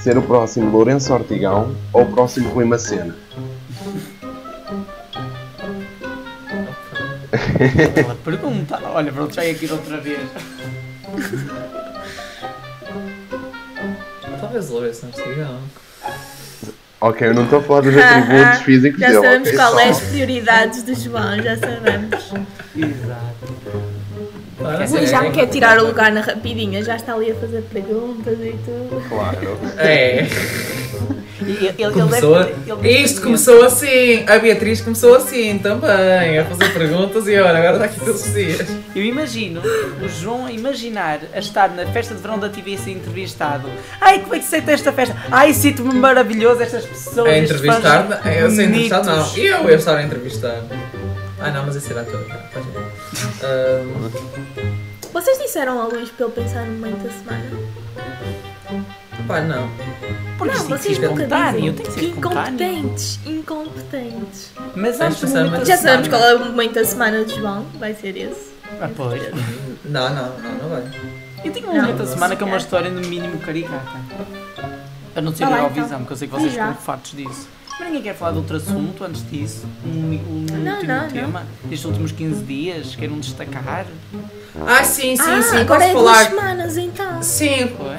ser 0.02 0.18
o 0.18 0.22
próximo 0.22 0.70
Lourenço 0.72 1.14
Ortigão 1.14 1.76
ou 1.94 2.04
o 2.04 2.12
próximo 2.12 2.50
Rui 2.50 2.66
Macena? 2.66 3.16
Ela 8.04 8.16
pergunta. 8.24 8.80
Olha, 8.86 9.12
pronto, 9.12 9.34
já 9.36 9.44
ia 9.46 9.52
aqui 9.52 9.68
de 9.68 9.74
outra 9.74 9.98
vez. 10.00 10.20
Talvez 14.40 14.70
Lourenço 14.70 15.02
não 15.06 15.10
esteja. 15.12 15.48
Ok, 17.02 17.28
eu 17.28 17.34
não 17.34 17.44
estou 17.46 17.60
a 17.60 17.64
falar 17.64 17.82
dos 17.82 17.96
atributos 17.98 18.60
físicos 18.64 19.00
Já 19.00 19.08
dele. 19.08 19.22
sabemos 19.22 19.48
ok? 19.48 19.58
qual 19.60 19.72
Só- 19.74 19.80
é 19.80 19.90
as 19.90 20.00
prioridades 20.02 20.84
do 20.84 20.94
João, 20.96 21.42
já 21.42 21.58
sabemos. 21.58 22.34
Exato. 22.86 23.90
Rui 24.90 25.08
já 25.08 25.22
me 25.22 25.32
quer 25.32 25.48
tirar 25.48 25.80
o 25.80 25.88
lugar 25.88 26.12
na 26.12 26.22
rapidinha, 26.22 26.84
já 26.84 26.96
está 26.96 27.14
ali 27.14 27.32
a 27.32 27.36
fazer 27.36 27.62
perguntas 27.72 28.38
e 28.40 28.56
tudo. 28.66 29.02
Claro. 29.08 29.58
É, 29.78 30.28
E 31.42 31.68
ele, 31.68 31.76
ele 31.78 31.92
começou 31.94 32.44
deve, 32.44 32.54
ele 32.68 33.02
Isto 33.02 33.22
começou 33.22 33.64
assim. 33.64 34.26
A 34.28 34.38
Beatriz 34.40 34.82
começou 34.82 35.16
assim 35.16 35.58
também, 35.60 36.38
a 36.38 36.46
fazer 36.46 36.74
perguntas 36.74 37.28
e 37.28 37.40
olha, 37.40 37.58
agora 37.58 37.74
está 37.74 37.86
aqui 37.86 38.00
todos 38.00 38.26
os 38.26 38.34
dias. 38.34 38.68
Eu 38.94 39.04
imagino 39.04 39.62
o 40.04 40.10
João 40.10 40.46
a 40.48 40.52
imaginar 40.52 41.20
a 41.34 41.40
estar 41.40 41.70
na 41.70 41.86
festa 41.88 42.14
de 42.14 42.22
verão 42.22 42.38
da 42.38 42.50
TV 42.50 42.76
a 42.76 42.78
ser 42.78 42.92
entrevistado. 42.92 43.70
Ai, 44.02 44.20
como 44.20 44.36
é 44.36 44.40
que 44.40 44.44
se 44.44 44.52
sente 44.52 44.70
esta 44.72 44.92
festa? 44.92 45.16
Ai, 45.32 45.54
sinto-me 45.54 45.94
maravilhoso, 45.94 46.62
estas 46.62 46.86
pessoas. 46.86 47.30
A 47.30 47.38
entrevistar, 47.38 48.22
eu 48.26 48.52
sei 48.52 48.66
entrevistar, 48.66 49.04
não. 49.04 49.38
Eu 49.38 49.70
ia 49.70 49.76
estar 49.76 49.96
a 49.96 50.04
entrevistar. 50.04 50.62
Ah 51.42 51.52
não, 51.52 51.66
mas 51.66 51.76
esse 51.76 51.92
era 51.92 52.04
todo. 52.04 52.26
Tá, 52.28 52.60
Ahm, 53.48 54.10
Vocês 55.14 55.38
disseram 55.40 55.82
ao 55.82 55.90
Luís 55.90 56.10
para 56.10 56.26
ele 56.26 56.36
pensar 56.36 56.66
no 56.66 56.74
momento 56.74 57.04
da 57.04 57.10
semana? 57.12 57.50
pá, 59.28 59.42
não. 59.42 59.70
Porque 60.38 60.54
não, 60.54 60.60
isso 60.60 60.68
tem 60.70 60.78
que 60.78 60.84
ser 60.84 60.90
vocês 60.96 61.00
nunca 61.10 61.24
espontâneo, 61.24 61.60
dizem. 61.60 61.74
tem 61.74 61.86
que 61.86 61.92
ser 61.92 62.04
espontâneo. 62.06 62.42
Incompetentes, 62.42 63.20
incompetentes. 63.26 64.52
Mas 64.76 64.98
Tens 64.98 65.02
antes 65.02 65.16
de 65.20 65.26
do 65.26 65.28
pensar 65.28 65.40
momento 65.46 65.52
mais- 65.52 65.68
da 65.68 65.76
Já 65.76 65.82
sabemos 65.82 66.08
qual 66.08 66.22
é 66.24 66.36
o 66.36 66.40
momento 66.46 66.74
da 66.74 66.86
semana 66.86 67.26
de 67.26 67.36
João, 67.36 67.66
vai 67.80 67.94
ser 67.94 68.18
esse. 68.18 68.50
Ah, 68.82 68.90
pois. 68.96 69.22
Não, 69.86 70.10
não, 70.14 70.40
não, 70.40 70.52
não 70.62 70.70
vai. 70.70 70.84
Eu 71.44 71.52
tenho 71.54 71.70
um 71.70 71.74
Não, 71.74 71.82
momento 71.82 71.98
da 71.98 72.04
não 72.04 72.12
semana 72.14 72.36
que 72.36 72.44
é 72.44 72.46
uma 72.46 72.58
história 72.58 72.90
no 72.90 73.02
mínimo 73.02 73.40
caricata. 73.40 73.82
Para 75.14 75.22
não 75.22 75.34
ser 75.34 75.44
Tá 75.46 75.50
bem, 75.52 75.58
Eurovisão, 75.60 75.86
então. 75.86 76.00
porque 76.00 76.14
eu 76.14 76.18
sei 76.18 76.28
que 76.28 76.34
vocês 76.36 76.54
já. 76.54 76.70
estão 76.70 76.84
fartos 76.84 77.12
disso. 77.12 77.48
Mas 77.80 77.88
ninguém 77.88 78.02
quer 78.04 78.16
falar 78.16 78.32
de 78.32 78.38
outro 78.40 78.58
assunto 78.58 79.04
antes 79.04 79.24
disso? 79.30 79.66
Um, 79.86 79.90
um 79.90 80.46
Não, 80.64 80.74
último 80.76 80.94
não, 80.94 81.08
tema? 81.08 81.44
Destes 81.64 81.86
últimos 81.86 82.12
15 82.12 82.44
dias? 82.44 82.96
Queiram 82.96 83.20
destacar? 83.20 83.86
Ah, 84.68 84.84
sim, 84.84 85.16
sim, 85.16 85.22
ah, 85.26 85.42
sim, 85.42 85.58
agora 85.58 85.80
posso 85.80 85.84
é 85.90 85.94
falar. 85.94 86.14
duas 86.14 86.28
semanas 86.28 86.78
então. 86.78 87.24
Sim, 87.24 87.72
Foi? 87.78 87.98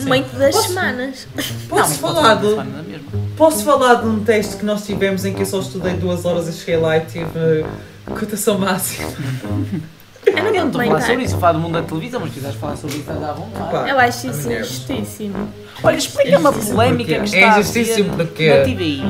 O 0.00 0.04
momento 0.04 0.36
das 0.36 0.54
Posso- 0.54 0.68
semanas. 0.68 1.28
posso 1.68 1.92
não, 1.92 1.98
falar 1.98 2.34
mesma. 2.36 2.64
Posso 3.36 3.64
falar 3.64 3.94
de 3.96 4.06
um 4.06 4.24
teste 4.24 4.56
que 4.56 4.64
nós 4.64 4.84
tivemos 4.86 5.24
em 5.24 5.34
que 5.34 5.42
eu 5.42 5.46
só 5.46 5.60
estudei 5.60 5.94
duas 5.94 6.24
horas 6.24 6.48
e 6.48 6.52
cheguei 6.52 6.76
lá 6.76 6.96
e 6.96 7.00
tive 7.02 7.64
cotação 8.18 8.58
máxima. 8.58 9.10
Eu 10.24 10.34
não 10.54 10.70
não 10.70 10.80
a 10.80 10.84
falar 10.84 11.00
sobre 11.02 11.24
isso, 11.24 11.36
falar 11.38 11.52
do 11.52 11.58
mundo 11.58 11.72
da 11.72 11.82
televisão, 11.82 12.20
mas 12.20 12.28
se 12.30 12.34
quiseres 12.36 12.56
falar 12.56 12.76
sobre 12.76 12.96
isso, 12.96 13.10
à 13.10 13.32
vontade. 13.32 13.70
Pá, 13.72 13.88
Eu 13.88 13.98
acho 13.98 14.28
isso 14.28 14.52
injustíssimo. 14.52 15.48
Olha, 15.82 15.96
explica 15.96 16.38
uma 16.38 16.52
polémica 16.52 17.18
que 17.20 17.24
está 17.24 17.56
a 17.56 17.62
porquê? 18.16 18.48
na 18.50 18.64
TVI. 18.64 19.02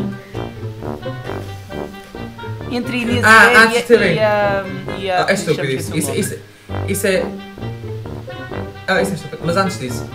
Entre 2.71 2.97
Inês 2.99 3.23
Ah, 3.25 3.71
terem- 3.87 4.15
e 4.17 4.19
a... 4.21 4.65
E 4.99 5.11
a 5.11 5.25
Ah, 5.25 5.31
é 5.31 5.35
estúpido 5.35 5.67
isso. 5.69 5.95
Isso, 5.97 6.39
isso, 6.89 7.07
é. 7.07 7.23
Ah, 8.87 9.03
isso 9.03 9.13
é 9.13 9.15
estúpido. 9.15 9.43
Mas 9.45 9.57
antes 9.57 9.79
disso. 9.79 10.07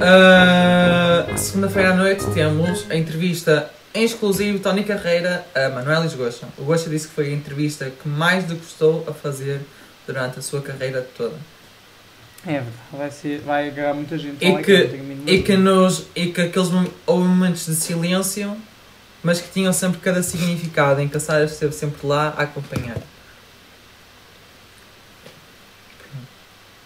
ah, 0.00 1.26
Segunda-feira 1.36 1.90
à 1.90 1.94
noite 1.94 2.24
temos 2.32 2.86
a 2.88 2.96
entrevista 2.96 3.70
em 3.94 4.04
exclusivo 4.04 4.58
Tony 4.60 4.82
Carreira 4.82 5.44
a 5.54 5.68
Manuel 5.68 6.08
Gosta. 6.16 6.48
O 6.58 6.64
Gosta 6.64 6.88
disse 6.88 7.08
que 7.08 7.14
foi 7.14 7.26
a 7.28 7.32
entrevista 7.32 7.90
que 8.02 8.08
mais 8.08 8.48
lhe 8.48 8.54
gostou 8.56 9.04
a 9.06 9.12
fazer 9.12 9.60
durante 10.06 10.38
a 10.38 10.42
sua 10.42 10.62
carreira 10.62 11.06
toda. 11.16 11.34
É 12.46 12.52
verdade, 12.52 12.76
vai, 12.92 13.10
ser, 13.10 13.40
vai 13.40 13.68
agarrar 13.68 13.94
muita 13.94 14.18
gente. 14.18 14.44
E 14.44 14.62
que, 14.62 14.90
e 15.26 15.42
que, 15.42 15.56
nos, 15.56 16.06
e 16.14 16.26
que 16.26 16.42
aqueles 16.42 16.68
houve 17.06 17.26
momentos 17.26 17.64
de 17.66 17.74
silêncio, 17.74 18.56
mas 19.22 19.40
que 19.40 19.50
tinham 19.50 19.72
sempre 19.72 20.00
cada 20.00 20.22
significado, 20.22 21.00
em 21.00 21.08
que 21.08 21.16
a 21.16 21.20
Sara 21.20 21.44
esteve 21.44 21.72
sempre 21.72 22.06
lá 22.06 22.34
a 22.36 22.42
acompanhar. 22.42 22.98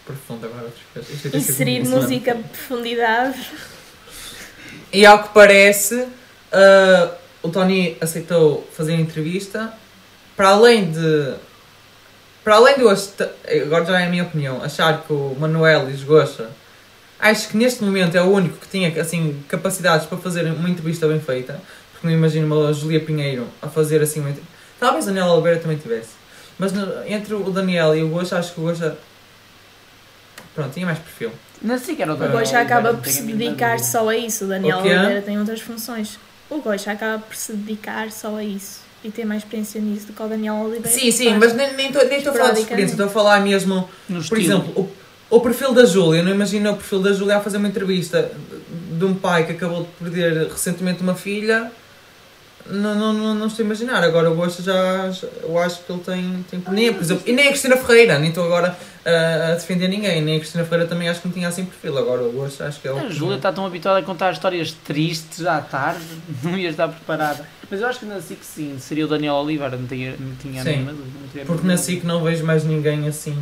Profundo 0.07 0.47
agora 0.47 0.73
é 0.97 1.37
Inserir 1.37 1.85
música 1.85 2.35
de 2.35 2.43
profundidade. 2.45 3.53
E 4.93 5.05
ao 5.05 5.23
que 5.23 5.35
parece, 5.35 6.07
ah, 6.53 7.15
o 7.43 7.49
Tony 7.49 7.97
aceitou 8.01 8.67
fazer 8.73 8.95
a 8.95 8.97
entrevista. 8.97 9.73
Para 10.37 10.51
além 10.51 10.91
de. 10.91 11.35
Para 12.49 12.57
além 12.57 12.77
de 12.77 12.81
eu 12.81 12.91
agora 13.67 13.85
já 13.85 14.01
é 14.01 14.07
a 14.07 14.09
minha 14.09 14.23
opinião, 14.23 14.65
achar 14.65 15.03
que 15.03 15.13
o 15.13 15.37
Manuel 15.39 15.91
Esgocha 15.91 16.49
acho 17.21 17.49
que 17.51 17.59
neste 17.59 17.85
momento 17.85 18.17
é 18.17 18.23
o 18.23 18.31
único 18.31 18.57
que 18.57 18.67
tinha 18.69 18.89
assim, 19.03 19.39
capacidades 19.47 20.07
para 20.07 20.17
fazer 20.17 20.47
uma 20.51 20.71
entrevista 20.71 21.07
bem 21.07 21.21
feita. 21.21 21.61
Porque 21.93 22.07
não 22.07 22.15
imagino 22.15 22.47
uma 22.47 22.73
Julia 22.73 23.01
Pinheiro 23.01 23.47
a 23.61 23.69
fazer 23.69 24.01
assim 24.01 24.21
uma 24.21 24.31
entrevista. 24.31 24.57
Talvez 24.81 25.05
a 25.05 25.09
Daniela 25.09 25.35
Oliveira 25.35 25.61
também 25.61 25.77
tivesse. 25.77 26.13
Mas 26.59 26.73
no- 26.73 27.07
entre 27.07 27.35
o 27.35 27.51
Daniel 27.51 27.95
e 27.95 28.03
o 28.03 28.09
Gocha, 28.09 28.39
acho 28.39 28.55
que 28.55 28.61
o 28.61 28.63
Gocha. 28.63 28.97
Pronto, 30.55 30.73
tinha 30.73 30.87
mais 30.87 30.99
perfil. 31.01 31.31
Não 31.61 31.79
sei 31.79 31.97
que 31.97 32.03
era 32.03 32.13
o 32.13 32.15
O 32.15 32.19
Daniel 32.19 32.39
Goxa 32.39 32.57
Oliveira, 32.57 32.79
acaba 32.81 32.97
por 32.97 33.09
se 33.11 33.23
dedicar 33.25 33.79
só 33.79 34.09
a 34.09 34.17
isso. 34.17 34.47
O 34.47 34.49
Daniel 34.49 34.79
O? 34.79 34.81
Oliveira 34.81 35.21
tem 35.21 35.39
outras 35.39 35.61
funções. 35.61 36.19
O 36.49 36.63
Goxa 36.63 36.93
acaba 36.93 37.19
por 37.23 37.37
se 37.37 37.53
dedicar 37.53 38.11
só 38.11 38.37
a 38.37 38.43
isso. 38.43 38.88
E 39.05 39.11
tem 39.11 39.25
mais 39.25 39.43
experiência 39.43 39.81
nisso 39.81 40.07
do 40.09 40.13
que 40.13 40.23
o 40.23 40.27
Daniel 40.27 40.57
Oliveira. 40.57 40.89
Sim, 40.89 41.11
sim, 41.11 41.35
mas 41.35 41.55
nem 41.55 41.75
nem 41.75 41.87
estou 41.89 42.05
nem 42.07 42.19
estou 42.19 42.33
a 42.33 42.37
falar 42.37 42.53
de 42.53 42.61
experiência, 42.61 42.95
estou 42.95 43.07
a 43.07 43.11
falar 43.11 43.41
mesmo. 43.41 43.89
No 44.09 44.17
Por 44.25 44.39
estilo. 44.39 44.59
exemplo, 44.59 44.91
o, 45.31 45.37
o 45.37 45.41
perfil 45.41 45.73
da 45.73 45.85
Júlia, 45.85 46.21
eu 46.21 46.25
não 46.25 46.33
imagino 46.33 46.73
o 46.73 46.75
perfil 46.77 47.01
da 47.01 47.13
Júlia 47.13 47.37
a 47.37 47.41
fazer 47.41 47.59
uma 47.59 47.69
entrevista 47.69 48.31
de 48.99 49.05
um 49.05 49.15
pai 49.15 49.47
que 49.47 49.53
acabou 49.53 49.83
de 49.83 49.89
perder 50.11 50.49
recentemente 50.49 51.01
uma 51.03 51.15
filha. 51.15 51.71
Não, 52.71 52.95
não, 52.95 53.13
não, 53.13 53.35
não 53.35 53.47
estou 53.47 53.63
a 53.63 53.67
imaginar. 53.67 54.03
Agora 54.05 54.31
o 54.31 54.35
Gosto 54.35 54.63
já, 54.63 55.11
já- 55.11 55.27
Eu 55.43 55.59
acho 55.59 55.83
que 55.85 55.91
ele 55.93 56.01
tem. 56.01 56.45
tem 56.51 56.63
nem, 56.71 56.93
por 56.93 57.03
exemplo, 57.03 57.23
e 57.27 57.33
nem 57.33 57.47
a 57.47 57.51
Cristina 57.51 57.77
Ferreira, 57.77 58.19
nem 58.19 58.29
estou 58.29 58.45
agora 58.45 58.77
ah, 59.07 59.53
a 59.53 59.55
defender 59.55 59.89
ninguém. 59.89 60.21
Nem 60.23 60.37
a 60.37 60.39
Cristina 60.39 60.65
Ferreira 60.65 60.87
também 60.87 61.09
acho 61.09 61.21
que 61.23 61.29
não 61.29 61.35
tinha 61.35 61.49
assim 61.49 61.65
perfil. 61.65 61.97
Agora 61.97 62.23
o 62.25 62.33
Gosto 62.33 62.63
acho 62.63 62.81
que 62.81 62.89
é 62.89 62.93
o. 62.93 62.99
A 62.99 63.09
Júlia 63.09 63.37
está 63.37 63.53
tão 63.53 63.65
habituada 63.65 63.99
a 64.01 64.03
contar 64.03 64.33
histórias 64.33 64.73
tristes 64.73 65.47
à 65.47 65.61
tarde, 65.61 66.05
não 66.45 66.59
ia 66.59 66.69
estar 66.71 66.89
preparada. 66.89 67.47
Mas 67.71 67.81
eu 67.81 67.87
acho 67.87 67.99
que 68.01 68.07
na 68.07 68.21
SIC 68.21 68.39
sim, 68.43 68.77
seria 68.79 69.05
o 69.05 69.09
Daniel 69.09 69.35
Oliveira, 69.35 69.77
não 69.77 69.87
tinha, 69.87 70.15
não 70.19 70.35
tinha 70.37 70.63
Sim. 70.63 70.71
mínima 70.71 70.93
dúvida. 70.93 71.45
Porque 71.47 71.67
na 71.67 71.77
SIC 71.77 72.03
não 72.05 72.23
vejo 72.23 72.45
mais 72.45 72.65
ninguém 72.65 73.07
assim. 73.07 73.37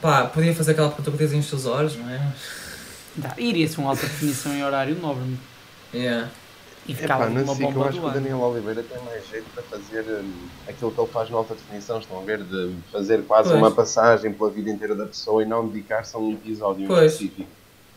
Pá, 0.00 0.24
podia 0.26 0.54
fazer 0.54 0.72
aquela 0.72 0.88
pergunta 0.90 1.10
que 1.10 1.24
dizem 1.24 1.40
os 1.40 1.46
seus 1.46 1.66
olhos, 1.66 1.96
não 1.96 2.08
é? 2.08 2.20
Iria-se 3.38 3.78
uma 3.78 3.90
alta 3.90 4.02
definição 4.06 4.52
em 4.54 4.62
horário 4.64 4.96
nobre 5.00 5.22
Yeah. 5.94 6.28
E 6.88 6.94
ficava 6.94 7.24
Epá, 7.24 7.30
uma 7.32 7.40
não 7.40 7.46
sei 7.54 7.56
que 7.56 7.62
eu 7.64 7.74
bomba 7.74 7.88
acho 7.88 7.98
do 8.00 8.02
que 8.04 8.08
o. 8.08 8.12
Daniel 8.20 8.40
Oliveira 8.40 8.82
tem 8.82 9.02
mais 9.02 9.26
jeito 9.28 9.46
para 9.52 9.62
fazer 9.64 10.02
hum, 10.02 10.32
aquilo 10.68 10.92
que 10.92 11.00
ele 11.00 11.10
faz 11.10 11.30
na 11.30 11.36
alta 11.36 11.54
definição, 11.54 11.98
estão 11.98 12.18
a 12.18 12.24
ver? 12.24 12.42
De 12.44 12.74
fazer 12.92 13.22
quase 13.24 13.48
Pois. 13.48 13.60
uma 13.60 13.70
passagem 13.70 14.32
pela 14.32 14.50
vida 14.50 14.70
inteira 14.70 14.94
da 14.94 15.06
pessoa 15.06 15.42
e 15.42 15.46
não 15.46 15.66
dedicar-se 15.66 16.14
a 16.14 16.18
um 16.18 16.32
episódio 16.32 16.84
em 16.84 16.86
Pois. 16.86 17.12
específico. 17.12 17.48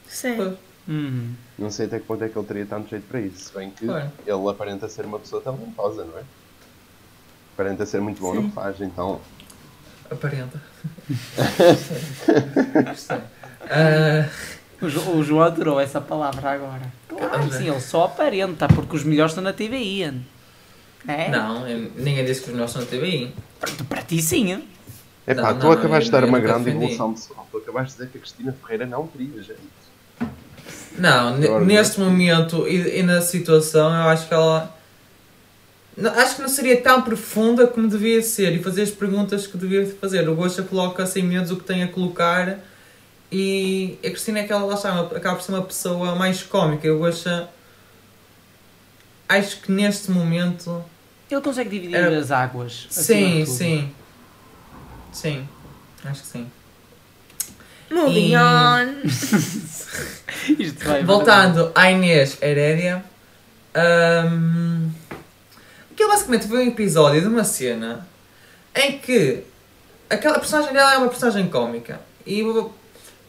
Sim. 0.08 0.58
Uhum. 0.88 1.34
Não 1.58 1.70
sei 1.70 1.86
até 1.86 2.00
que 2.00 2.06
ponto 2.06 2.24
é 2.24 2.30
que 2.30 2.38
ele 2.38 2.48
teria 2.48 2.66
tanto 2.66 2.90
jeito 2.90 3.08
para 3.08 3.20
isso, 3.22 3.50
se 3.50 3.54
bem 3.54 3.70
que 3.70 3.86
Pois. 3.86 4.06
ele 4.26 4.50
aparenta 4.50 4.90
ser 4.90 5.06
uma 5.06 5.20
pessoa 5.20 5.42
talentosa, 5.42 6.04
não 6.04 6.18
é? 6.18 6.24
Aparenta 7.54 7.86
ser 7.86 8.02
muito 8.02 8.20
bom 8.22 8.34
no 8.34 8.42
Sim. 8.42 8.50
que 8.50 8.56
faz, 8.56 8.82
então 8.82 9.20
Aparenta. 10.10 10.60
Gostei. 12.90 13.20
Ah, 13.70 14.28
O, 14.82 14.88
Jo- 14.90 15.12
o 15.12 15.24
João 15.24 15.42
adorou 15.44 15.80
essa 15.80 16.00
palavra 16.00 16.52
agora. 16.52 16.82
Claro 17.08 17.48
que 17.50 17.56
sim, 17.56 17.70
ele 17.70 17.80
só 17.82 18.06
aparenta, 18.06 18.68
porque 18.68 18.96
os 18.96 19.04
melhores 19.04 19.32
estão 19.32 19.44
na 19.44 19.52
TVI. 19.54 20.22
É? 21.08 21.30
não, 21.30 21.68
eu- 21.68 21.92
ninguém 21.96 22.24
disse 22.26 22.42
que 22.42 22.48
os 22.48 22.54
melhores 22.54 22.72
são 22.72 22.82
na 22.82 22.88
TVI. 22.88 23.34
Para, 23.60 23.72
para 23.90 24.02
ti 24.04 24.22
sim. 24.22 24.64
Epá, 25.28 25.54
Não, 25.54 25.60
tu 25.60 25.72
acabaste 25.72 26.06
de 26.06 26.12
dar 26.12 26.24
uma 26.24 26.40
grande 26.40 26.66
defendi. 26.66 26.84
evolução 26.86 27.14
pessoal. 27.14 27.48
Tu 27.52 27.58
acabaste 27.58 27.90
de 27.92 27.98
dizer 27.98 28.10
que 28.12 28.18
a 28.18 28.22
Cristina 28.22 28.56
Ferreira 28.62 28.86
não 28.86 29.06
teria 29.08 29.42
gente. 29.44 29.60
Não, 30.98 31.36
Agora, 31.36 31.64
neste 31.66 32.00
momento 32.00 32.68
e, 32.68 33.00
e 33.00 33.04
na 33.04 33.22
situação, 33.22 33.90
eu 33.94 34.10
acho 34.10 34.28
que 34.28 34.34
ela. 34.34 34.76
não- 35.96 36.12
acho 36.12 36.36
que 36.38 36.42
não 36.42 36.50
seria 36.50 36.82
tão 36.82 37.02
profunda 37.02 37.68
como 37.68 37.88
devia 37.88 38.22
ser 38.22 38.54
e 38.56 38.64
fazer 38.64 38.82
as 38.82 38.92
perguntas 38.92 39.46
que 39.48 39.58
devia 39.58 39.86
fazer. 40.02 40.28
O 40.28 40.36
Gosta 40.36 40.64
coloca 40.64 41.06
sem 41.06 41.24
medos 41.24 41.52
o 41.52 41.58
que 41.58 41.64
tem 41.64 41.84
a 41.84 41.88
colocar 41.88 42.58
e 43.32 43.98
a 44.04 44.10
Cristina 44.10 44.40
é 44.40 44.44
que 44.44 44.52
ela 44.52 44.66
lá 44.66 44.74
está, 44.76 45.00
acaba 45.02 45.36
por 45.36 45.44
ser 45.44 45.52
uma 45.52 45.62
pessoa 45.64 46.16
mais 46.16 46.42
cómica. 46.44 46.88
E 46.88 46.90
o 46.90 46.98
Gosta. 47.00 47.50
acho 49.28 49.62
que 49.62 49.72
neste 49.72 50.10
momento. 50.12 50.84
Ele 51.30 51.42
consegue 51.42 51.70
dividir 51.70 51.96
Era- 51.96 52.18
as 52.18 52.32
águas. 52.32 52.88
Sim, 52.90 53.46
sim. 53.46 53.92
Sim. 55.12 55.48
Acho 56.04 56.22
que 56.22 56.28
sim. 56.28 56.52
Moving 57.92 58.32
E- 58.32 58.38
on. 58.38 59.02
Isto 60.60 60.86
vai 60.86 61.04
Voltando 61.04 61.72
à 61.76 61.92
Inês 61.92 62.38
Herédia. 62.42 63.04
hum, 64.32 64.90
aquilo 65.92 66.10
basicamente 66.10 66.48
foi 66.48 66.66
um 66.66 66.68
episódio 66.70 67.22
de 67.22 67.28
uma 67.28 67.44
cena 67.44 68.08
em 68.76 68.98
que 69.00 69.44
aquela 70.10 70.40
personagem 70.40 70.74
dela 70.74 70.94
é 70.94 70.98
uma 70.98 71.10
personagem 71.10 71.48
cómica. 71.50 72.00
E 72.26 72.44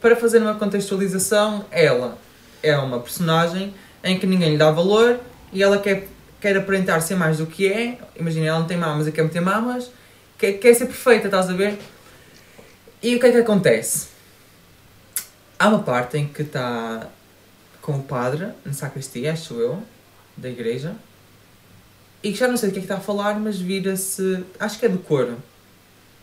para 0.00 0.16
fazer 0.16 0.38
uma 0.38 0.54
contextualização, 0.54 1.64
ela 1.70 2.18
é 2.62 2.76
uma 2.76 3.00
personagem 3.00 3.74
em 4.02 4.18
que 4.18 4.26
ninguém 4.26 4.52
lhe 4.52 4.58
dá 4.58 4.70
valor 4.70 5.20
e 5.52 5.62
ela 5.62 5.78
quer, 5.78 6.08
quer 6.40 6.56
aparentar 6.56 7.02
ser 7.02 7.16
mais 7.16 7.38
do 7.38 7.46
que 7.46 7.70
é. 7.70 7.98
Imagina, 8.18 8.46
ela 8.46 8.58
não 8.60 8.66
tem 8.66 8.76
mamas 8.76 9.06
e 9.06 9.12
quer 9.12 9.22
meter 9.22 9.42
mamas. 9.42 9.90
Quer, 10.38 10.54
quer 10.54 10.74
ser 10.74 10.86
perfeita, 10.86 11.26
estás 11.26 11.50
a 11.50 11.52
ver? 11.52 11.78
E 13.02 13.14
o 13.14 13.20
que 13.20 13.26
é 13.26 13.32
que 13.32 13.38
acontece? 13.38 14.08
Há 15.58 15.68
uma 15.68 15.80
parte 15.80 16.16
em 16.16 16.26
que 16.26 16.42
está 16.42 17.06
com 17.82 17.92
o 17.92 18.02
padre 18.02 18.48
na 18.64 18.72
sacristia, 18.72 19.32
acho 19.32 19.54
eu, 19.54 19.82
da 20.36 20.48
igreja, 20.48 20.94
e 22.22 22.32
que 22.32 22.38
já 22.38 22.48
não 22.48 22.56
sei 22.56 22.70
do 22.70 22.72
que 22.72 22.78
é 22.78 22.82
que 22.82 22.86
está 22.86 22.96
a 22.96 23.00
falar, 23.00 23.38
mas 23.38 23.58
vira-se. 23.58 24.44
Acho 24.58 24.78
que 24.78 24.86
é 24.86 24.88
do 24.88 24.98
coro. 24.98 25.36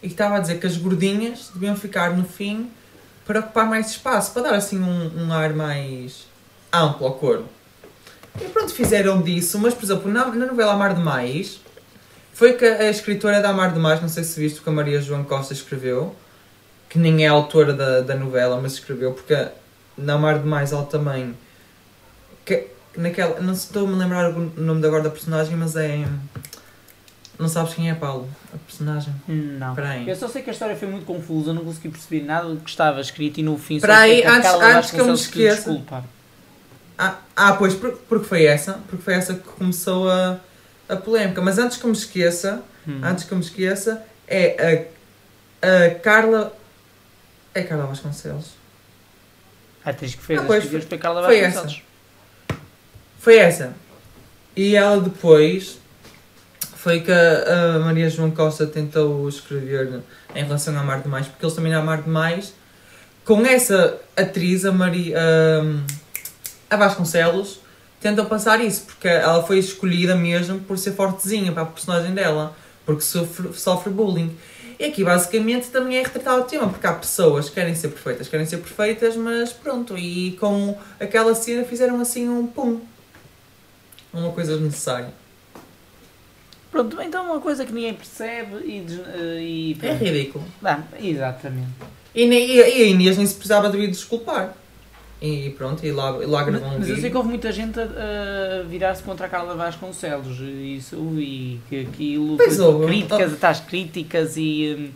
E 0.01 0.07
que 0.07 0.13
estava 0.13 0.37
a 0.37 0.39
dizer 0.39 0.59
que 0.59 0.67
as 0.67 0.77
gordinhas 0.77 1.49
deviam 1.53 1.75
ficar 1.75 2.15
no 2.15 2.23
fim 2.23 2.69
para 3.27 3.41
ocupar 3.41 3.67
mais 3.67 3.91
espaço, 3.91 4.31
para 4.31 4.43
dar 4.43 4.55
assim 4.55 4.79
um, 4.79 5.25
um 5.25 5.33
ar 5.33 5.53
mais 5.53 6.25
amplo 6.73 7.05
ao 7.05 7.13
coro. 7.15 7.45
E 8.39 8.45
pronto, 8.45 8.73
fizeram 8.73 9.21
disso, 9.21 9.59
mas 9.59 9.73
por 9.73 9.83
exemplo, 9.83 10.11
na, 10.11 10.25
na 10.25 10.45
novela 10.45 10.73
Amar 10.73 10.95
Demais, 10.95 11.59
foi 12.33 12.53
que 12.53 12.65
a 12.65 12.89
escritora 12.89 13.41
da 13.41 13.49
Amar 13.49 13.73
Demais, 13.73 14.01
não 14.01 14.07
sei 14.07 14.23
se 14.23 14.39
viste 14.39 14.61
que 14.61 14.69
a 14.69 14.71
Maria 14.71 15.01
João 15.01 15.23
Costa 15.23 15.53
escreveu, 15.53 16.15
que 16.87 16.97
nem 16.97 17.25
é 17.25 17.27
autora 17.27 17.73
da, 17.73 18.01
da 18.01 18.15
novela, 18.15 18.59
mas 18.61 18.73
escreveu, 18.73 19.11
porque 19.11 19.35
na 19.97 20.13
Amar 20.13 20.39
Demais 20.39 20.71
ela 20.71 20.85
também. 20.85 21.35
Que, 22.45 22.67
naquela, 22.95 23.41
não 23.41 23.53
estou-me 23.53 23.93
a 23.95 23.97
lembrar 23.97 24.29
o 24.29 24.51
nome 24.55 24.85
agora 24.85 25.03
da 25.03 25.09
personagem, 25.09 25.57
mas 25.57 25.75
é. 25.75 26.05
Não 27.39 27.47
sabes 27.47 27.73
quem 27.75 27.89
é, 27.89 27.93
Paulo? 27.93 28.27
A 28.53 28.57
personagem. 28.57 29.13
Não. 29.27 29.69
Espera 29.69 29.89
aí. 29.89 30.09
Eu 30.09 30.15
só 30.15 30.27
sei 30.27 30.41
que 30.41 30.49
a 30.49 30.53
história 30.53 30.75
foi 30.75 30.87
muito 30.87 31.05
confusa, 31.05 31.53
não 31.53 31.63
consegui 31.63 31.89
perceber 31.89 32.23
nada 32.25 32.49
do 32.49 32.57
que 32.61 32.69
estava 32.69 32.99
escrito 32.99 33.39
e 33.39 33.43
no 33.43 33.57
fim 33.59 33.79
só 33.79 33.85
aí, 33.91 34.13
sei 34.13 34.21
que 34.23 34.27
antes- 34.27 34.49
antes 34.51 34.91
que 34.91 34.99
eu 34.99 35.05
me 35.05 35.11
Vasconcelos 35.11 35.21
esqueça. 35.21 35.55
Desculpa. 35.55 36.03
Ah, 36.97 37.17
ah, 37.35 37.53
pois, 37.53 37.75
por- 37.75 37.91
porque 38.09 38.25
foi 38.25 38.45
essa. 38.45 38.73
Porque 38.89 39.03
foi 39.03 39.13
essa 39.13 39.35
que 39.35 39.41
começou 39.49 40.09
a, 40.09 40.39
a 40.89 40.95
polémica. 40.95 41.39
Mas 41.41 41.59
antes 41.59 41.77
que 41.77 41.83
eu 41.83 41.89
me 41.91 41.95
esqueça, 41.95 42.63
Hum. 42.87 43.01
antes 43.03 43.23
que 43.23 43.31
eu 43.31 43.37
me 43.37 43.43
esqueça, 43.43 44.03
é 44.27 44.89
a, 45.61 45.87
a 45.87 45.95
Carla. 45.99 46.57
É 47.53 47.61
Carla 47.61 47.85
Vasconcelos. 47.85 48.51
A 49.85 49.91
atriz 49.91 50.15
que 50.15 50.23
fez 50.23 50.39
Ah, 50.39 50.41
as 50.41 50.47
pois, 50.47 50.63
figuras 50.63 50.85
foi 50.85 50.97
Carla 50.97 51.23
foi 51.23 51.41
Vasconcelos. 51.41 51.81
Foi 53.19 53.35
essa. 53.37 53.73
E 54.55 54.75
ela 54.75 54.99
depois 54.99 55.77
foi 56.77 57.01
que 57.01 57.11
a, 57.11 57.79
Maria 57.79 58.07
João 58.09 58.29
Costa 58.29 58.67
tentou 58.67 59.27
escrever 59.27 60.01
em 60.35 60.43
relação 60.43 60.77
a 60.77 60.81
Amar 60.81 61.01
Demais, 61.01 61.27
porque 61.27 61.43
eles 61.43 61.55
também 61.55 61.73
a 61.73 61.79
Amar 61.79 62.03
Demais, 62.03 62.53
com 63.25 63.45
essa 63.45 63.99
atriz, 64.15 64.63
a 64.63 64.71
Maria 64.71 65.17
a 66.69 66.77
Vasconcelos, 66.77 67.59
tentam 67.99 68.25
passar 68.25 68.63
isso, 68.63 68.83
porque 68.83 69.07
ela 69.07 69.43
foi 69.43 69.57
escolhida 69.57 70.15
mesmo 70.15 70.59
por 70.59 70.77
ser 70.77 70.91
fortezinha 70.91 71.51
para 71.51 71.63
a 71.63 71.65
personagem 71.65 72.13
dela, 72.13 72.55
porque 72.85 73.01
sofre, 73.01 73.51
sofre 73.53 73.89
bullying. 73.91 74.37
E 74.79 74.85
aqui 74.85 75.03
basicamente 75.03 75.69
também 75.69 75.97
é 75.97 76.03
retratado 76.03 76.41
o 76.41 76.43
tema, 76.45 76.69
porque 76.69 76.85
há 76.85 76.93
pessoas 76.93 77.49
que 77.49 77.55
querem 77.55 77.73
ser 77.73 77.87
perfeitas, 77.87 78.27
querem 78.27 78.45
ser 78.45 78.57
perfeitas, 78.57 79.15
mas 79.15 79.51
pronto, 79.51 79.97
e 79.97 80.37
com 80.39 80.77
aquela 80.99 81.33
cena 81.33 81.63
fizeram 81.63 81.99
assim 81.99 82.29
um 82.29 82.45
pum. 82.45 82.79
Uma 84.13 84.31
coisa 84.31 84.53
desnecessária. 84.53 85.11
Pronto, 86.85 87.01
então 87.01 87.25
uma 87.25 87.39
coisa 87.41 87.65
que 87.65 87.73
ninguém 87.73 87.93
percebe 87.93 88.55
e. 88.65 88.81
des- 88.81 88.99
eh, 88.99 89.39
e 89.41 89.77
É 89.81 89.93
ridículo. 89.93 90.45
Exatamente. 91.01 91.67
E, 92.13 92.25
nem- 92.25 92.45
e, 92.49 92.55
e 92.57 92.61
a 92.83 92.87
Inês 92.87 93.17
nem 93.17 93.25
se 93.25 93.33
precisava 93.35 93.69
de 93.69 93.77
vir 93.77 93.87
desculpar. 93.89 94.53
E 95.19 95.49
pronto, 95.57 95.83
e 95.83 95.91
lá, 95.91 96.11
e 96.21 96.25
lá 96.27 96.43
gravou 96.43 96.67
um 96.67 96.73
Mas 96.77 96.81
eu 96.81 96.85
sei 96.85 96.95
vídeo. 96.95 97.09
que 97.11 97.17
houve 97.17 97.29
muita 97.29 97.51
gente 97.51 97.79
a, 97.79 97.83
a 97.83 98.63
virar-se 98.63 99.01
contra 99.01 99.25
a 99.25 99.29
Carla 99.29 99.55
Vasconcelos 99.55 100.37
isso, 100.39 100.95
e 101.19 101.59
que 101.67 101.81
aquilo 101.81 102.37
Pois 102.37 102.59
houve. 102.59 102.85
críticas 102.85 103.33
atrás 103.33 103.59
críticas 103.61 104.37
e, 104.37 104.75
hum, 104.77 104.89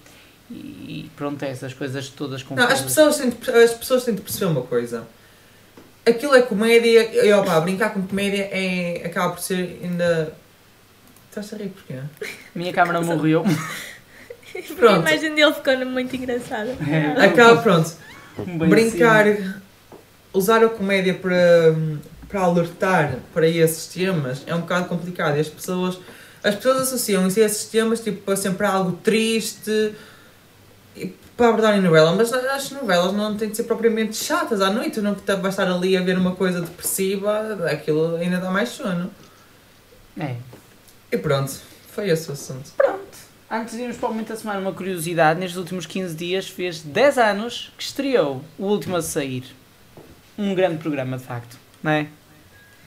e 0.52 1.10
pronto, 1.16 1.42
essas 1.44 1.74
coisas 1.74 2.08
todas 2.10 2.44
Não, 2.52 2.64
as 2.68 2.82
pessoas, 2.82 3.18
têm 3.18 3.32
de, 3.32 3.50
as 3.52 3.74
pessoas 3.74 4.04
têm 4.06 4.14
de 4.14 4.22
perceber 4.22 4.46
uma 4.52 4.62
coisa. 4.62 5.08
Aquilo 6.06 6.36
é 6.36 6.42
comédia, 6.44 7.26
e 7.26 7.34
opa, 7.34 7.60
brincar 7.62 7.92
com 7.92 8.02
comédia 8.04 8.48
é, 8.52 9.02
acaba 9.06 9.34
por 9.34 9.42
ser 9.42 9.80
ainda. 9.84 10.34
Estás 11.32 11.54
a 11.54 11.58
rir 11.58 11.70
porquê? 11.70 11.96
Minha 12.54 12.74
câmara 12.74 13.02
morreu. 13.02 13.46
Pronto. 14.76 15.08
A 15.08 15.12
imagem 15.14 15.34
dele 15.34 15.54
ficou 15.54 15.86
muito 15.86 16.14
engraçada. 16.14 16.76
É. 16.86 17.26
Acaba, 17.26 17.62
pronto. 17.62 17.90
Bem 18.38 18.68
brincar, 18.70 19.26
assim. 19.26 19.54
usar 20.34 20.62
a 20.62 20.68
comédia 20.68 21.14
para, 21.14 21.74
para 22.28 22.42
alertar 22.42 23.16
para 23.34 23.48
esses 23.48 23.88
temas 23.88 24.44
é 24.46 24.54
um 24.54 24.60
bocado 24.60 24.90
complicado. 24.90 25.38
E 25.38 25.40
as 25.40 25.48
pessoas, 25.48 25.98
as 26.44 26.54
pessoas 26.56 26.82
associam 26.82 27.26
isso 27.26 27.40
a 27.40 27.44
esses 27.44 27.64
temas 27.64 28.02
tipo, 28.02 28.30
a 28.30 28.36
sempre 28.36 28.68
algo 28.68 28.92
triste 29.02 29.94
e 30.98 31.16
para 31.38 31.48
abordar 31.48 31.78
em 31.78 31.82
novela, 31.82 32.14
mas 32.14 32.34
as 32.34 32.72
novelas 32.72 33.14
não 33.14 33.38
têm 33.38 33.50
de 33.50 33.56
ser 33.56 33.64
propriamente 33.64 34.18
chatas 34.18 34.60
à 34.60 34.70
noite, 34.70 35.00
não 35.00 35.16
vai 35.16 35.50
estar 35.50 35.66
ali 35.66 35.96
a 35.96 36.02
ver 36.02 36.18
uma 36.18 36.36
coisa 36.36 36.60
depressiva, 36.60 37.70
aquilo 37.72 38.18
ainda 38.18 38.38
dá 38.38 38.52
mais 38.52 38.68
sono. 38.68 39.10
É. 40.20 40.36
E 41.12 41.18
pronto, 41.18 41.51
foi 41.89 42.09
esse 42.09 42.30
o 42.30 42.34
assunto. 42.34 42.72
Antes 43.49 43.76
de 43.76 43.82
irmos 43.82 43.97
para 43.97 44.07
o 44.07 44.12
momento 44.14 44.30
da 44.30 44.36
semana, 44.38 44.59
uma 44.59 44.72
curiosidade: 44.74 45.39
nestes 45.39 45.57
últimos 45.57 45.86
15 45.86 46.16
dias 46.16 46.47
fez 46.47 46.82
10 46.82 47.18
anos 47.18 47.74
que 47.78 47.84
estreou 47.84 48.41
o 48.57 48.66
último 48.66 48.95
a 48.95 49.01
sair. 49.01 49.43
Um 50.38 50.55
grande 50.55 50.78
programa, 50.78 51.18
de 51.18 51.24
facto, 51.26 51.57
não 51.84 51.91
é? 51.91 52.07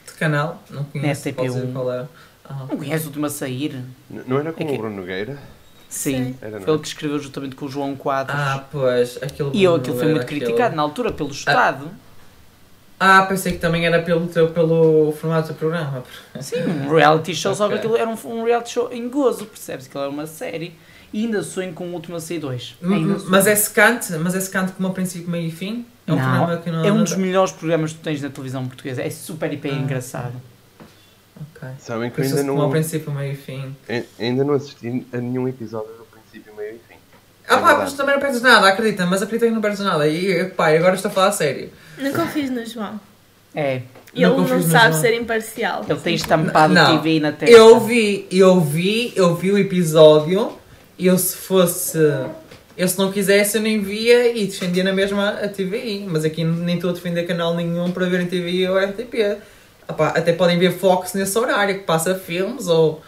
De 0.06 0.12
canal, 0.18 0.62
não 0.70 0.84
conheço, 0.84 1.28
STP1. 1.28 1.34
pode 1.34 1.48
dizer 1.50 1.72
qual 1.72 1.92
é. 1.92 2.06
Ah, 2.46 2.66
Não 2.68 2.76
conhece 2.78 3.04
o 3.04 3.06
último 3.08 3.26
a 3.26 3.30
sair? 3.30 3.74
N- 4.10 4.22
Não 4.26 4.38
era 4.38 4.52
com 4.52 4.62
É 4.62 4.66
que- 4.66 4.72
o 4.72 4.76
Bruno 4.78 4.96
Nogueira? 4.96 5.38
Sim. 5.88 6.34
Era, 6.42 6.52
Foi 6.58 6.60
não 6.66 6.74
ele 6.74 6.82
que 6.82 6.88
escreveu 6.88 7.18
juntamente 7.20 7.54
com 7.54 7.66
o 7.66 7.68
João 7.68 7.94
Quadros. 7.94 8.36
Ah, 8.38 8.64
pois, 8.72 9.22
aquilo. 9.22 9.50
e 9.54 9.62
eu, 9.62 9.74
aquilo 9.76 9.96
foi 9.96 10.08
muito 10.08 10.22
aquele- 10.22 10.40
criticado 10.40 10.74
na 10.74 10.82
altura 10.82 11.12
pelo 11.12 11.30
Estado. 11.30 11.90
Ah, 11.92 12.13
pensei 13.28 13.52
que 13.52 13.58
também 13.58 13.86
era 13.86 14.02
pelo, 14.02 14.26
teu- 14.26 14.50
pelo 14.50 15.12
formato 15.12 15.48
do 15.48 15.54
programa. 15.54 16.02
Sim, 16.40 16.56
um 16.86 16.94
reality 16.94 17.34
show, 17.34 17.54
só 17.54 17.68
que 17.68 17.74
aquilo 17.74 17.96
era 17.96 18.08
um, 18.08 18.16
um 18.26 18.44
reality 18.44 18.70
show 18.72 18.92
em 18.92 19.08
gozo, 19.08 19.46
percebes? 19.46 19.86
Que 19.86 19.96
era 19.96 20.08
uma 20.08 20.26
série. 20.26 20.74
E 21.12 21.24
ainda 21.26 21.42
sonho 21.42 21.72
com 21.72 21.84
o 21.88 21.92
último 21.92 22.16
a 22.16 22.20
sair 22.20 22.40
2. 22.40 22.76
M- 22.82 23.16
Mas 23.28 23.46
é 23.46 23.54
secante? 23.54 24.12
Mas 24.14 24.34
é 24.34 24.40
secante 24.40 24.72
como 24.72 24.88
a 24.88 24.90
princípio, 24.90 25.30
meio 25.30 25.46
e 25.46 25.50
fim? 25.50 25.86
É 26.06 26.12
um 26.12 26.16
Não, 26.16 26.22
programa 26.36 26.56
que 26.62 26.70
não 26.70 26.84
É 26.84 26.90
um 26.92 27.02
dos 27.04 27.14
melhores 27.16 27.52
programas 27.52 27.92
que 27.92 27.98
tu 27.98 28.02
tens 28.02 28.20
na 28.20 28.28
televisão 28.30 28.66
portuguesa. 28.66 29.00
É 29.02 29.08
super, 29.10 29.52
hiper 29.52 29.72
Ah. 29.72 29.76
engraçado. 29.76 30.34
Ok. 31.36 31.68
Sabem 31.78 32.10
que 32.10 32.20
eu 32.20 32.24
ainda 32.24 32.36
como 32.40 32.52
ao 32.52 32.58
não, 32.64 32.70
princípio, 32.70 33.12
meio 33.12 33.32
e 33.32 33.36
fim. 33.36 33.74
ai- 33.88 34.04
ainda 34.18 34.44
não 34.44 34.54
assisti 34.54 35.06
a 35.12 35.16
nenhum 35.18 35.48
episódio 35.48 35.88
do 35.96 36.04
princípio, 36.04 36.54
meio 36.56 36.76
e 36.76 36.78
fim. 36.88 36.93
Ah 37.48 37.58
pá, 37.58 37.76
mas 37.76 37.92
também 37.92 38.14
não 38.14 38.20
perdes 38.20 38.40
nada, 38.40 38.68
acredita, 38.68 39.04
mas 39.06 39.20
acredita 39.22 39.46
que 39.46 39.52
não 39.52 39.60
perdes 39.60 39.80
nada. 39.80 40.08
E 40.08 40.44
pá, 40.50 40.68
agora 40.74 40.94
estou 40.94 41.10
a 41.10 41.14
falar 41.14 41.28
a 41.28 41.32
sério. 41.32 41.70
Não 41.98 42.12
confies 42.12 42.50
no 42.50 42.64
João. 42.64 42.98
É. 43.54 43.82
Ele 44.14 44.26
Não 44.26 44.38
não, 44.38 44.62
sabe 44.62 44.90
João. 44.92 45.00
ser 45.00 45.14
imparcial. 45.14 45.84
Ele 45.88 45.98
tem 46.00 46.14
estampado 46.14 46.72
Não. 46.72 46.96
TV 46.98 47.20
na 47.20 47.32
testa. 47.32 47.54
Eu 47.54 47.80
vi, 47.80 48.26
eu 48.30 48.60
vi, 48.60 49.12
eu 49.16 49.34
vi 49.34 49.50
o 49.52 49.58
episódio 49.58 50.52
e 50.98 51.06
eu 51.06 51.18
se 51.18 51.36
fosse. 51.36 51.98
Eu 52.76 52.88
se 52.88 52.98
não 52.98 53.12
quisesse 53.12 53.56
eu 53.56 53.62
nem 53.62 53.80
via 53.82 54.36
e 54.36 54.46
defendia 54.46 54.82
na 54.82 54.92
mesma 54.92 55.30
a 55.30 55.48
TVI. 55.48 56.06
Mas 56.08 56.24
aqui 56.24 56.42
nem 56.44 56.76
estou 56.76 56.90
a 56.90 56.92
defender 56.92 57.24
canal 57.24 57.54
nenhum 57.54 57.90
para 57.90 58.06
ver 58.06 58.20
em 58.20 58.26
TVI 58.26 58.68
ou 58.68 58.78
RTP. 58.78 59.38
Ah 59.86 59.92
pá, 59.92 60.08
até 60.08 60.32
podem 60.32 60.58
ver 60.58 60.72
Fox 60.72 61.12
nesse 61.14 61.36
horário 61.38 61.74
que 61.74 61.84
passa 61.84 62.14
filmes 62.14 62.68
ou. 62.68 63.02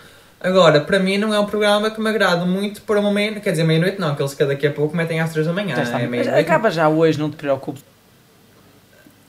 Agora, 0.46 0.80
para 0.80 0.98
mim 1.00 1.18
não 1.18 1.34
é 1.34 1.40
um 1.40 1.46
programa 1.46 1.90
que 1.90 2.00
me 2.00 2.08
agrada 2.08 2.44
muito 2.44 2.80
para 2.82 3.00
uma 3.00 3.10
meia 3.12 3.40
Quer 3.40 3.50
dizer, 3.50 3.64
meia-noite 3.64 3.98
não, 3.98 4.14
que 4.14 4.22
eles 4.22 4.32
que 4.32 4.44
daqui 4.44 4.66
a 4.66 4.72
pouco 4.72 4.96
metem 4.96 5.18
às 5.20 5.32
3 5.32 5.46
da 5.46 5.52
manhã. 5.52 5.74
Já 5.74 5.82
está. 5.82 5.98
É 5.98 6.02
Mas 6.02 6.10
meia-noite. 6.10 6.38
acaba 6.40 6.70
já 6.70 6.88
hoje, 6.88 7.18
não 7.18 7.28
te 7.30 7.36
preocupes. 7.36 7.84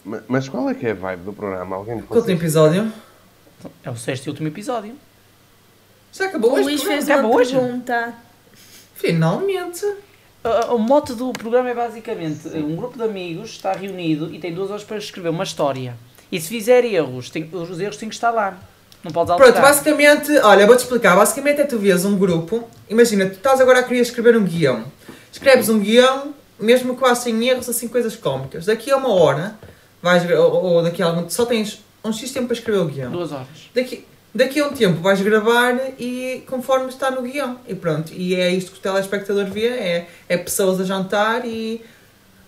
Ma- 0.06 0.22
Mas 0.28 0.48
qual 0.48 0.70
é 0.70 0.76
que 0.76 0.86
é 0.86 0.92
a 0.92 0.94
vibe 0.94 1.24
do 1.24 1.34
programa? 1.34 1.76
Alguém 1.76 1.96
Quanto 2.02 2.08
consegue- 2.22 2.34
episódio? 2.40 2.92
É 3.84 3.90
o 3.90 3.96
sexto 3.96 4.28
e 4.28 4.30
último 4.30 4.48
episódio. 4.48 4.94
Já 6.14 6.26
acabou 6.28 6.52
O 6.52 6.54
hoje? 6.54 6.64
Luís 6.66 6.84
fez 6.84 7.10
Acaba 7.10 7.28
uma 7.28 7.36
hoje? 7.36 7.54
pergunta. 7.56 8.14
Finalmente! 8.96 9.86
Uh, 9.86 10.76
O 10.76 10.78
mote 10.78 11.14
do 11.14 11.34
programa 11.34 11.70
é 11.70 11.74
basicamente 11.74 12.48
um 12.50 12.76
grupo 12.76 12.96
de 12.98 13.04
amigos 13.04 13.50
está 13.50 13.74
reunido 13.74 14.32
e 14.34 14.40
tem 14.40 14.54
duas 14.54 14.70
horas 14.70 14.84
para 14.84 14.98
escrever 14.98 15.30
uma 15.30 15.44
história. 15.44 15.96
E 16.32 16.40
se 16.40 16.48
fizer 16.48 16.86
erros, 16.86 17.30
tem- 17.30 17.50
os 17.52 17.80
erros 17.80 17.98
têm 17.98 18.08
que 18.08 18.16
estar 18.16 18.30
lá. 18.32 18.58
Não 19.08 19.14
podes 19.14 19.36
Pronto, 19.36 19.48
alterar. 19.48 19.62
basicamente, 19.62 20.38
olha, 20.40 20.68
vou-te 20.68 20.80
explicar. 20.82 21.16
Basicamente 21.16 21.62
é 21.62 21.64
tu 21.64 21.80
vês 21.80 22.04
um 22.04 22.18
grupo. 22.18 22.68
Imagina, 22.90 23.26
tu 23.26 23.34
estás 23.38 23.62
agora 23.62 23.80
a 23.80 23.84
querer 23.84 24.02
escrever 24.02 24.36
um 24.36 24.44
guião. 24.44 24.84
Escreves 25.32 25.70
um 25.70 25.80
guião, 25.80 26.34
mesmo 26.60 26.96
quase 26.98 27.24
sem 27.24 27.48
erros, 27.48 27.70
assim, 27.70 27.88
coisas 27.88 28.18
cómicas. 28.18 28.66
Daqui 28.66 28.92
a 28.92 28.98
uma 28.98 29.14
hora, 29.14 29.58
vais, 30.02 30.30
ou, 30.30 30.52
ou 30.64 30.84
daqui 30.84 31.02
a 31.02 31.06
algum 31.06 31.30
só 31.30 31.46
tens 31.46 31.82
um 32.04 32.12
X 32.12 32.32
tempo 32.32 32.48
para 32.48 32.56
escrever 32.58 32.80
o 32.80 32.86
guião. 32.86 33.10
Duas 33.12 33.32
horas. 33.32 33.48
Daqui, 33.74 34.06
daqui 34.36 34.60
a 34.60 34.68
um 34.68 34.74
tempo 34.74 35.00
vais 35.02 35.22
gravar 35.22 35.74
e 35.98 36.44
conforme 36.48 36.90
está 36.90 37.10
no 37.10 37.22
guião. 37.22 37.58
E 37.66 37.74
pronto, 37.74 38.12
e 38.14 38.36
é 38.36 38.50
isto 38.52 38.72
que 38.74 38.80
o 38.80 38.82
telespectador 38.82 39.46
vê, 39.46 39.68
é, 39.68 40.08
é 40.28 40.36
pessoas 40.38 40.82
a 40.82 40.84
jantar 40.84 41.46
e 41.46 41.82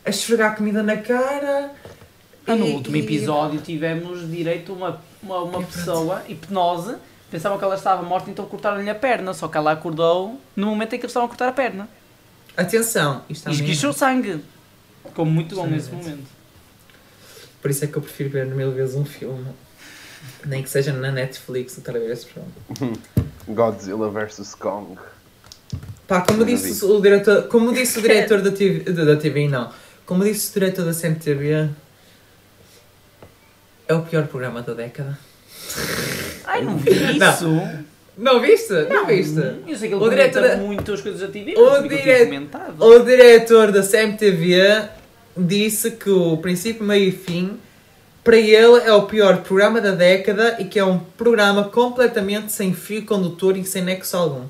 a 0.05 0.09
esfregar 0.09 0.57
comida 0.57 0.83
na 0.83 0.97
cara. 0.97 1.71
Ah, 2.45 2.55
no 2.55 2.65
e- 2.67 2.71
último 2.73 2.95
e- 2.97 2.99
episódio 3.01 3.61
tivemos 3.61 4.29
direito 4.29 4.71
a 4.73 4.75
uma, 4.75 5.01
uma, 5.21 5.39
uma 5.43 5.63
pessoa, 5.63 6.23
hipnose, 6.27 6.95
pensavam 7.29 7.57
que 7.57 7.63
ela 7.63 7.75
estava 7.75 8.01
morta, 8.03 8.29
então 8.29 8.45
cortaram-lhe 8.45 8.89
a 8.89 8.95
perna, 8.95 9.33
só 9.33 9.47
que 9.47 9.57
ela 9.57 9.71
acordou 9.71 10.39
no 10.55 10.67
momento 10.67 10.93
em 10.95 10.97
que 10.99 11.05
eles 11.05 11.11
estavam 11.11 11.25
a 11.25 11.29
cortar 11.29 11.49
a 11.49 11.51
perna. 11.51 11.87
Atenção, 12.57 13.23
isto 13.29 13.41
E 13.41 13.43
também- 13.45 13.59
esguichou 13.59 13.93
sangue. 13.93 14.43
Ficou 15.05 15.25
muito 15.25 15.55
bom 15.55 15.65
nesse 15.67 15.89
momento. 15.91 16.27
Por 17.61 17.71
isso 17.71 17.83
é 17.83 17.87
que 17.87 17.97
eu 17.97 18.01
prefiro 18.01 18.29
ver 18.29 18.45
mil 18.45 18.71
vezes 18.71 18.95
um 18.95 19.05
filme. 19.05 19.45
Nem 20.45 20.61
que 20.63 20.69
seja 20.69 20.91
na 20.93 21.11
Netflix 21.11 21.77
outra 21.77 21.97
vez. 21.99 22.25
Pronto. 22.25 22.99
Godzilla 23.47 24.09
vs 24.09 24.55
Kong. 24.55 24.97
Pá, 26.07 26.21
como 26.21 26.43
disse 26.43 26.83
o 26.85 26.99
diretor, 27.01 27.43
como 27.47 27.71
disse 27.73 27.99
o 27.99 28.01
diretor 28.03 28.41
da 28.41 28.51
TV, 28.51 28.91
da 28.91 29.05
da 29.05 29.15
TV, 29.17 29.47
não. 29.47 29.71
Como 30.05 30.23
disse 30.23 30.49
o 30.49 30.53
diretor 30.59 30.85
da 30.85 30.93
CMTV, 30.93 31.69
é 33.89 33.93
o 33.95 34.01
pior 34.03 34.27
programa 34.27 34.61
da 34.61 34.73
década. 34.73 35.17
Ai, 36.45 36.61
não 36.63 36.77
vi 36.77 37.17
Não. 37.17 37.29
isso. 37.33 37.61
Não 38.17 38.39
viste? 38.41 38.73
Não, 38.89 39.05
viste? 39.07 39.39
Eu 39.67 39.77
sei 39.77 39.89
que 39.89 39.95
ele 39.95 40.03
O 40.03 40.09
diretor 40.09 40.41
da- 40.43 40.57
muito 40.57 40.93
as 40.93 41.01
coisas 41.01 41.21
da 41.21 41.27
TV, 41.27 41.55
O 41.57 41.81
dire-. 41.87 42.47
O 42.79 42.99
diretor 42.99 43.71
da 43.71 43.81
CMTV 43.81 44.83
disse 45.37 45.91
que 45.91 46.09
o 46.09 46.37
princípio, 46.37 46.83
meio 46.85 47.09
e 47.09 47.11
fim, 47.11 47.59
para 48.23 48.37
ele 48.37 48.79
é 48.83 48.93
o 48.93 49.03
pior 49.03 49.37
programa 49.37 49.79
da 49.81 49.91
década 49.91 50.57
e 50.59 50.65
que 50.65 50.77
é 50.77 50.83
um 50.85 50.99
programa 50.99 51.63
completamente 51.63 52.51
sem 52.51 52.73
fio 52.73 53.05
condutor 53.05 53.57
e 53.57 53.63
sem 53.65 53.81
nexo 53.81 54.15
algum. 54.17 54.45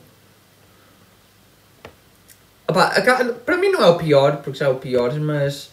Opá, 2.67 2.85
aca- 2.87 3.33
para 3.45 3.57
mim 3.57 3.69
não 3.69 3.81
é 3.83 3.87
o 3.87 3.95
pior, 3.97 4.37
porque 4.37 4.59
já 4.59 4.65
é 4.65 4.69
o 4.69 4.75
pior, 4.75 5.13
mas 5.19 5.69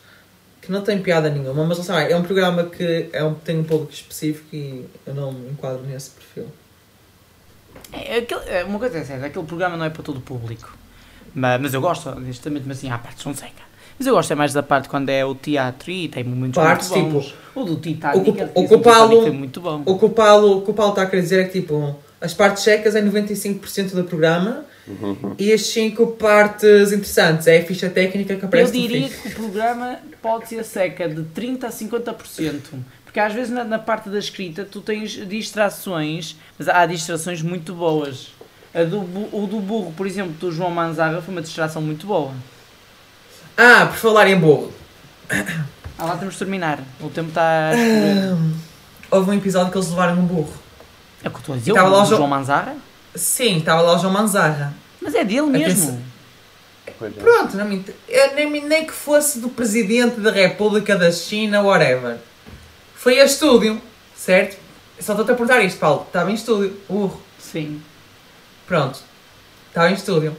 que 0.66 0.72
não 0.72 0.82
tem 0.82 1.00
piada 1.00 1.30
nenhuma. 1.30 1.64
Mas 1.64 1.78
não 1.78 1.84
sei, 1.84 2.12
é 2.12 2.16
um 2.16 2.22
programa 2.22 2.64
que 2.64 3.08
é 3.12 3.24
um, 3.24 3.34
tem 3.34 3.58
um 3.58 3.64
público 3.64 3.92
específico 3.92 4.54
e 4.54 4.84
eu 5.06 5.14
não 5.14 5.32
me 5.32 5.50
enquadro 5.50 5.82
nesse 5.84 6.10
perfil. 6.10 6.46
É, 7.92 8.18
aquele- 8.18 8.40
é, 8.48 8.64
uma 8.64 8.78
coisa 8.78 8.98
é 8.98 9.04
certa, 9.04 9.26
aquele 9.26 9.44
programa 9.46 9.76
não 9.76 9.84
é 9.84 9.90
para 9.90 10.02
todo 10.02 10.18
o 10.18 10.20
público. 10.20 10.76
Mas, 11.34 11.60
mas 11.60 11.74
eu 11.74 11.80
gosto, 11.80 12.08
honestamente, 12.08 12.64
mas 12.66 12.78
assim, 12.78 12.90
há 12.90 12.98
partes 12.98 13.22
são 13.22 13.34
seca. 13.34 13.64
Mas 13.98 14.06
eu 14.06 14.14
gosto 14.14 14.30
é 14.30 14.34
mais 14.34 14.52
da 14.52 14.62
parte 14.62 14.88
quando 14.88 15.08
é 15.08 15.24
o 15.24 15.34
teatro 15.34 15.90
e 15.90 16.08
tem 16.08 16.22
momentos 16.24 16.54
Partes, 16.56 16.90
muito 16.90 17.10
bons. 17.12 17.24
tipo, 17.26 17.60
o 17.60 17.64
do 17.64 17.76
Titanic, 17.76 18.30
o 18.30 18.34
que- 18.34 18.42
o 18.54 18.68
que 18.68 18.74
o 18.74 18.80
Paulo- 18.80 19.22
foi 19.22 19.30
muito 19.30 19.60
bom. 19.60 19.82
O 19.86 19.98
que 19.98 20.04
o 20.04 20.10
Paulo, 20.10 20.58
o 20.58 20.62
que 20.62 20.70
o 20.70 20.74
Paulo 20.74 20.92
está 20.92 21.02
a 21.02 21.06
querer 21.06 21.22
dizer 21.22 21.40
é 21.40 21.44
que 21.44 21.60
tipo, 21.60 21.96
as 22.20 22.34
partes 22.34 22.62
secas 22.62 22.94
é 22.94 23.00
95% 23.00 23.94
do 23.94 24.04
programa 24.04 24.64
e 25.38 25.52
as 25.52 25.62
5 25.62 26.06
partes 26.12 26.92
interessantes 26.92 27.46
é 27.46 27.58
a 27.58 27.64
ficha 27.64 27.90
técnica 27.90 28.36
que 28.36 28.44
Eu 28.44 28.48
aparece 28.48 28.72
no 28.72 28.80
diria 28.80 29.08
que 29.08 29.28
o 29.28 29.30
programa 29.32 29.98
pode 30.22 30.48
ser 30.48 30.64
seca 30.64 31.08
de 31.08 31.22
30% 31.22 31.64
a 31.64 31.70
50%. 31.70 32.60
Porque 33.04 33.18
às 33.18 33.32
vezes 33.32 33.52
na, 33.52 33.64
na 33.64 33.78
parte 33.78 34.08
da 34.08 34.18
escrita 34.18 34.64
tu 34.64 34.80
tens 34.80 35.12
distrações, 35.26 36.36
mas 36.58 36.68
há 36.68 36.86
distrações 36.86 37.42
muito 37.42 37.74
boas. 37.74 38.28
A 38.74 38.84
do, 38.84 39.00
o 39.00 39.46
do 39.50 39.58
burro, 39.58 39.92
por 39.96 40.06
exemplo, 40.06 40.32
do 40.34 40.52
João 40.52 40.70
Manzarra 40.70 41.20
foi 41.22 41.34
uma 41.34 41.42
distração 41.42 41.80
muito 41.82 42.06
boa. 42.06 42.32
Ah, 43.56 43.86
por 43.86 43.96
falar 43.96 44.28
em 44.28 44.38
burro. 44.38 44.70
Ah, 45.98 46.04
lá 46.04 46.16
temos 46.18 46.34
de 46.34 46.38
terminar. 46.38 46.78
O 47.00 47.08
tempo 47.08 47.30
está 47.30 47.70
a 47.70 47.74
escorrer. 47.74 48.36
Houve 49.10 49.30
um 49.30 49.34
episódio 49.34 49.72
que 49.72 49.78
eles 49.78 49.88
levaram 49.88 50.18
um 50.18 50.26
burro. 50.26 50.52
É 51.24 51.28
o 51.28 51.30
que 51.30 51.36
eu 51.36 51.40
estou 51.40 51.54
a 51.54 51.58
dizer, 51.58 51.70
Estava 51.70 51.88
o 51.88 51.92
lá 51.92 52.04
João 52.04 52.28
Manzarra? 52.28 52.76
Sim, 53.16 53.58
estava 53.58 53.82
lá 53.82 53.96
o 53.96 53.98
João 53.98 54.12
Manzarra. 54.12 54.74
Mas 55.00 55.14
é 55.14 55.24
dele 55.24 55.46
mesmo. 55.46 56.02
Pois 56.98 57.16
é. 57.16 57.20
Pronto, 57.20 57.56
não 57.56 57.64
me 57.66 57.84
nem, 58.34 58.62
nem 58.64 58.86
que 58.86 58.92
fosse 58.92 59.38
do 59.38 59.48
presidente 59.48 60.20
da 60.20 60.30
República 60.30 60.96
da 60.96 61.10
China, 61.10 61.62
whatever. 61.62 62.16
Foi 62.94 63.20
a 63.20 63.24
estúdio, 63.24 63.80
certo? 64.14 64.56
Só 64.98 65.12
estou-te 65.12 65.32
a 65.32 65.34
perguntar 65.34 65.62
isto, 65.62 65.78
Paulo. 65.78 66.04
Estava 66.06 66.30
em 66.30 66.34
estúdio, 66.34 66.76
o 66.88 66.92
burro. 66.92 67.22
Sim. 67.38 67.82
Pronto. 68.66 69.00
Estava 69.68 69.90
em 69.90 69.94
estúdio. 69.94 70.36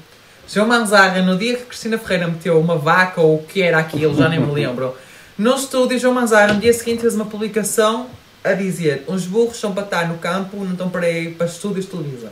João 0.47 0.67
Manzarra, 0.67 1.21
no 1.21 1.37
dia 1.37 1.57
que 1.57 1.65
Cristina 1.65 1.97
Ferreira 1.97 2.27
meteu 2.27 2.59
uma 2.59 2.77
vaca 2.77 3.21
ou 3.21 3.35
o 3.35 3.43
que 3.43 3.61
era 3.61 3.77
aquilo, 3.77 4.15
já 4.15 4.29
nem 4.29 4.39
me 4.39 4.51
lembro. 4.51 4.95
No 5.37 5.55
estúdio, 5.55 5.99
João 5.99 6.13
Manzarra, 6.13 6.53
no 6.53 6.59
dia 6.59 6.73
seguinte, 6.73 7.01
fez 7.01 7.13
uma 7.15 7.25
publicação 7.25 8.07
a 8.43 8.53
dizer: 8.53 9.03
os 9.07 9.25
burros 9.25 9.59
são 9.59 9.73
para 9.73 9.83
estar 9.83 10.07
no 10.07 10.17
campo, 10.17 10.57
não 10.57 10.71
estão 10.71 10.89
para 10.89 11.09
ir 11.09 11.35
para 11.35 11.45
estúdios 11.45 11.85
de 11.85 11.91
televisão. 11.91 12.31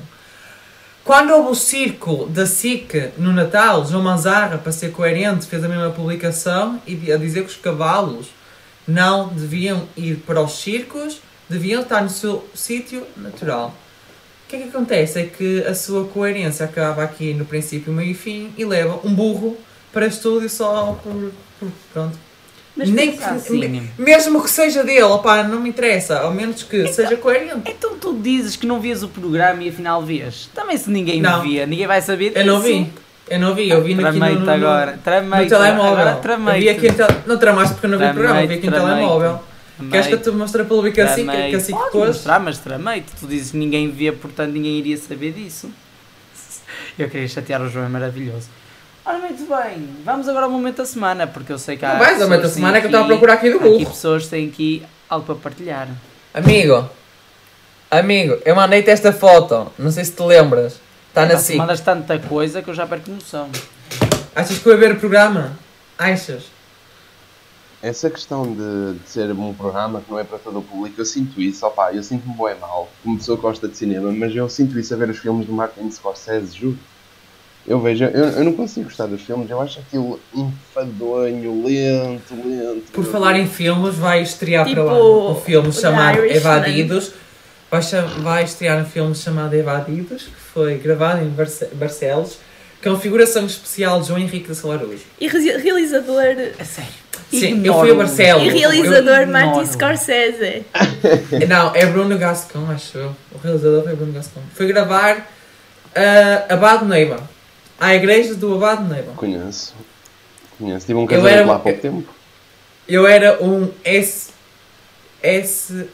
Quando 1.05 1.29
houve 1.35 1.51
o 1.51 1.55
circo 1.55 2.25
da 2.25 2.47
SIC 2.47 3.11
no 3.19 3.31
Natal, 3.31 3.85
João 3.85 4.01
Manzarra, 4.01 4.57
para 4.57 4.71
ser 4.71 4.91
coerente, 4.91 5.45
fez 5.45 5.63
a 5.63 5.69
mesma 5.69 5.91
publicação 5.91 6.81
e 6.87 7.11
a 7.11 7.17
dizer 7.17 7.41
que 7.43 7.51
os 7.51 7.57
cavalos 7.57 8.29
não 8.87 9.27
deviam 9.27 9.87
ir 9.95 10.15
para 10.25 10.41
os 10.41 10.53
circos, 10.53 11.21
deviam 11.47 11.83
estar 11.83 12.01
no 12.01 12.09
seu 12.09 12.43
sítio 12.55 13.05
natural. 13.15 13.67
O 13.67 14.49
que 14.49 14.55
é 14.55 14.59
que 14.61 14.69
acontece? 14.69 15.19
É 15.19 15.25
que 15.27 15.63
a 15.65 15.75
sua 15.75 16.07
coerência 16.07 16.65
acaba 16.65 17.03
aqui 17.03 17.35
no 17.35 17.45
princípio, 17.45 17.93
meio 17.93 18.09
e 18.09 18.15
fim 18.15 18.51
e 18.57 18.65
leva 18.65 18.99
um 19.03 19.13
burro 19.13 19.55
para 19.93 20.07
estúdio 20.07 20.49
só 20.49 20.99
por. 21.03 21.31
por- 21.59 21.71
pronto. 21.93 22.24
Mas 22.77 22.89
Nem 22.89 23.13
que- 23.15 23.23
assim. 23.23 23.57
me- 23.67 23.89
mesmo 23.97 24.43
que 24.43 24.49
seja 24.49 24.83
dele, 24.83 25.03
opá, 25.03 25.43
não 25.43 25.61
me 25.61 25.69
interessa, 25.69 26.19
ao 26.19 26.31
menos 26.33 26.61
que 26.63 26.87
seja 26.89 27.15
coerente. 27.15 27.53
Então 27.71 27.95
tu 27.97 28.13
dizes 28.21 28.55
que 28.57 28.67
não 28.67 28.81
vias 28.81 29.01
o 29.01 29.07
programa 29.07 29.63
e 29.63 29.69
afinal 29.69 30.01
vias. 30.03 30.49
Também 30.53 30.77
se 30.77 30.89
ninguém 30.89 31.21
Não. 31.21 31.41
via, 31.41 31.65
ninguém 31.65 31.87
vai 31.87 32.01
saber 32.01 32.29
disso. 32.31 32.39
Eu 32.39 32.45
não 32.45 32.59
vi, 32.59 32.91
eu 33.29 33.39
não 33.39 33.55
vi, 33.55 33.69
eu 33.69 33.81
vi 33.81 33.93
aqui 33.93 34.19
no, 34.19 34.29
no, 34.33 34.39
no, 34.41 34.51
agora. 34.51 34.91
no 34.93 34.97
Trameite. 34.97 35.49
telemóvel. 35.49 36.07
Agora 36.09 36.33
Eu 36.57 36.59
vi 36.59 36.69
aqui 36.69 36.87
no 36.89 36.93
tel... 36.95 37.07
Não 37.25 37.37
tramaste 37.37 37.73
porque 37.75 37.85
eu 37.85 37.89
não 37.91 37.97
vi 37.97 38.05
o 38.05 38.13
programa, 38.13 38.41
eu 38.41 38.47
vi 38.49 38.53
aqui 38.55 38.65
no 38.67 38.73
telemóvel. 38.73 39.19
trameite. 39.19 39.55
Queres 39.91 40.07
que 40.07 40.13
eu 40.13 40.21
te 40.21 40.31
mostre 40.31 40.61
a 40.61 40.65
publicação 40.65 41.15
que, 41.15 41.21
que 41.23 41.27
Trameite. 41.31 41.55
assim 41.57 41.73
que 41.75 41.91
pôs? 41.91 42.07
mostrar, 42.07 42.39
mas 42.39 42.57
trameite. 42.59 43.07
Tu 43.19 43.25
dizes 43.27 43.51
que 43.51 43.57
ninguém 43.57 43.89
via, 43.89 44.11
portanto 44.13 44.51
ninguém 44.51 44.77
iria 44.79 44.97
saber 44.97 45.31
disso. 45.33 45.69
Eu 46.99 47.09
queria 47.09 47.27
chatear 47.27 47.61
o 47.61 47.69
João, 47.69 47.85
é 47.85 47.89
maravilhoso. 47.89 48.47
Ora, 49.05 49.19
muito 49.19 49.45
bem. 49.47 49.87
Vamos 50.03 50.27
agora 50.27 50.45
ao 50.45 50.51
momento 50.51 50.77
da 50.77 50.85
semana, 50.85 51.27
porque 51.27 51.51
eu 51.53 51.59
sei 51.59 51.77
que 51.77 51.85
há. 51.85 51.93
Não 51.93 51.99
vais 51.99 52.19
ao 52.21 52.27
momento 52.27 52.43
da 52.43 52.49
semana 52.49 52.79
que 52.79 52.85
eu 52.87 52.89
estava 52.89 53.03
a 53.05 53.07
procurar 53.07 53.33
aqui 53.33 53.49
do 53.51 53.57
há 53.57 53.59
Aqui 53.61 53.69
burro. 53.69 53.85
pessoas 53.91 54.27
têm 54.27 54.47
aqui 54.47 54.83
algo 55.09 55.25
para 55.25 55.35
partilhar. 55.35 55.87
Amigo, 56.33 56.89
amigo, 57.91 58.37
eu 58.43 58.55
mandei-te 58.55 58.89
esta 58.89 59.13
foto, 59.13 59.71
não 59.77 59.91
sei 59.91 60.05
se 60.05 60.11
te 60.11 60.23
lembras. 60.23 60.79
Está 61.09 61.21
na 61.21 61.33
Epá, 61.33 61.37
tu 61.37 61.43
SIC. 61.45 61.55
mandas 61.57 61.79
tanta 61.81 62.19
coisa 62.19 62.61
que 62.61 62.69
eu 62.69 62.73
já 62.73 62.85
perco 62.87 63.11
noção. 63.11 63.49
Achas 64.35 64.57
que 64.57 64.67
eu 64.67 64.73
ia 64.73 64.77
ver 64.79 64.91
o 64.93 64.99
programa? 64.99 65.57
Achas? 65.97 66.43
Essa 67.81 68.09
questão 68.09 68.43
de, 68.53 68.99
de 68.99 69.07
ser 69.09 69.31
um 69.31 69.53
programa 69.53 70.01
que 70.01 70.09
não 70.11 70.17
é 70.19 70.23
para 70.23 70.39
todo 70.39 70.57
o 70.59 70.61
público, 70.63 70.99
eu 70.99 71.05
sinto 71.05 71.39
isso, 71.39 71.65
opá, 71.65 71.93
eu 71.93 72.01
sinto-me 72.03 72.33
bem 72.35 72.59
mal, 72.59 72.89
como 73.03 73.17
pessoa 73.17 73.37
que 73.37 73.43
gosta 73.43 73.67
de 73.67 73.77
cinema, 73.77 74.11
mas 74.11 74.35
eu 74.35 74.49
sinto 74.49 74.77
isso 74.79 74.93
a 74.93 74.97
ver 74.97 75.09
os 75.09 75.19
filmes 75.19 75.45
do 75.45 75.53
Martin 75.53 75.89
Scorsese, 75.91 76.57
juro. 76.57 76.79
Eu 77.67 77.79
vejo, 77.79 78.03
eu, 78.05 78.25
eu 78.25 78.43
não 78.43 78.53
consigo 78.53 78.85
gostar 78.85 79.07
dos 79.07 79.21
filmes, 79.21 79.49
eu 79.49 79.59
acho 79.59 79.79
aquilo 79.79 80.19
enfadonho, 80.35 81.65
lento, 81.65 82.33
lento. 82.45 82.91
Por 82.91 83.05
falar 83.05 83.37
em 83.39 83.47
filmes, 83.47 83.95
vai 83.95 84.21
estrear 84.21 84.65
Tipo, 84.65 84.83
para 84.83 84.93
lá 84.93 85.31
um 85.31 85.35
filme 85.35 85.71
chamado 85.71 86.19
Irishman. 86.19 86.37
Evadidos. 86.37 87.11
Vai, 87.71 87.81
vai 88.19 88.43
estrear 88.43 88.79
um 88.81 88.85
filme 88.85 89.15
chamado 89.15 89.53
Evadidos, 89.55 90.23
que 90.23 90.31
foi 90.53 90.77
gravado 90.77 91.23
em 91.25 91.29
Barce- 91.29 91.67
Barcelos, 91.73 92.37
com 92.83 92.95
figuração 92.99 93.45
especial 93.47 93.99
de 93.99 94.07
João 94.09 94.19
Henrique 94.19 94.47
da 94.47 94.53
Solaruz. 94.55 95.01
E 95.19 95.27
re- 95.27 95.57
realizador. 95.57 96.21
A 96.59 96.63
sério. 96.63 96.91
Sim, 97.31 97.65
eu 97.65 97.73
fui 97.79 97.89
a 97.91 97.95
Barcelos. 97.95 98.43
E 98.43 98.47
Eu- 98.47 98.53
realizador 98.69 99.21
ignoro. 99.21 99.31
Martin 99.31 99.65
Scorsese. 99.71 100.63
Não, 101.49 101.75
é 101.75 101.85
Bruno 101.87 102.15
Gascon, 102.19 102.69
acho 102.69 102.99
eu. 102.99 103.15
O 103.33 103.39
realizador 103.43 103.83
foi 103.83 103.95
Bruno 103.95 104.13
Gascon. 104.13 104.41
Foi 104.53 104.67
gravar 104.67 105.17
uh, 105.17 106.53
Abado 106.53 106.85
Neiva. 106.85 107.33
À 107.79 107.93
igreja 107.95 108.35
do 108.35 108.55
Abado 108.55 108.83
Neiva. 108.85 109.11
Conheço. 109.15 109.73
Conheço. 110.57 110.85
Tive 110.85 110.97
um 110.99 111.03
Eu 111.03 111.07
casamento 111.07 111.33
era- 111.33 111.45
lá 111.45 111.55
há 111.55 111.59
pouco 111.59 111.79
tempo. 111.79 112.13
Eu 112.87 113.05
era 113.07 113.43
um 113.43 113.71
S. 113.83 114.31
S. 115.21 115.85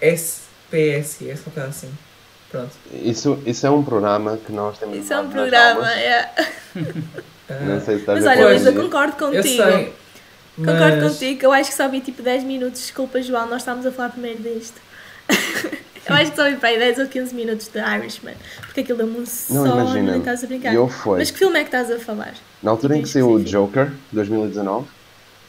SPS, 0.00 1.42
uma 1.46 1.52
coisa 1.52 1.68
assim. 1.68 1.90
Pronto. 2.50 2.70
Isso, 2.92 3.38
isso 3.46 3.66
é 3.66 3.70
um 3.70 3.82
programa 3.82 4.38
que 4.44 4.52
nós 4.52 4.78
temos. 4.78 4.96
Isso 4.98 5.12
é 5.12 5.20
um 5.20 5.28
programa. 5.30 5.90
é. 5.92 6.30
Não 7.60 7.80
sei 7.80 7.96
se 7.96 8.00
estás 8.00 8.24
Mas 8.24 8.26
olha. 8.26 8.46
Pois, 8.46 8.62
Luísa, 8.64 8.72
concordo 8.80 9.12
contigo. 9.12 9.36
Eu 9.36 9.42
sei. 9.42 9.92
Concordo 10.56 10.96
mas- 11.02 11.12
contigo, 11.12 11.44
eu 11.44 11.52
acho 11.52 11.70
que 11.70 11.76
só 11.76 11.88
vi 11.88 12.00
tipo 12.00 12.22
10 12.22 12.44
minutos. 12.44 12.80
Desculpa, 12.80 13.20
João, 13.22 13.46
nós 13.48 13.62
estávamos 13.62 13.86
a 13.86 13.92
falar 13.92 14.10
primeiro 14.10 14.42
disto. 14.42 14.80
Eu 16.04 16.16
acho 16.16 16.30
que 16.32 16.36
só 16.36 16.50
vi 16.50 16.56
para 16.56 16.70
aí 16.70 16.78
10 16.78 16.98
ou 16.98 17.06
15 17.06 17.34
minutos 17.34 17.68
de 17.68 17.78
Irishman. 17.78 18.34
Porque 18.62 18.80
aquilo 18.80 18.98
deu-me 18.98 19.14
um 19.14 19.18
Não, 19.20 19.26
sono, 19.26 19.80
imagina. 19.82 20.10
nem 20.10 20.18
estás 20.18 20.42
a 20.42 20.46
brincar. 20.48 20.74
Eu 20.74 20.88
fui. 20.88 21.18
Mas 21.18 21.30
que 21.30 21.38
filme 21.38 21.58
é 21.58 21.62
que 21.62 21.68
estás 21.68 21.90
a 21.92 21.98
falar? 21.98 22.34
Na 22.62 22.72
altura 22.72 22.96
em 22.96 23.02
que 23.02 23.08
saiu 23.08 23.30
o. 23.30 23.44
Joker, 23.44 23.92
2019, 24.10 24.88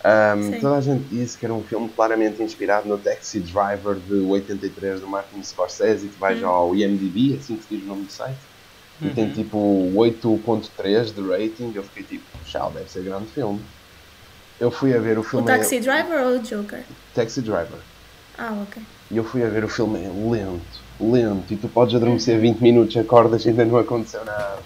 ahm, 0.03 0.41
Sim. 0.51 0.59
toda 0.59 0.75
a 0.77 0.81
gente 0.81 1.03
disse 1.09 1.38
que 1.38 1.45
era 1.45 1.53
um 1.53 1.63
filme 1.63 1.89
claramente 1.89 2.41
inspirado 2.43 2.88
no 2.88 2.97
Taxi 2.99 3.39
Driver 3.39 3.95
de 3.95 4.13
83 4.13 5.01
do 5.01 5.07
Martin 5.07 5.41
Scorsese, 5.43 6.07
que 6.07 6.15
Hum. 6.15 6.19
vai 6.19 6.38
já 6.38 6.47
ao 6.47 6.75
IMDb, 6.75 7.36
assim 7.39 7.55
que 7.55 7.63
se 7.63 7.75
diz 7.75 7.84
o 7.84 7.88
nome 7.88 8.03
do 8.05 8.11
site, 8.11 8.38
e 9.01 9.09
tem 9.09 9.25
Uhum. 9.25 9.34
tipo 9.34 9.91
8.3 9.95 11.11
de 11.11 11.21
rating. 11.27 11.73
Eu 11.75 11.84
fiquei 11.84 12.03
tipo, 12.03 12.25
tchau, 12.45 12.71
deve 12.71 12.89
ser 12.91 13.03
grande 13.03 13.25
filme. 13.34 13.59
Eu 14.59 14.69
fui 14.69 14.95
a 14.95 14.99
ver 14.99 15.17
o 15.17 15.21
O 15.21 15.23
filme. 15.23 15.49
é 15.51 15.57
Taxi 15.57 15.79
Driver 15.79 16.23
ou 16.27 16.36
o 16.36 16.39
Joker? 16.39 16.84
Taxi 17.15 17.41
Driver. 17.41 17.79
Ah, 18.38 18.53
ok. 18.61 18.81
E 19.14 19.18
eu 19.18 19.24
fui 19.24 19.43
a 19.43 19.49
ver 19.49 19.64
o 19.64 19.70
filme 19.70 20.03
é 20.03 20.09
lento, 20.09 20.80
lento, 20.99 21.53
e 21.53 21.57
tu 21.57 21.70
podes 21.70 21.93
adormecer 21.93 22.39
20 22.39 22.59
minutos, 22.61 22.97
acordas 22.97 23.45
e 23.45 23.49
ainda 23.49 23.64
não 23.64 23.78
aconteceu 23.78 24.26
nada. 24.26 24.64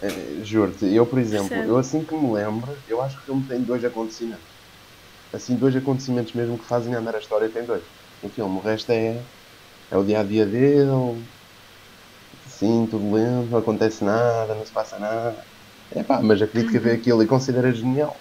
Eh, 0.00 0.44
Juro-te, 0.44 0.86
eu 0.94 1.04
por 1.08 1.18
exemplo, 1.18 1.64
eu 1.64 1.76
assim 1.76 2.04
que 2.04 2.14
me 2.14 2.32
lembro, 2.32 2.72
eu 2.86 3.02
acho 3.02 3.16
que 3.16 3.22
o 3.22 3.24
filme 3.26 3.48
tem 3.48 3.64
dois 3.64 3.84
acontecimentos. 3.84 4.44
Assim, 5.32 5.58
dois 5.58 5.74
acontecimentos 5.76 6.32
mesmo 6.34 6.58
que 6.58 6.66
fazem 6.66 6.94
andar 6.94 7.16
a 7.16 7.18
história, 7.18 7.50
tem 7.50 7.66
dois. 7.66 7.84
O 8.22 8.28
filme, 8.30 8.56
o 8.58 8.60
resto 8.60 8.92
é, 8.92 9.26
é 9.90 9.98
o 9.98 10.04
dia 10.04 10.20
a 10.20 10.24
dia 10.24 10.46
dele, 10.46 10.90
assim, 12.46 12.86
tudo 12.86 13.10
lento, 13.12 13.50
não 13.50 13.58
acontece 13.58 14.04
nada, 14.04 14.54
não 14.54 14.64
se 14.64 14.72
passa 14.72 14.98
nada. 14.98 15.44
É 15.90 16.02
pá, 16.04 16.20
mas 16.22 16.40
acredito 16.40 16.70
que 16.70 16.78
vê 16.78 16.92
aquilo 16.92 17.22
e 17.22 17.26
considera 17.26 17.72
genial. 17.72 18.16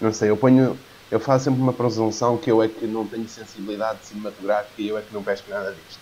Não 0.00 0.12
sei, 0.12 0.30
eu 0.30 0.36
ponho. 0.38 0.85
Eu 1.10 1.20
faço 1.20 1.44
sempre 1.44 1.60
uma 1.60 1.72
presunção 1.72 2.36
que 2.36 2.50
eu 2.50 2.62
é 2.62 2.68
que 2.68 2.84
não 2.86 3.06
tenho 3.06 3.28
sensibilidade 3.28 4.00
cinematográfica 4.02 4.72
e 4.78 4.88
eu 4.88 4.98
é 4.98 5.02
que 5.02 5.14
não 5.14 5.22
pesco 5.22 5.48
nada 5.50 5.70
disto. 5.70 6.00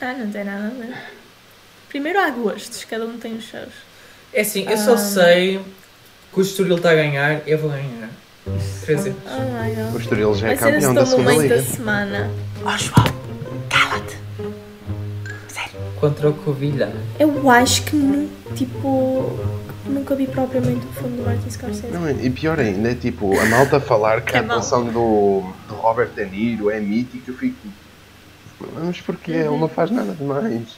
Ah, 0.00 0.12
não 0.12 0.30
tem 0.30 0.44
nada 0.44 0.66
a 0.66 0.70
ver. 0.70 0.94
Primeiro 1.88 2.18
há 2.18 2.28
gostos, 2.30 2.84
cada 2.84 3.04
um 3.06 3.16
tem 3.18 3.36
os 3.36 3.48
seus. 3.48 3.72
É 4.32 4.40
assim, 4.40 4.68
eu 4.68 4.76
só 4.76 4.94
Ah. 4.94 4.98
sei 4.98 5.60
que 6.32 6.40
o 6.40 6.42
Estoril 6.42 6.76
está 6.76 6.90
a 6.90 6.94
ganhar, 6.94 7.46
eu 7.48 7.56
vou 7.58 7.70
ganhar. 7.70 8.10
3 8.84 9.06
Oh 9.06 9.10
my 9.10 9.72
O 9.88 9.92
god. 9.92 10.00
Estoril 10.02 10.34
já 10.34 10.48
é 10.48 10.54
Vai 10.56 10.72
campeão 10.72 10.90
esse 10.90 10.94
da 11.00 11.06
segunda 11.06 11.32
liga. 11.34 11.56
da 11.56 11.62
semana. 11.62 12.30
Oh, 12.64 12.76
João, 12.76 13.04
cala-te. 13.70 14.18
contra 16.00 16.28
o 16.28 16.34
Covilhã. 16.34 16.90
Eu 17.18 17.48
acho 17.48 17.82
que, 17.84 18.28
tipo, 18.56 19.38
nunca 19.86 20.14
vi 20.14 20.26
propriamente 20.26 20.86
o 20.86 20.92
filme 20.92 21.16
do 21.18 21.22
Martin 21.24 21.50
Scorsese. 21.50 21.88
Não, 21.88 22.08
e 22.10 22.30
pior 22.30 22.58
ainda, 22.58 22.90
é 22.90 22.94
tipo, 22.94 23.38
a 23.38 23.44
malta 23.46 23.80
falar 23.80 24.20
que 24.22 24.32
Que 24.32 24.38
a 24.38 24.40
é 24.40 24.44
atuação 24.44 24.84
do, 24.86 25.42
do 25.68 25.74
Robert 25.74 26.10
De 26.10 26.24
Niro 26.26 26.70
é 26.70 26.80
mítica, 26.80 27.30
eu 27.30 27.36
fico. 27.36 27.68
Mas 28.82 29.00
porquê? 29.00 29.32
Ele 29.32 29.48
Uhum. 29.48 29.58
não 29.60 29.68
faz 29.68 29.90
nada 29.90 30.12
demais. 30.12 30.68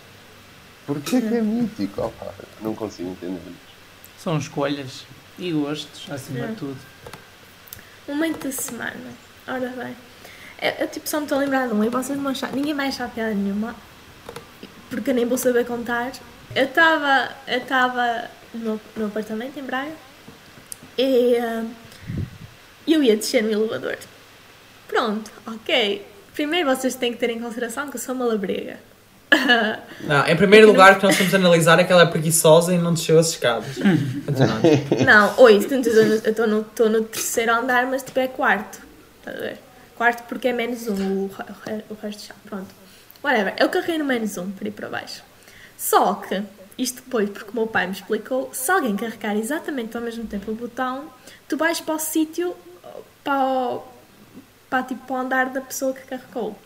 Porquê 0.87 1.21
que 1.21 1.35
é 1.35 1.41
mítico? 1.43 2.01
Opa, 2.03 2.33
não 2.61 2.75
consigo 2.75 3.11
entender 3.11 3.41
isto. 3.47 3.67
São 4.19 4.39
escolhas 4.39 5.05
e 5.39 5.53
gostos, 5.53 6.07
acima 6.11 6.45
É. 6.45 6.49
de 6.49 6.55
tudo. 6.57 6.77
Momento 8.09 8.45
da 8.45 8.53
semana. 8.53 8.95
Ora 9.47 9.69
bem. 9.77 9.97
Eu, 10.63 10.71
eu, 10.85 10.89
tipo, 10.89 11.09
só 11.09 11.19
me 11.19 11.25
estou 11.25 11.39
a 11.39 11.41
lembrar 11.43 11.67
de 11.69 11.75
um 11.75 11.85
e 11.85 11.89
vocês 11.89 12.17
não 12.17 12.23
vão 12.25 12.33
achar. 12.33 12.53
Ninguém 12.53 12.75
vai 12.75 12.89
achar 12.89 13.09
piada 13.11 13.35
nenhuma. 13.35 13.75
Porque 14.89 15.11
eu 15.11 15.15
nem 15.15 15.27
vou 15.27 15.37
saber 15.37 15.67
contar. 15.67 16.13
Eu 16.55 16.65
estava 16.65 17.31
eu 17.47 17.59
estava 17.59 18.31
no, 18.57 18.81
no 18.97 19.07
apartamento 19.07 19.59
em 19.59 19.63
Braga 19.63 19.93
e 20.99 21.37
ah, 21.37 21.65
eu 22.87 23.03
ia 23.03 23.17
descer 23.17 23.43
no 23.43 23.51
elevador. 23.53 23.97
Pronto, 24.89 25.31
ok. 25.47 26.07
Primeiro 26.35 26.69
vocês 26.75 26.95
têm 26.95 27.13
que 27.13 27.19
ter 27.19 27.31
em 27.31 27.41
consideração 27.41 27.89
que 27.91 27.97
eu 27.97 28.01
sou 28.01 28.15
uma 28.15 28.25
labrega. 28.25 28.79
Não, 30.03 30.25
em 30.29 30.37
primeiro 30.37 30.67
lugar, 30.69 30.93
o 30.93 31.01
que 31.01 31.07
nós 31.07 31.17
temos 31.17 31.35
a 31.35 31.37
analisar 31.37 31.79
é 31.81 31.85
que 31.85 31.93
ela 31.93 32.03
é 32.03 32.07
preguiçosa 32.07 32.73
e 32.73 32.79
não 32.79 32.95
desceu 32.95 33.19
as 33.19 33.31
escadas. 33.31 33.77
Continuando. 34.25 35.05
Não, 35.05 35.35
oi, 35.39 35.57
eu 35.57 36.17
estou 36.31 36.47
no, 36.47 36.65
no 36.91 37.05
terceiro 37.05 37.53
andar, 37.53 37.87
mas 37.87 38.03
tipo 38.03 38.19
é 38.21 38.29
quarto. 38.29 38.81
Estás 39.19 39.37
a 39.37 39.41
ver? 39.41 39.59
Quarto 39.97 40.23
porque 40.29 40.49
é 40.49 40.53
menos 40.53 40.87
um, 40.87 40.95
o, 40.95 41.25
o 41.25 41.31
re- 41.67 41.85
o 41.91 41.95
resto 41.95 42.29
já. 42.29 42.35
Pronto. 42.45 42.69
Whatever. 43.25 43.55
Eu 43.59 43.69
carreguei 43.71 43.99
no 43.99 44.05
menos 44.05 44.37
um 44.37 44.51
para 44.51 44.69
ir 44.69 44.71
para 44.71 44.89
baixo. 44.89 45.23
Só 45.77 46.15
que, 46.15 46.43
isto 46.79 47.03
depois, 47.03 47.31
porque 47.31 47.51
o 47.51 47.55
meu 47.55 47.67
pai 47.67 47.87
me 47.87 47.93
explicou, 47.93 48.51
se 48.53 48.71
alguém 48.71 48.97
carregar 48.97 49.37
exatamente 49.37 49.97
ao 49.97 50.03
mesmo 50.03 50.27
tempo 50.27 50.51
o 50.51 50.55
botão, 50.55 51.11
tu 51.49 51.57
vais 51.57 51.81
para 51.81 51.95
o 51.95 51.99
sítio, 51.99 52.55
para, 53.25 53.79
para, 54.69 54.83
tipo, 54.83 55.07
para 55.07 55.17
o 55.17 55.19
andar 55.19 55.47
da 55.51 55.61
pessoa 55.61 55.93
que 55.93 56.03
carregou. 56.03 56.57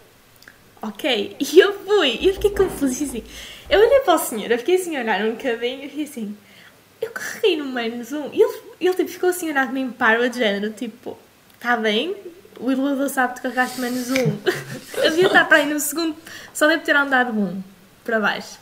Ok, 0.82 1.36
e 1.38 1.58
eu 1.58 1.78
fui, 1.84 2.18
e 2.20 2.28
eu 2.28 2.34
fiquei 2.34 2.50
confusa 2.50 3.04
assim. 3.04 3.24
Eu 3.68 3.80
olhei 3.80 4.00
para 4.00 4.14
o 4.14 4.18
senhor, 4.18 4.50
eu 4.50 4.58
fiquei 4.58 4.76
assim 4.76 4.96
a 4.96 5.00
olhar 5.00 5.24
um 5.24 5.32
bocadinho, 5.32 5.84
e 5.84 5.88
fiquei 5.88 6.04
assim, 6.04 6.36
eu 7.00 7.10
carreguei 7.10 7.56
no 7.56 7.66
menos 7.66 8.12
um. 8.12 8.30
E 8.32 8.42
ele, 8.42 8.60
ele 8.80 8.94
tipo, 8.94 9.08
ficou 9.08 9.30
assim 9.30 9.48
a 9.48 9.52
olhar 9.52 9.66
comigo 9.68 9.92
para 9.92 10.28
de 10.28 10.38
género, 10.38 10.72
tipo, 10.72 11.16
está 11.54 11.76
bem? 11.76 12.16
O 12.58 12.70
elevador 12.70 13.08
sabe 13.08 13.34
que 13.34 13.42
carregaste 13.42 13.80
menos 13.80 14.10
um. 14.12 14.38
eu 14.98 15.10
devia 15.10 15.26
estar 15.26 15.46
para 15.46 15.58
aí 15.58 15.72
no 15.72 15.80
segundo, 15.80 16.16
só 16.52 16.66
deve 16.66 16.82
ter 16.82 16.96
andado 16.96 17.32
um 17.32 17.62
para 18.04 18.20
baixo. 18.20 18.59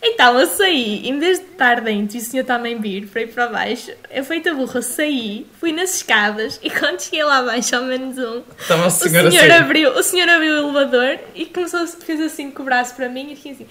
Então 0.00 0.38
eu 0.38 0.46
saí, 0.46 1.08
em 1.08 1.18
vez 1.18 1.40
de 1.40 1.46
estar 1.46 1.80
dentro 1.80 2.16
e 2.16 2.20
o 2.20 2.22
senhor 2.22 2.44
também 2.44 2.80
vir 2.80 3.08
para 3.08 3.22
ir 3.22 3.26
para 3.28 3.48
baixo, 3.48 3.90
eu 4.10 4.24
feita 4.24 4.54
burra, 4.54 4.80
saí, 4.80 5.44
fui 5.58 5.72
nas 5.72 5.96
escadas 5.96 6.60
e 6.62 6.70
quando 6.70 7.00
cheguei 7.02 7.24
lá 7.24 7.38
abaixo 7.38 7.74
ao 7.74 7.82
menos 7.82 8.16
um, 8.16 8.42
Estava 8.58 8.86
o 8.86 8.90
senhor, 8.90 9.26
assim. 9.26 9.50
abriu, 9.50 9.90
o 9.90 10.02
senhor 10.02 10.28
abriu 10.28 10.54
o 10.54 10.58
elevador 10.70 11.18
e 11.34 11.46
começou, 11.46 11.84
fez 11.86 12.20
assim 12.20 12.50
com 12.50 12.62
o 12.62 12.64
braço 12.64 12.94
para 12.94 13.08
mim 13.08 13.32
e 13.32 13.36
fiquei 13.36 13.52
assim. 13.52 13.66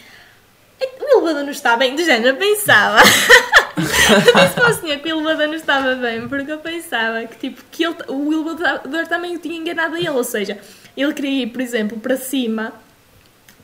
"Ei, 0.81 0.89
O 0.99 1.17
elevador 1.17 1.43
não 1.43 1.51
está 1.51 1.77
bem, 1.77 1.95
de 1.95 2.03
género, 2.03 2.27
eu 2.29 2.35
pensava. 2.35 2.99
eu 3.77 4.43
disse 4.43 4.53
para 4.55 4.69
o 4.69 4.73
senhor 4.73 4.99
que 4.99 5.13
o 5.13 5.19
elevador 5.19 5.47
não 5.47 5.55
estava 5.55 5.95
bem, 5.95 6.27
porque 6.27 6.51
eu 6.51 6.59
pensava 6.59 7.23
que, 7.25 7.37
tipo, 7.49 7.63
que 7.71 7.85
ele, 7.85 7.95
o 8.09 8.33
elevador 8.33 9.07
também 9.07 9.35
o 9.35 9.39
tinha 9.39 9.57
enganado 9.57 9.95
a 9.95 9.97
ele. 9.97 10.09
Ou 10.09 10.23
seja, 10.25 10.57
ele 10.95 11.13
queria 11.13 11.43
ir, 11.43 11.47
por 11.47 11.61
exemplo, 11.61 11.97
para 11.99 12.17
cima 12.17 12.73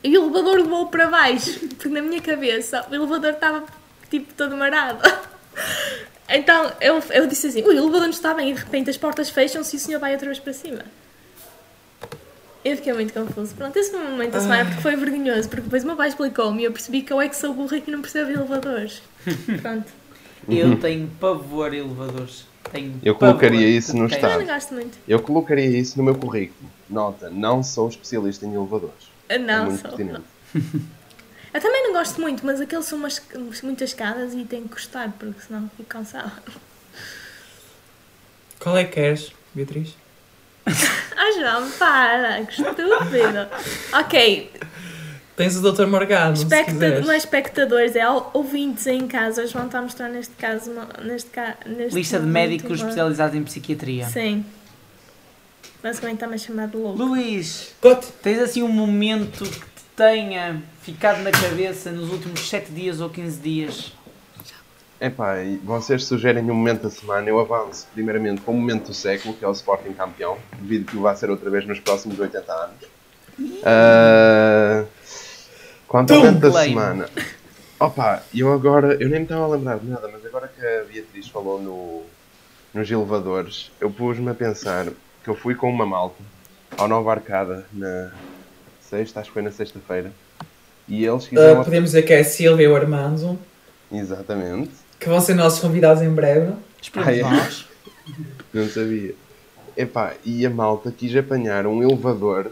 e 0.04 0.18
o 0.18 0.24
elevador 0.24 0.56
levou 0.58 0.86
para 0.88 1.08
baixo, 1.08 1.58
porque 1.76 1.88
na 1.88 2.02
minha 2.02 2.20
cabeça 2.20 2.86
o 2.90 2.94
elevador 2.94 3.30
estava 3.32 3.64
tipo 4.10 4.32
todo 4.34 4.56
marado. 4.56 5.00
Então 6.26 6.72
eu, 6.80 7.02
eu 7.10 7.26
disse 7.26 7.48
assim: 7.48 7.62
o 7.62 7.70
elevador 7.70 8.00
não 8.00 8.08
está 8.08 8.32
bem, 8.32 8.50
e 8.50 8.54
de 8.54 8.60
repente 8.60 8.88
as 8.88 8.96
portas 8.96 9.28
fecham-se 9.28 9.76
e 9.76 9.78
o 9.78 9.80
senhor 9.80 10.00
vai 10.00 10.12
outra 10.12 10.26
vez 10.26 10.38
para 10.38 10.54
cima. 10.54 10.82
Eu 12.64 12.76
fiquei 12.76 12.94
muito 12.94 13.12
confuso. 13.12 13.54
Pronto, 13.54 13.76
esse 13.76 13.90
foi 13.90 14.00
um 14.00 14.12
momento 14.12 14.32
da 14.32 14.40
semana 14.40 14.64
porque 14.64 14.80
foi 14.80 14.96
vergonhoso, 14.96 15.50
porque 15.50 15.64
depois 15.64 15.84
o 15.84 15.86
meu 15.86 15.96
pai 15.96 16.08
explicou-me 16.08 16.62
e 16.62 16.64
eu 16.64 16.72
percebi 16.72 17.02
que 17.02 17.12
eu 17.12 17.20
é 17.20 17.28
que 17.28 17.36
sou 17.36 17.52
burra 17.52 17.76
e 17.76 17.82
que 17.82 17.90
não 17.90 18.00
percebo 18.00 18.30
elevadores. 18.30 19.02
Pronto. 19.60 19.92
Eu 20.48 20.76
tenho 20.80 21.08
pavor 21.20 21.70
a 21.70 21.76
elevadores. 21.76 22.46
Tenho 22.72 22.98
Eu 23.04 23.14
pavor, 23.14 23.38
colocaria 23.38 23.68
isso 23.68 23.94
no 23.94 24.08
detesto. 24.08 24.24
Eu 24.24 24.30
estado. 24.30 24.46
não 24.46 24.54
gosto 24.54 24.74
muito. 24.74 24.98
Eu 25.06 25.20
colocaria 25.20 25.78
isso 25.78 25.98
no 25.98 26.04
meu 26.04 26.14
currículo. 26.14 26.70
Nota, 26.88 27.28
não 27.28 27.62
sou 27.62 27.86
especialista 27.88 28.46
em 28.46 28.54
elevadores. 28.54 29.13
É 29.28 29.38
não 29.38 29.66
muito 29.66 29.80
sou. 29.80 29.90
pertinente. 29.96 30.24
Eu 31.54 31.60
também 31.60 31.84
não 31.84 31.92
gosto 31.92 32.20
muito, 32.20 32.44
mas 32.44 32.60
aqueles 32.60 32.84
são 32.84 32.98
umas, 32.98 33.22
muitas 33.62 33.90
escadas 33.90 34.34
e 34.34 34.44
tenho 34.44 34.64
que 34.64 34.70
gostar, 34.74 35.12
porque 35.18 35.40
senão 35.40 35.70
fico 35.76 35.88
cansada. 35.88 36.32
Qual 38.58 38.76
é 38.76 38.84
que 38.84 38.92
queres, 38.92 39.32
Beatriz? 39.54 39.94
Ah, 41.16 41.30
João, 41.40 41.70
para, 41.78 42.44
que 42.44 42.52
estúpido. 42.60 43.48
Ok, 43.92 44.50
Tens 45.36 45.56
o 45.56 45.72
Dr. 45.72 45.86
Morgado, 45.86 46.36
se 46.36 46.42
especta 46.42 46.72
quiseres. 46.72 47.06
não 47.06 47.12
é 47.12 47.16
espectadores, 47.16 47.96
é 47.96 48.08
ou- 48.10 48.30
ouvintes 48.34 48.86
aí 48.88 48.96
em 48.98 49.06
casa. 49.08 49.42
O 49.42 49.46
João 49.46 49.66
está 49.66 49.78
a 49.78 49.82
mostrar 49.82 50.08
neste 50.08 50.34
caso, 50.34 50.70
neste, 51.02 51.30
ca- 51.30 51.56
neste 51.66 51.94
Lista 51.94 52.18
de 52.20 52.26
médicos 52.26 52.80
especializados 52.80 53.34
em 53.36 53.42
psiquiatria. 53.44 54.06
Sim. 54.06 54.44
Basicamente 55.84 56.16
está-me 56.16 56.36
a 56.36 56.38
chamar 56.38 56.68
de 56.68 56.78
louco. 56.78 56.98
Luís, 56.98 57.74
Gote. 57.82 58.06
tens 58.22 58.38
assim 58.38 58.62
um 58.62 58.68
momento 58.68 59.44
que 59.44 59.60
te 59.60 59.84
tenha 59.94 60.62
ficado 60.80 61.22
na 61.22 61.30
cabeça 61.30 61.90
nos 61.90 62.10
últimos 62.10 62.48
7 62.48 62.72
dias 62.72 63.02
ou 63.02 63.10
15 63.10 63.38
dias? 63.38 63.92
Epá, 64.98 65.34
vocês 65.62 66.06
sugerem 66.06 66.42
um 66.42 66.54
momento 66.54 66.84
da 66.84 66.90
semana, 66.90 67.28
eu 67.28 67.38
avanço 67.38 67.86
primeiramente 67.92 68.40
para 68.40 68.50
o 68.50 68.56
momento 68.56 68.86
do 68.86 68.94
século, 68.94 69.34
que 69.34 69.44
é 69.44 69.48
o 69.48 69.52
Sporting 69.52 69.92
campeão, 69.92 70.38
devido 70.58 70.90
que 70.90 70.96
o 70.96 71.02
vai 71.02 71.14
ser 71.16 71.28
outra 71.28 71.50
vez 71.50 71.66
nos 71.66 71.78
próximos 71.78 72.18
80 72.18 72.50
anos. 72.50 72.76
Ah, 73.62 74.86
quanto 75.86 76.14
ao 76.14 76.20
momento 76.20 76.50
da 76.50 76.62
semana, 76.62 77.10
opa, 77.78 78.22
eu 78.34 78.50
agora, 78.54 78.94
eu 78.94 79.10
nem 79.10 79.18
me 79.18 79.24
estava 79.24 79.44
a 79.44 79.48
lembrar 79.48 79.78
de 79.80 79.86
nada, 79.86 80.08
mas 80.10 80.24
agora 80.24 80.48
que 80.48 80.66
a 80.66 80.84
Beatriz 80.84 81.28
falou 81.28 81.60
no, 81.60 82.04
nos 82.72 82.90
elevadores, 82.90 83.70
eu 83.78 83.90
pus-me 83.90 84.30
a 84.30 84.34
pensar 84.34 84.86
que 85.24 85.30
eu 85.30 85.34
fui 85.34 85.54
com 85.54 85.68
uma 85.70 85.86
malta 85.86 86.22
ao 86.76 86.86
Nova 86.86 87.10
Arcada 87.12 87.66
na 87.72 88.10
sexta, 88.80 89.20
acho 89.20 89.30
que 89.30 89.34
foi 89.34 89.42
na 89.42 89.50
sexta-feira, 89.50 90.12
e 90.86 91.04
eles 91.04 91.26
quiseram. 91.26 91.64
podemos 91.64 91.90
dizer 91.90 92.02
que 92.02 92.12
é 92.12 92.20
a 92.20 92.24
Silvia 92.24 92.66
e 92.66 92.68
o 92.68 92.76
Armando, 92.76 93.38
Exatamente, 93.90 94.70
que 95.00 95.08
vão 95.08 95.20
ser 95.20 95.34
nossos 95.34 95.60
convidados 95.60 96.02
em 96.02 96.10
breve. 96.10 96.52
Esperamos 96.80 97.12
Ah, 97.12 97.16
é? 97.16 97.22
nós. 97.22 97.66
não 98.52 98.68
sabia. 98.68 99.14
Epá, 99.76 100.14
e 100.24 100.44
a 100.46 100.50
malta 100.50 100.92
quis 100.92 101.14
apanhar 101.16 101.66
um 101.66 101.82
elevador 101.82 102.50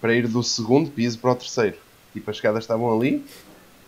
para 0.00 0.14
ir 0.14 0.28
do 0.28 0.42
segundo 0.42 0.90
piso 0.90 1.18
para 1.18 1.32
o 1.32 1.34
terceiro. 1.34 1.76
Tipo, 2.12 2.30
as 2.30 2.36
escadas 2.36 2.62
estavam 2.64 2.94
ali, 2.96 3.24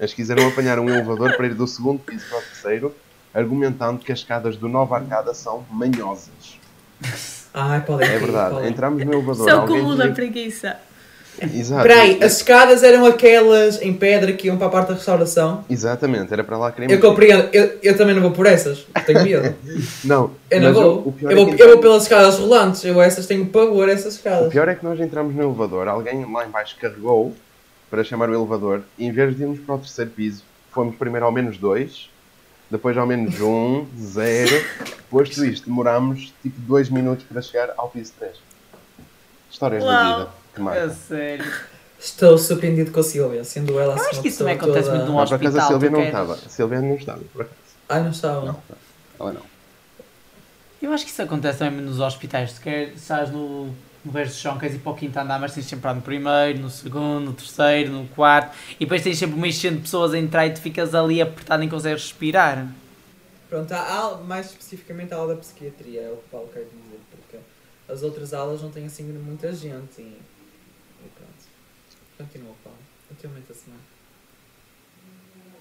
eles 0.00 0.12
quiseram 0.14 0.48
apanhar 0.48 0.78
um 0.78 0.88
elevador 0.88 1.36
para 1.36 1.46
ir 1.46 1.54
do 1.54 1.66
segundo 1.66 2.00
piso 2.00 2.24
para 2.28 2.38
o 2.38 2.42
terceiro, 2.42 2.94
argumentando 3.32 4.02
que 4.02 4.10
as 4.10 4.18
escadas 4.20 4.56
do 4.56 4.68
Nova 4.68 4.96
Arcada 4.96 5.32
são 5.34 5.64
manhosas. 5.70 6.58
Ai, 7.58 7.80
podem 7.80 8.06
É 8.06 8.12
rir, 8.12 8.18
verdade. 8.18 8.54
podem. 8.54 8.70
Entramos 8.70 9.02
no 9.04 9.12
elevador. 9.14 9.48
Sou 9.50 9.60
alguém 9.60 9.76
cúmulo 9.78 9.96
da 9.96 10.08
preguiça. 10.10 10.76
Exato. 11.40 11.86
Espera 11.86 12.02
aí, 12.02 12.18
as 12.24 12.36
escadas 12.38 12.82
eram 12.82 13.04
aquelas 13.04 13.80
em 13.82 13.92
pedra 13.92 14.32
que 14.32 14.46
iam 14.46 14.56
para 14.56 14.68
a 14.68 14.70
parte 14.70 14.88
da 14.88 14.94
restauração? 14.94 15.64
Exatamente, 15.68 16.32
era 16.32 16.42
para 16.42 16.56
lá 16.56 16.70
que 16.70 16.76
queremos 16.80 16.94
Eu 16.94 17.10
compreendo, 17.10 17.48
eu, 17.52 17.78
eu 17.82 17.96
também 17.96 18.14
não 18.14 18.22
vou 18.22 18.30
por 18.30 18.46
essas, 18.46 18.86
tenho 19.04 19.22
medo. 19.22 19.54
Não, 20.04 20.30
Eu 20.50 20.60
não 20.62 20.72
vou. 20.72 20.96
o- 21.00 21.08
o 21.08 21.12
pior 21.12 21.30
Eu 21.32 21.36
é 21.38 21.44
vou, 21.44 21.54
que 21.54 21.62
eu 21.62 21.68
vou 21.68 21.78
pelas 21.78 22.04
escadas 22.04 22.38
rolantes, 22.38 22.82
eu 22.84 23.02
essas 23.02 23.26
tenho 23.26 23.44
pavor, 23.46 23.86
essas 23.86 24.14
O 24.14 24.16
escadas. 24.16 24.48
pior 24.50 24.66
é 24.66 24.74
que 24.74 24.82
nós 24.84 24.98
entramos 24.98 25.34
no 25.34 25.42
elevador, 25.42 25.88
alguém 25.88 26.24
lá 26.32 26.46
em 26.46 26.50
baixo 26.50 26.74
carregou 26.80 27.34
para 27.90 28.02
chamar 28.02 28.30
o 28.30 28.34
elevador 28.34 28.82
e 28.98 29.04
em 29.06 29.12
vez 29.12 29.36
de 29.36 29.42
irmos 29.42 29.58
para 29.60 29.74
o 29.74 29.78
terceiro 29.78 30.10
piso, 30.12 30.42
fomos 30.72 30.94
primeiro 30.96 31.26
ao 31.26 31.32
menos 31.32 31.58
dois, 31.58 32.08
depois 32.70 32.96
ao 32.96 33.06
menos 33.06 33.40
um, 33.40 33.86
zero. 33.98 34.64
Posto 35.10 35.44
isto, 35.44 35.66
demorámos 35.66 36.32
tipo 36.42 36.60
dois 36.60 36.88
minutos 36.90 37.24
para 37.26 37.40
chegar 37.42 37.72
ao 37.76 37.88
piso 37.88 38.12
3. 38.18 38.34
Histórias 39.50 39.84
da 39.84 39.88
Uau. 39.90 40.18
vida. 40.18 40.30
Que 40.54 40.60
A 40.60 40.64
marcam. 40.64 40.94
sério. 40.94 41.52
Estou 41.98 42.36
surpreendido 42.36 42.90
com 42.90 43.00
a 43.00 43.02
Silvia, 43.02 43.42
sendo 43.44 43.78
ela 43.80 43.94
assim 43.94 44.06
acho 44.10 44.20
que 44.22 44.28
isso 44.28 44.38
também 44.38 44.54
acontece 44.54 44.84
toda- 44.88 44.96
muito 44.98 45.10
no 45.12 45.16
Não, 45.16 45.24
por 45.26 45.34
acaso 45.34 45.44
a 45.44 45.48
hospital, 45.48 45.68
Silvia 45.68 45.90
não 45.90 45.96
queres? 45.98 46.12
estava. 46.14 46.32
A 46.34 46.48
Silvia 46.48 46.80
não 46.82 46.94
estava, 46.94 47.20
por 47.32 47.42
acaso. 47.42 47.56
Ai, 47.88 48.02
não 48.02 48.10
estava. 48.10 48.46
Não, 48.46 48.62
ela 49.20 49.32
não. 49.32 49.42
Eu 50.82 50.92
acho 50.92 51.04
que 51.06 51.10
isso 51.10 51.22
acontece 51.22 51.58
também 51.58 51.80
nos 51.80 52.00
hospitais. 52.00 52.52
Tu 52.52 52.60
quer, 52.60 52.88
estás 52.88 53.30
no, 53.30 53.70
no 54.06 54.12
resto 54.12 54.34
do 54.34 54.38
chão, 54.38 54.58
queres 54.58 54.76
ir 54.76 54.78
para 54.78 54.92
o 54.92 54.94
quinto 54.94 55.18
andar, 55.18 55.40
mas 55.40 55.52
tens 55.52 55.66
sempre 55.66 55.92
no 55.92 56.00
primeiro, 56.00 56.60
no 56.60 56.70
segundo, 56.70 57.26
no 57.26 57.32
terceiro, 57.32 57.90
no 57.90 58.06
quarto, 58.08 58.56
e 58.76 58.84
depois 58.84 59.02
tens 59.02 59.18
sempre 59.18 59.36
uma 59.36 59.48
enchente 59.48 59.76
de 59.76 59.82
pessoas 59.82 60.14
a 60.14 60.18
entrar 60.18 60.46
e 60.46 60.50
tu 60.52 60.60
ficas 60.60 60.94
ali 60.94 61.20
apertado 61.20 61.60
e 61.60 61.62
nem 61.62 61.68
consegues 61.68 62.02
respirar. 62.02 62.68
Pronto, 63.48 63.72
há, 63.72 63.80
há 63.80 64.16
mais 64.18 64.46
especificamente 64.46 65.12
a 65.12 65.16
aula 65.16 65.34
da 65.34 65.40
psiquiatria, 65.40 66.02
é 66.02 66.10
o 66.10 66.16
que 66.16 66.24
o 66.26 66.30
Paulo 66.30 66.48
quer 66.52 66.60
dizer, 66.60 67.00
porque 67.10 67.38
as 67.88 68.02
outras 68.02 68.32
aulas 68.32 68.62
não 68.62 68.70
têm 68.70 68.86
assim 68.86 69.02
muita 69.02 69.52
gente 69.52 70.00
e, 70.00 70.02
e 70.02 71.08
pronto. 71.16 71.32
Continua, 72.16 72.54
Paulo. 72.62 72.78
Ultimamente 73.10 73.50
a 73.50 73.54
semana. 73.54 73.82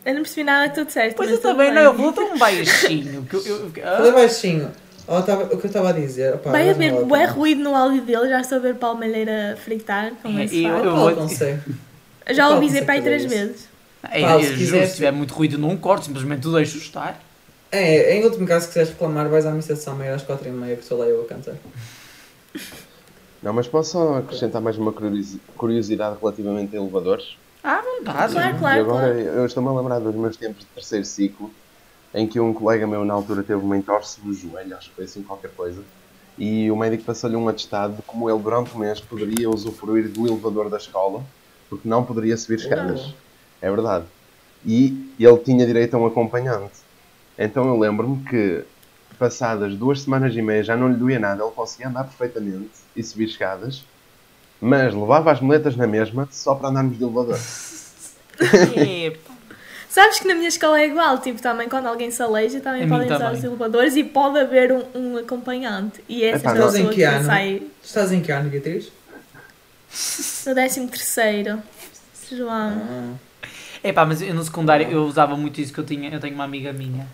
Eu 0.06 0.14
não 0.14 0.22
percebi 0.22 0.44
nada 0.44 0.70
que 0.70 0.76
tu 0.76 0.86
disseste. 0.86 1.16
Pois 1.16 1.30
eu 1.32 1.38
tudo 1.38 1.50
também 1.50 1.68
bem. 1.68 1.76
não, 1.76 1.82
eu 1.82 1.94
vou 1.94 2.14
tão 2.14 2.38
baixinho. 2.38 3.26
Que 3.26 3.36
eu, 3.36 3.46
eu, 3.46 3.72
ah, 3.84 3.98
Falei 3.98 4.12
baixinho. 4.12 4.72
Oh, 5.08 5.22
tava- 5.22 5.44
o 5.44 5.50
que 5.58 5.66
eu 5.66 5.68
estava 5.68 5.90
a 5.90 5.94
dizer. 5.94 6.34
Opá, 6.36 6.52
Vai 6.52 6.70
haver 6.70 6.92
bué 7.06 7.20
pena. 7.22 7.32
ruído 7.34 7.62
no 7.62 7.76
áudio 7.76 8.02
dele, 8.02 8.28
já 8.30 8.42
estou 8.42 8.58
a 8.58 8.62
ver 8.62 8.76
Palmeireira 8.76 9.56
fritar, 9.64 10.14
como 10.22 10.40
é 10.40 10.44
que 10.44 10.50
se 10.50 10.64
Eu- 10.64 10.72
faz. 10.74 10.86
eu- 10.86 10.96
vou- 10.96 11.16
não 11.16 11.30
sei. 11.30 11.60
Já 12.32 12.44
Paulo, 12.44 12.56
ouvi 12.56 12.66
dizer 12.68 12.80
não 12.82 12.86
sei 12.86 12.86
para 12.86 12.94
aí 12.96 13.00
fazer 13.00 13.10
três 13.10 13.22
isso. 13.24 13.30
vezes. 13.36 13.70
é, 14.12 14.22
é 14.22 14.44
se 14.44 14.54
quiser- 14.56 14.86
se 14.88 14.96
tiver 14.96 15.12
muito 15.12 15.34
ruído 15.34 15.58
não 15.58 15.76
corto, 15.78 16.06
simplesmente 16.06 16.48
o 16.48 16.52
deixo 16.54 16.78
estar. 16.78 17.20
É, 17.72 18.16
em 18.18 18.24
último 18.24 18.48
caso, 18.48 18.64
se 18.64 18.68
quiseres 18.70 18.90
reclamar, 18.90 19.28
vais 19.30 19.46
à 19.46 19.52
missa 19.52 19.74
de 19.74 19.80
São 19.82 19.96
Meio 19.96 20.14
às 20.14 20.24
4h30 20.24 20.76
que 20.76 20.82
estou 20.84 20.98
lá 21.00 21.06
eu 21.06 21.22
a 21.22 21.26
cantar. 21.26 21.56
Não, 23.44 23.54
mas 23.54 23.68
posso 23.68 23.92
só 23.92 24.18
acrescentar 24.18 24.62
mais 24.62 24.78
uma 24.78 24.92
curiosi- 24.92 25.40
curiosidade 25.58 26.18
relativamente 26.22 26.76
a 26.76 26.80
elevadores? 26.80 27.38
Ah, 27.64 27.82
vontade. 27.82 28.34
Claro, 28.34 28.56
e 28.56 28.60
claro, 28.60 28.82
agora 28.82 29.14
claro. 29.14 29.20
eu 29.20 29.46
estou-me 29.46 29.70
a 29.70 29.74
lembrar 29.74 30.00
dos 30.00 30.16
meus 30.16 30.38
tempos 30.38 30.60
de 30.62 30.66
terceiro 30.68 31.06
ciclo, 31.06 31.52
em 32.16 32.26
que 32.26 32.40
um 32.40 32.54
colega 32.54 32.88
meu 32.88 33.04
na 33.04 33.14
altura 33.14 33.44
teve 33.44 33.62
uma 33.62 33.78
entorse 33.78 34.22
do 34.22 34.34
joelho, 34.34 34.78
acho 34.78 34.90
que 34.90 34.96
foi 34.96 35.04
assim 35.04 35.22
qualquer 35.22 35.52
coisa, 35.52 35.84
e 36.38 36.72
o 36.72 36.76
médico 36.76 37.04
passou-lhe 37.04 37.36
um 37.36 37.48
atestado 37.48 37.98
de 37.98 38.02
como 38.04 38.30
ele 38.30 38.40
durante 38.40 38.74
o 38.74 38.80
mês 38.80 39.02
poderia 39.02 39.50
usufruir 39.50 40.08
do 40.10 40.26
elevador 40.26 40.70
da 40.70 40.78
escola, 40.78 41.22
porque 41.70 41.88
não 41.88 42.06
poderia 42.06 42.38
subir 42.38 42.60
escadas. 42.60 43.14
É 43.62 43.70
verdade. 43.70 44.06
E 44.66 45.12
ele 45.20 45.38
tinha 45.40 45.66
direito 45.66 45.94
a 45.96 46.00
um 46.00 46.06
acompanhante. 46.06 46.74
Então 47.38 47.68
eu 47.68 47.78
lembro-me 47.78 48.24
que, 48.24 48.64
passadas 49.20 49.76
duas 49.76 50.02
semanas 50.02 50.36
e 50.36 50.42
meia, 50.42 50.64
já 50.64 50.76
não 50.76 50.90
lhe 50.90 50.96
doía 50.96 51.20
nada, 51.20 51.44
ele 51.44 51.52
conseguia 51.52 51.90
andar 51.90 52.06
perfeitamente 52.06 52.72
e 52.96 53.04
subir 53.04 53.26
escadas, 53.26 53.84
mas 54.60 54.94
levava 54.94 55.32
as 55.32 55.42
moletas 55.42 55.76
na 55.76 55.86
mesma 55.86 56.28
só 56.32 56.56
para 56.56 56.70
andarmos 56.70 56.98
de 56.98 57.04
elevador. 57.04 57.40
Epa. 58.76 59.35
Sabes 59.96 60.20
que 60.20 60.28
na 60.28 60.36
minha 60.36 60.50
escola 60.50 60.78
é 60.78 60.88
igual, 60.88 61.20
tipo, 61.20 61.42
também 61.42 61.70
quando 61.70 61.86
alguém 61.88 62.12
se 62.12 62.22
aleija, 62.22 62.60
também 62.60 62.84
A 62.84 62.88
podem 62.90 63.10
usar 63.10 63.32
os 63.32 63.42
elevadores 63.42 63.96
e 63.96 64.04
pode 64.04 64.38
haver 64.38 64.70
um, 64.70 64.84
um 64.94 65.18
acompanhante. 65.18 66.04
E 66.10 66.22
essa 66.22 66.40
Epá, 66.44 66.50
é 66.50 66.52
a 66.52 66.60
nós 66.60 66.76
em 66.76 66.78
pessoa 66.80 66.90
que 66.90 66.96
que 66.96 67.04
ano? 67.04 67.26
sai 67.26 67.62
Estás 67.82 68.12
em 68.12 68.20
que 68.20 68.30
ano, 68.30 68.50
Beatriz? 68.50 68.92
no 70.46 70.54
13 70.54 70.88
terceiro. 70.88 71.64
João. 72.30 73.18
Ah. 73.42 73.48
Epá, 73.82 74.06
mas 74.06 74.22
eu 74.22 74.34
no 74.34 74.44
secundário 74.44 74.86
eu 74.92 75.06
usava 75.06 75.38
muito 75.38 75.62
isso 75.62 75.72
que 75.72 75.80
eu 75.80 75.86
tinha. 75.86 76.10
Eu 76.10 76.20
tenho 76.20 76.36
uma 76.36 76.44
amiga 76.44 76.74
minha. 76.74 77.08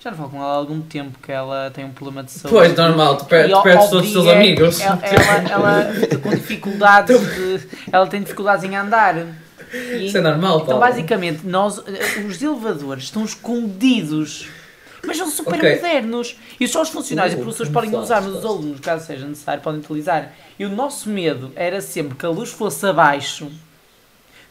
Já 0.00 0.10
não 0.10 0.16
falo 0.16 0.30
com 0.30 0.38
ela 0.38 0.52
há 0.54 0.56
algum 0.56 0.80
tempo 0.80 1.18
que 1.18 1.30
ela 1.30 1.70
tem 1.74 1.84
um 1.84 1.92
problema 1.92 2.22
de 2.22 2.30
saúde. 2.30 2.54
Pois, 2.56 2.74
normal, 2.74 3.18
tu, 3.18 3.26
per 3.26 3.46
tu 3.46 3.56
ao- 3.56 3.62
perdes 3.62 3.90
todos 3.90 4.06
os 4.06 4.12
teus 4.12 4.24
dia, 4.24 4.32
amigos. 4.36 4.80
Ela, 4.80 4.98
ela, 5.02 5.50
ela 5.50 5.92
fica 6.00 6.16
com 6.16 6.30
dificuldades 6.30 7.20
de, 7.20 7.68
Ela 7.92 8.06
tem 8.06 8.22
dificuldades 8.22 8.64
em 8.64 8.74
andar. 8.74 9.16
E- 9.72 10.06
Isso 10.06 10.18
é 10.18 10.20
normal, 10.20 10.56
Então, 10.56 10.66
Paulo. 10.66 10.80
basicamente, 10.80 11.46
nós, 11.46 11.78
eh, 11.86 12.20
os 12.28 12.40
elevadores 12.42 13.04
estão 13.04 13.24
escondidos. 13.24 14.48
Mas 15.04 15.16
são 15.16 15.28
super 15.28 15.54
Ok. 15.56 15.76
modernos. 15.76 16.36
E 16.60 16.68
só 16.68 16.82
os 16.82 16.88
funcionários 16.88 17.34
e 17.34 17.38
Uh, 17.38 17.42
professores 17.42 17.72
podem 17.72 17.92
usar, 17.96 18.20
mas 18.22 18.34
os 18.36 18.44
alunos, 18.44 18.78
caso 18.80 19.04
seja 19.06 19.26
necessário, 19.26 19.60
podem 19.62 19.80
utilizar. 19.80 20.32
E 20.58 20.64
o 20.64 20.68
nosso 20.68 21.08
medo 21.08 21.50
era 21.56 21.80
sempre 21.80 22.16
que 22.16 22.24
a 22.24 22.28
luz 22.28 22.50
fosse 22.50 22.86
abaixo 22.86 23.50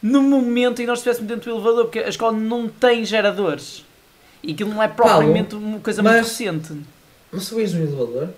no 0.02 0.22
momento 0.22 0.80
em 0.82 0.84
que 0.84 0.88
nós 0.88 1.00
estivéssemos 1.00 1.30
dentro 1.30 1.50
do 1.52 1.56
elevador, 1.58 1.86
porque 1.86 2.00
a 2.00 2.10
escola 2.10 2.34
não 2.34 2.68
tem 2.68 3.06
geradores. 3.06 3.86
E 4.44 4.52
aquilo 4.52 4.72
não 4.72 4.82
é 4.84 4.88
propriamente 4.90 5.56
uma 5.56 5.80
coisa 5.80 6.02
muito 6.04 6.16
mas- 6.16 6.28
recente. 6.28 6.74
Mas 7.32 7.44
subias 7.44 7.74
no 7.74 7.84
elevador? 7.84 8.30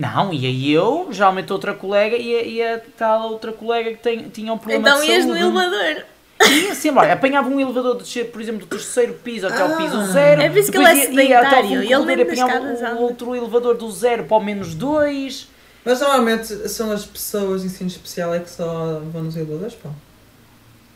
Não, 0.00 0.32
ia 0.32 0.74
eu, 0.76 1.08
geralmente 1.10 1.52
outra 1.52 1.74
colega, 1.74 2.16
ia, 2.16 2.42
ia 2.46 2.84
tal 2.96 3.32
outra 3.32 3.50
colega 3.52 3.90
que 3.90 3.96
tem, 3.98 4.28
tinha 4.28 4.52
um 4.52 4.56
problema 4.58 4.88
Então 4.88 5.00
de 5.00 5.10
ias 5.10 5.24
no 5.26 5.34
saúde. 5.36 5.56
elevador. 5.58 6.04
Ia 6.48 6.74
sempre, 6.76 7.00
olha, 7.00 7.12
apanhava 7.14 7.48
um 7.48 7.58
elevador 7.58 7.96
de 7.96 8.04
descer, 8.04 8.30
por 8.30 8.40
exemplo, 8.40 8.60
do 8.60 8.66
terceiro 8.66 9.14
piso 9.14 9.48
até 9.48 9.60
ao 9.60 9.72
Ah. 9.72 9.76
piso 9.76 10.06
zero. 10.12 10.40
É 10.40 10.48
por 10.48 10.58
isso 10.58 10.70
que 10.70 10.78
ele 10.78 10.86
é 10.86 10.94
ia- 10.94 11.10
ia 11.24 11.38
até 11.40 11.56
ao 11.56 11.62
sedentário, 11.64 11.82
ele 11.82 11.86
e 12.22 12.26
nas 12.26 12.38
apanhava 12.38 12.64
um 12.64 12.68
anda. 12.92 12.94
outro 13.00 13.34
elevador 13.34 13.76
do 13.76 13.90
zero 13.90 14.22
para 14.24 14.36
o 14.36 14.40
menos 14.40 14.72
dois. 14.72 15.48
Mas 15.84 16.00
normalmente 16.00 16.68
são 16.68 16.92
as 16.92 17.04
pessoas 17.04 17.62
de 17.62 17.66
ensino 17.66 17.88
especial 17.88 18.32
é 18.32 18.38
que 18.38 18.50
só 18.50 19.00
vão 19.12 19.24
nos 19.24 19.36
elevadores, 19.36 19.74
pá. 19.74 19.90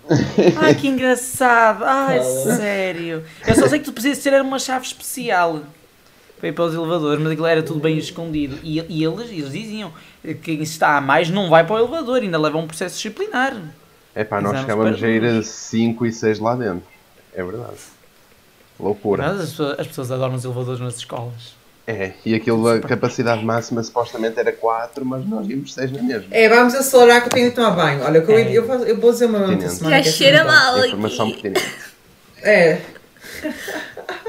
Ai, 0.63 0.75
que 0.77 0.87
engraçado. 0.89 1.83
Ai, 1.85 2.19
Fala. 2.19 2.57
sério. 2.57 3.25
Eu 3.47 3.55
só 3.57 3.67
sei 3.69 3.79
que 3.81 3.85
tu 3.85 3.93
precisas 3.93 4.23
ter 4.23 4.41
uma 4.41 4.59
chave 4.59 4.85
especial 4.87 5.61
para 6.43 6.49
ir 6.49 6.53
para 6.55 6.65
os 6.65 6.75
elevadores, 6.75 7.23
mas 7.23 7.31
aquilo 7.33 7.47
era 7.47 7.63
tudo 7.63 7.79
bem 7.79 7.97
escondido. 7.97 8.59
E, 8.65 8.81
e 8.89 9.05
eles, 9.05 9.31
eles 9.31 9.53
diziam 9.53 9.93
que 10.21 10.35
quem 10.35 10.61
está 10.61 10.97
a 10.97 11.01
mais 11.01 11.31
não 11.31 11.49
vai 11.49 11.65
para 11.65 11.77
o 11.77 11.79
elevador, 11.79 12.21
ainda 12.21 12.37
leva 12.37 12.59
um 12.59 12.67
processo 12.67 12.97
disciplinar. 12.97 13.57
É 14.13 14.25
pá, 14.25 14.41
nós 14.41 14.59
chegávamos 14.61 15.01
a 15.01 15.09
ir 15.09 15.19
a 15.19 15.21
perdidos. 15.21 15.47
5 15.47 16.05
e 16.05 16.13
6 16.13 16.41
lá 16.41 16.57
dentro. 16.57 16.83
É 17.33 17.45
verdade. 17.45 17.77
Loucura. 18.81 19.23
Mas 19.29 19.41
as 19.41 19.51
pessoas, 19.51 19.79
as 19.79 19.87
pessoas 19.87 20.11
adoram 20.11 20.35
os 20.35 20.45
elevadores 20.45 20.81
nas 20.81 20.97
escolas. 20.97 21.55
É, 21.87 22.13
e 22.27 22.35
aquilo, 22.35 22.69
a 22.69 22.81
capacidade 22.81 23.45
máxima 23.45 23.81
supostamente 23.85 24.37
era 24.41 24.51
4, 24.53 25.05
mas 25.07 25.25
nós 25.25 25.49
íamos 25.49 25.73
6 25.75 25.93
na 25.93 26.03
mesma. 26.03 26.27
É, 26.33 26.49
vamos 26.49 26.75
acelerar 26.75 27.21
que 27.23 27.29
eu 27.29 27.31
tenho 27.33 27.51
de 27.51 27.55
tomar 27.55 27.71
banho. 27.71 28.03
Olha, 28.03 28.21
que 28.21 28.33
eu, 28.33 28.37
É. 28.39 28.53
eu, 28.53 28.67
faço- 28.67 28.85
eu 28.85 29.01
vou 29.01 29.13
dizer 29.13 29.27
uma 29.27 29.39
semana. 29.69 29.97
Já 29.97 30.03
que 30.03 30.09
cheira 30.11 30.45
mal 30.45 30.85
Informação 30.85 31.29
aqui. 31.29 31.43
pertinente. 31.43 31.75
É. 32.43 32.81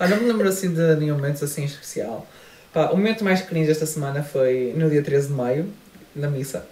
Não 0.00 0.16
me 0.16 0.28
lembro 0.28 0.48
assim 0.48 0.72
de 0.72 0.96
nenhum 0.96 1.16
momento 1.16 1.44
assim 1.44 1.64
especial. 1.64 2.26
Pá, 2.72 2.90
o 2.90 2.96
momento 2.96 3.24
mais 3.24 3.42
cringe 3.42 3.70
esta 3.70 3.86
semana 3.86 4.22
foi 4.22 4.72
no 4.76 4.88
dia 4.88 5.02
13 5.02 5.28
de 5.28 5.34
maio, 5.34 5.72
na 6.14 6.28
missa. 6.28 6.66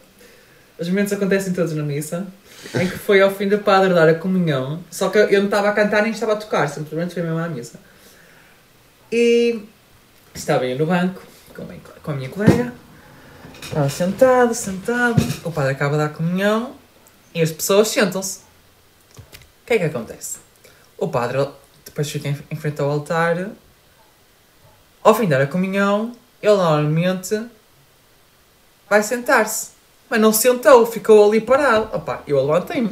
Os 0.78 0.88
momentos 0.88 1.12
acontecem 1.12 1.52
todos 1.52 1.72
na 1.72 1.82
missa, 1.82 2.26
em 2.74 2.88
que 2.88 2.98
foi 2.98 3.20
ao 3.22 3.30
fim 3.30 3.48
do 3.48 3.58
padre 3.58 3.94
dar 3.94 4.08
a 4.08 4.14
comunhão, 4.14 4.82
só 4.90 5.08
que 5.08 5.18
eu 5.18 5.38
não 5.38 5.46
estava 5.46 5.70
a 5.70 5.72
cantar 5.72 6.02
nem 6.02 6.12
estava 6.12 6.34
a 6.34 6.36
tocar, 6.36 6.68
simplesmente 6.68 7.14
foi 7.14 7.22
mesmo 7.22 7.38
à 7.38 7.48
missa. 7.48 7.80
E 9.10 9.62
estava 10.34 10.66
eu 10.66 10.78
no 10.78 10.86
banco 10.86 11.22
com 12.02 12.10
a 12.10 12.14
minha 12.14 12.28
colega, 12.28 12.74
estava 13.62 13.88
sentado, 13.88 14.54
sentado, 14.54 15.22
o 15.42 15.50
padre 15.50 15.72
acaba 15.72 15.92
de 15.92 15.98
dar 15.98 16.06
a 16.06 16.10
comunhão 16.10 16.74
e 17.34 17.40
as 17.40 17.50
pessoas 17.50 17.88
sentam-se. 17.88 18.40
O 19.18 19.66
que 19.66 19.74
é 19.74 19.78
que 19.78 19.84
acontece? 19.84 20.38
O 20.98 21.08
padre 21.08 21.38
depois 21.96 22.10
fica 22.10 22.28
em, 22.28 22.36
em 22.50 22.56
frente 22.56 22.78
ao 22.82 22.90
altar. 22.90 23.48
Ao 25.02 25.14
fim 25.14 25.22
de 25.22 25.30
dar 25.30 25.40
a 25.40 25.46
comunhão, 25.46 26.12
ele 26.42 26.54
normalmente 26.54 27.40
vai 28.88 29.02
sentar-se. 29.02 29.70
Mas 30.10 30.20
não 30.20 30.30
se 30.30 30.42
sentou, 30.42 30.84
ficou 30.84 31.26
ali 31.26 31.40
parado. 31.40 31.88
Opa, 31.96 32.22
eu 32.26 32.44
levantei-me. 32.44 32.90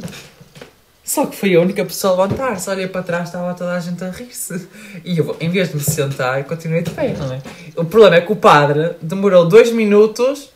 Só 1.03 1.27
que 1.27 1.37
fui 1.37 1.55
a 1.55 1.61
única 1.61 1.85
pessoa 1.85 2.13
a 2.13 2.25
levantar-se. 2.25 2.67
Olhei 2.67 2.87
para 2.87 3.03
trás, 3.03 3.25
estava 3.25 3.53
toda 3.53 3.73
a 3.73 3.79
gente 3.79 4.03
a 4.03 4.09
rir-se. 4.09 4.67
E 5.03 5.19
eu, 5.19 5.37
em 5.39 5.49
vez 5.51 5.69
de 5.69 5.75
me 5.75 5.81
sentar, 5.81 6.43
continuei 6.45 6.81
de 6.81 6.89
pé, 6.89 7.13
não 7.13 7.31
é? 7.31 7.41
O 7.75 7.85
problema 7.85 8.15
é 8.15 8.21
que 8.21 8.31
o 8.31 8.35
padre 8.35 8.95
demorou 9.01 9.47
dois 9.47 9.71
minutos 9.71 10.49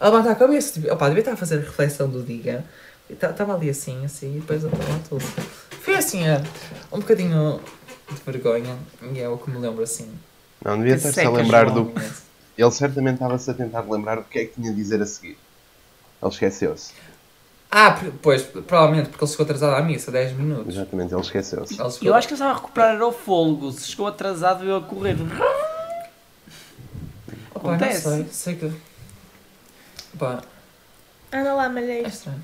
a 0.00 0.06
levantar 0.06 0.30
a 0.30 0.34
cabeça, 0.34 0.72
tipo, 0.72 0.92
opá, 0.92 1.08
devia 1.08 1.20
estar 1.20 1.32
a 1.32 1.36
fazer 1.36 1.56
a 1.56 1.60
reflexão 1.60 2.08
do 2.08 2.22
dia. 2.22 2.64
Estava 3.10 3.54
ali 3.54 3.68
assim, 3.68 4.02
assim, 4.04 4.36
e 4.36 4.40
depois 4.40 4.62
levantou 4.62 5.20
Foi 5.82 5.94
assim, 5.94 6.26
é, 6.26 6.42
um 6.90 6.98
bocadinho 6.98 7.60
de 8.14 8.22
vergonha, 8.22 8.76
e 9.12 9.20
é 9.20 9.28
o 9.28 9.36
que 9.38 9.50
me 9.50 9.58
lembro 9.58 9.82
assim. 9.82 10.08
Não, 10.64 10.76
devia 10.78 10.94
estar-se 10.96 11.20
a 11.20 11.24
seca, 11.24 11.30
lembrar 11.36 11.68
João. 11.68 11.84
do. 11.86 12.00
Ele 12.56 12.70
certamente 12.70 13.14
estava-se 13.14 13.50
a 13.50 13.54
tentar 13.54 13.80
lembrar 13.80 14.16
do 14.16 14.24
que 14.24 14.38
é 14.38 14.44
que 14.44 14.54
tinha 14.54 14.70
a 14.70 14.74
dizer 14.74 15.00
a 15.02 15.06
seguir. 15.06 15.36
Ele 16.22 16.30
esqueceu-se. 16.30 16.92
Ah, 17.70 17.98
pois, 18.20 18.42
provavelmente, 18.42 19.08
porque 19.08 19.24
ele 19.24 19.30
chegou 19.30 19.44
atrasado 19.44 19.74
à 19.74 19.82
missa, 19.82 20.12
10 20.12 20.32
minutos. 20.36 20.74
Exatamente, 20.74 21.12
ele 21.14 21.20
esqueceu-se. 21.22 21.80
Ele 21.80 21.90
chegou- 21.90 22.08
Eu 22.08 22.14
acho 22.14 22.28
que 22.28 22.34
ele 22.34 22.38
estava 22.40 22.52
a 22.52 22.56
recuperar 22.60 22.94
era 22.94 23.06
o 23.06 23.12
fôlego. 23.12 23.72
Se 23.72 23.88
chegou 23.88 24.06
atrasado, 24.06 24.60
veio 24.60 24.76
a 24.76 24.82
correr. 24.82 25.16
Acontece. 27.54 28.02
sei, 28.02 28.26
sei 28.30 28.56
que... 28.56 28.72
Opá, 30.14 30.42
Anda 31.32 31.54
lá, 31.54 31.64
é 31.64 31.68
malheiro. 31.68 32.08
estranho. 32.08 32.42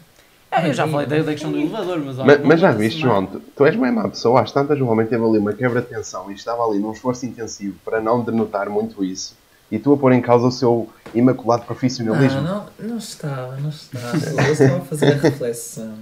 Ah, 0.51 0.67
eu 0.67 0.73
já 0.73 0.89
falei 0.89 1.07
da, 1.07 1.19
da 1.19 1.33
questão 1.33 1.53
do 1.53 1.59
elevador, 1.59 1.99
mas 1.99 2.19
olha, 2.19 2.27
Mas, 2.39 2.47
mas 2.47 2.61
já 2.61 2.73
viste. 2.73 3.01
João, 3.01 3.27
tu, 3.27 3.39
tu 3.55 3.67
és 3.67 3.77
bem 3.77 3.93
má 3.93 4.09
pessoa. 4.09 4.41
Às 4.41 4.51
tantas, 4.51 4.81
o 4.81 4.87
homem 4.87 5.07
teve 5.07 5.23
ali 5.23 5.39
uma 5.39 5.53
quebra 5.53 5.83
de 5.83 5.89
tensão 5.89 6.31
e 6.31 6.35
estava 6.35 6.65
ali 6.65 6.79
num 6.79 6.93
esforço 6.93 7.27
intensivo 7.27 7.77
para 7.85 8.01
não 8.01 8.23
denotar 8.25 8.69
muito 8.71 9.05
isso. 9.05 9.37
E 9.71 9.79
tu 9.79 9.93
a 9.93 9.97
pôr 9.99 10.13
em 10.13 10.23
causa 10.23 10.47
o 10.47 10.51
seu 10.51 10.89
imaculado 11.15 11.65
profissionalismo. 11.67 12.41
Não, 12.41 12.67
não, 12.81 12.89
não 12.89 12.97
está, 12.97 13.57
não 13.61 13.69
está. 13.69 13.99
Eu 14.47 14.53
estava 14.53 14.79
a 14.79 14.81
fazer 14.81 15.13
a 15.13 15.17
reflexão. 15.17 15.99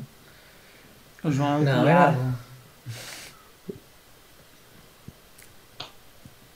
O 1.25 1.31
João 1.33 1.59
é 1.59 1.65
Não, 1.65 1.83
não, 1.83 1.89
era- 1.89 2.17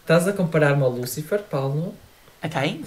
Estás 0.02 0.26
a 0.28 0.32
comparar-me 0.32 0.82
ao 0.82 0.90
Lucifer, 0.90 1.42
Paulo? 1.42 1.94
A 2.42 2.48
quem? 2.48 2.84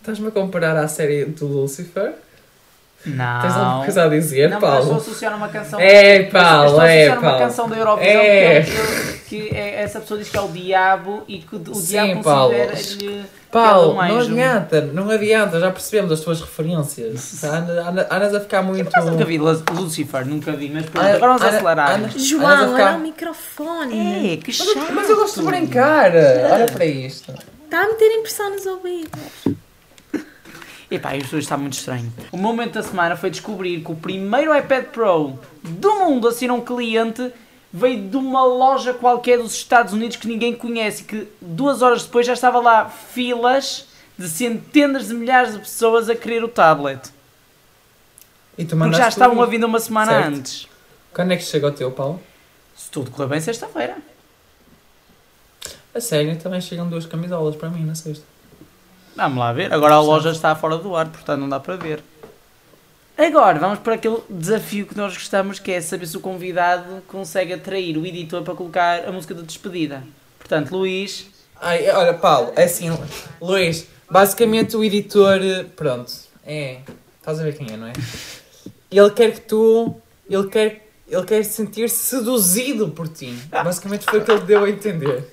Estás-me 0.00 0.28
a 0.28 0.30
comparar 0.30 0.76
à 0.76 0.88
série 0.88 1.24
do 1.26 1.46
Lucifer? 1.46 2.14
Não. 3.06 3.40
Tens 3.40 3.56
alguma 3.56 3.84
coisa 3.84 4.04
a 4.04 4.08
dizer, 4.08 4.50
não, 4.50 4.60
mas 4.60 4.68
estou 4.68 4.78
a 4.78 4.82
Paulo? 4.86 4.96
associar 5.00 5.34
uma 5.36 5.48
canção. 5.48 5.80
É, 5.80 6.16
Estou 6.22 6.40
Paulo, 6.40 6.80
a 6.80 6.86
é, 6.88 6.96
associar 7.06 7.18
uma 7.18 7.30
Paulo. 7.30 7.38
canção 7.46 7.68
da 7.68 7.76
Eurovisão 7.76 8.10
É. 8.10 8.60
que, 8.62 8.70
é- 8.70 9.18
que 9.26 9.56
é- 9.56 9.82
essa 9.82 10.00
pessoa 10.00 10.18
diz 10.20 10.28
que 10.28 10.36
é 10.36 10.40
o 10.42 10.48
diabo 10.48 11.24
e 11.26 11.38
que 11.38 11.56
o 11.56 11.74
Sim, 11.74 11.86
diabo 11.86 12.22
Paulo. 12.22 12.54
considera-lhe. 12.54 13.24
Paulo, 13.50 13.92
um 13.94 13.94
não 13.96 14.18
adianta, 14.20 14.80
não 14.92 15.10
adianta, 15.10 15.58
já 15.58 15.70
percebemos 15.72 16.12
as 16.12 16.20
tuas 16.20 16.40
referências. 16.40 17.42
Anda- 17.42 17.88
anda- 17.88 18.08
Andas 18.10 18.34
a 18.34 18.40
ficar 18.40 18.62
muito. 18.62 18.88
Mas 18.94 19.04
nunca 19.06 19.24
vi 19.24 19.38
Lu- 19.38 19.62
Lucifer, 19.72 20.24
nunca 20.26 20.52
vi, 20.52 20.68
mas 20.68 20.84
pronto, 20.86 21.06
agora 21.06 21.18
vamos 21.20 21.42
Ana- 21.42 21.50
acelerar. 21.56 21.90
Ana- 21.94 22.08
João, 22.16 22.46
Andas 22.46 22.60
a 22.68 22.68
ficar- 22.72 22.86
olha 22.90 22.96
o 22.96 23.00
microfone. 23.00 24.34
É, 24.34 24.36
que 24.36 24.44
Mas 24.48 24.56
chato. 24.56 24.76
eu, 24.88 24.92
mas 24.94 25.10
eu 25.10 25.16
gosto 25.16 25.40
de 25.40 25.46
brincar. 25.46 26.12
Olha 26.52 26.66
para 26.66 26.84
isto. 26.84 27.32
Está 27.64 27.82
a 27.82 27.86
meter 27.88 28.10
impressão 28.18 28.50
nos 28.50 28.66
ouvidos. 28.66 29.10
Epá, 30.90 31.14
isto 31.16 31.36
hoje 31.36 31.44
está 31.44 31.56
muito 31.56 31.74
estranho. 31.74 32.12
O 32.32 32.36
momento 32.36 32.74
da 32.74 32.82
semana 32.82 33.16
foi 33.16 33.30
descobrir 33.30 33.80
que 33.82 33.92
o 33.92 33.94
primeiro 33.94 34.56
iPad 34.56 34.86
Pro 34.86 35.38
do 35.62 35.94
mundo 35.96 36.26
a 36.26 36.32
ser 36.32 36.50
um 36.50 36.60
cliente 36.60 37.32
veio 37.72 38.08
de 38.08 38.16
uma 38.16 38.44
loja 38.44 38.92
qualquer 38.92 39.38
dos 39.38 39.52
Estados 39.54 39.92
Unidos 39.92 40.16
que 40.16 40.26
ninguém 40.26 40.54
conhece 40.54 41.02
e 41.02 41.04
que 41.04 41.28
duas 41.40 41.80
horas 41.82 42.02
depois 42.02 42.26
já 42.26 42.32
estava 42.32 42.58
lá 42.58 42.88
filas 42.88 43.86
de 44.18 44.28
centenas 44.28 45.06
de 45.08 45.14
milhares 45.14 45.52
de 45.52 45.60
pessoas 45.60 46.08
a 46.10 46.16
querer 46.16 46.42
o 46.42 46.48
tablet. 46.48 47.00
E 48.58 48.64
tu 48.64 48.76
Porque 48.76 48.96
já 48.96 49.08
estavam 49.08 49.40
a 49.40 49.46
vir 49.46 49.64
uma 49.64 49.78
semana 49.78 50.10
Certo. 50.12 50.26
antes. 50.34 50.68
Quando 51.14 51.32
é 51.32 51.36
que 51.36 51.44
chega 51.44 51.68
o 51.68 51.72
teu, 51.72 51.90
Paulo? 51.92 52.20
Se 52.76 52.90
tudo 52.90 53.10
correr 53.10 53.28
bem, 53.28 53.40
sexta-feira. 53.40 53.96
A 55.94 56.00
sério, 56.00 56.36
também 56.36 56.60
chegam 56.60 56.88
duas 56.88 57.06
camisolas 57.06 57.54
para 57.56 57.70
mim 57.70 57.84
na 57.84 57.94
sexta. 57.94 58.24
Vamos 59.16 59.38
lá 59.38 59.52
ver. 59.52 59.72
Agora 59.72 59.94
a 59.94 60.00
loja 60.00 60.30
está 60.30 60.54
fora 60.54 60.76
do 60.76 60.94
ar, 60.96 61.08
portanto 61.08 61.40
não 61.40 61.48
dá 61.48 61.60
para 61.60 61.76
ver. 61.76 62.02
Agora 63.16 63.58
vamos 63.58 63.80
para 63.80 63.94
aquele 63.94 64.18
desafio 64.30 64.86
que 64.86 64.96
nós 64.96 65.12
gostamos, 65.12 65.58
que 65.58 65.70
é 65.70 65.80
saber 65.80 66.06
se 66.06 66.16
o 66.16 66.20
convidado 66.20 67.02
consegue 67.06 67.52
atrair 67.52 67.98
o 67.98 68.06
editor 68.06 68.42
para 68.42 68.54
colocar 68.54 69.06
a 69.06 69.12
música 69.12 69.34
de 69.34 69.42
despedida. 69.42 70.02
Portanto, 70.38 70.74
Luís, 70.74 71.28
Ai, 71.62 71.90
olha, 71.90 72.14
Paulo, 72.14 72.54
é 72.56 72.64
assim, 72.64 72.88
Luís, 73.38 73.86
basicamente 74.10 74.74
o 74.78 74.82
editor, 74.82 75.38
pronto, 75.76 76.10
é, 76.46 76.78
estás 77.18 77.38
a 77.38 77.42
ver 77.42 77.54
quem 77.54 77.70
é, 77.70 77.76
não 77.76 77.88
é? 77.88 77.92
Ele 78.90 79.10
quer 79.10 79.32
que 79.32 79.42
tu, 79.42 79.94
ele 80.28 80.48
quer, 80.48 80.88
ele 81.06 81.24
quer 81.26 81.44
sentir 81.44 81.90
seduzido 81.90 82.88
por 82.88 83.06
ti. 83.08 83.38
Basicamente 83.50 84.06
foi 84.06 84.20
o 84.20 84.24
que 84.24 84.30
ele 84.32 84.40
deu 84.40 84.64
a 84.64 84.70
entender. 84.70 85.30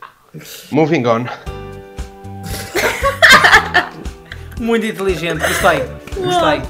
Moving 0.70 1.06
on. 1.06 1.26
muito 4.60 4.86
inteligente, 4.86 5.40
gostei. 5.40 5.84
Gostei. 6.24 6.62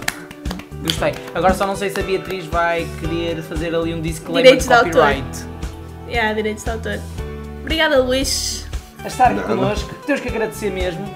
Gostei. 0.84 1.14
Agora 1.34 1.54
só 1.54 1.66
não 1.66 1.76
sei 1.76 1.90
se 1.90 2.00
a 2.00 2.04
Beatriz 2.04 2.46
vai 2.46 2.88
querer 3.00 3.42
fazer 3.44 3.74
ali 3.76 3.94
um 3.94 4.02
disclaimer 4.02 4.44
Direitos 4.44 4.68
de 4.68 4.74
de 4.74 4.80
autor. 4.80 4.92
copyright. 5.14 5.46
Yeah, 6.08 6.34
direitos 6.34 6.64
de 6.64 6.70
autor. 6.70 7.00
Obrigada, 7.62 8.02
Luís. 8.02 8.66
A 9.04 9.08
estar 9.08 9.26
aqui 9.26 9.36
Nada. 9.36 9.48
connosco, 9.48 9.94
temos 10.06 10.22
que 10.22 10.28
agradecer 10.30 10.72
mesmo. 10.72 11.08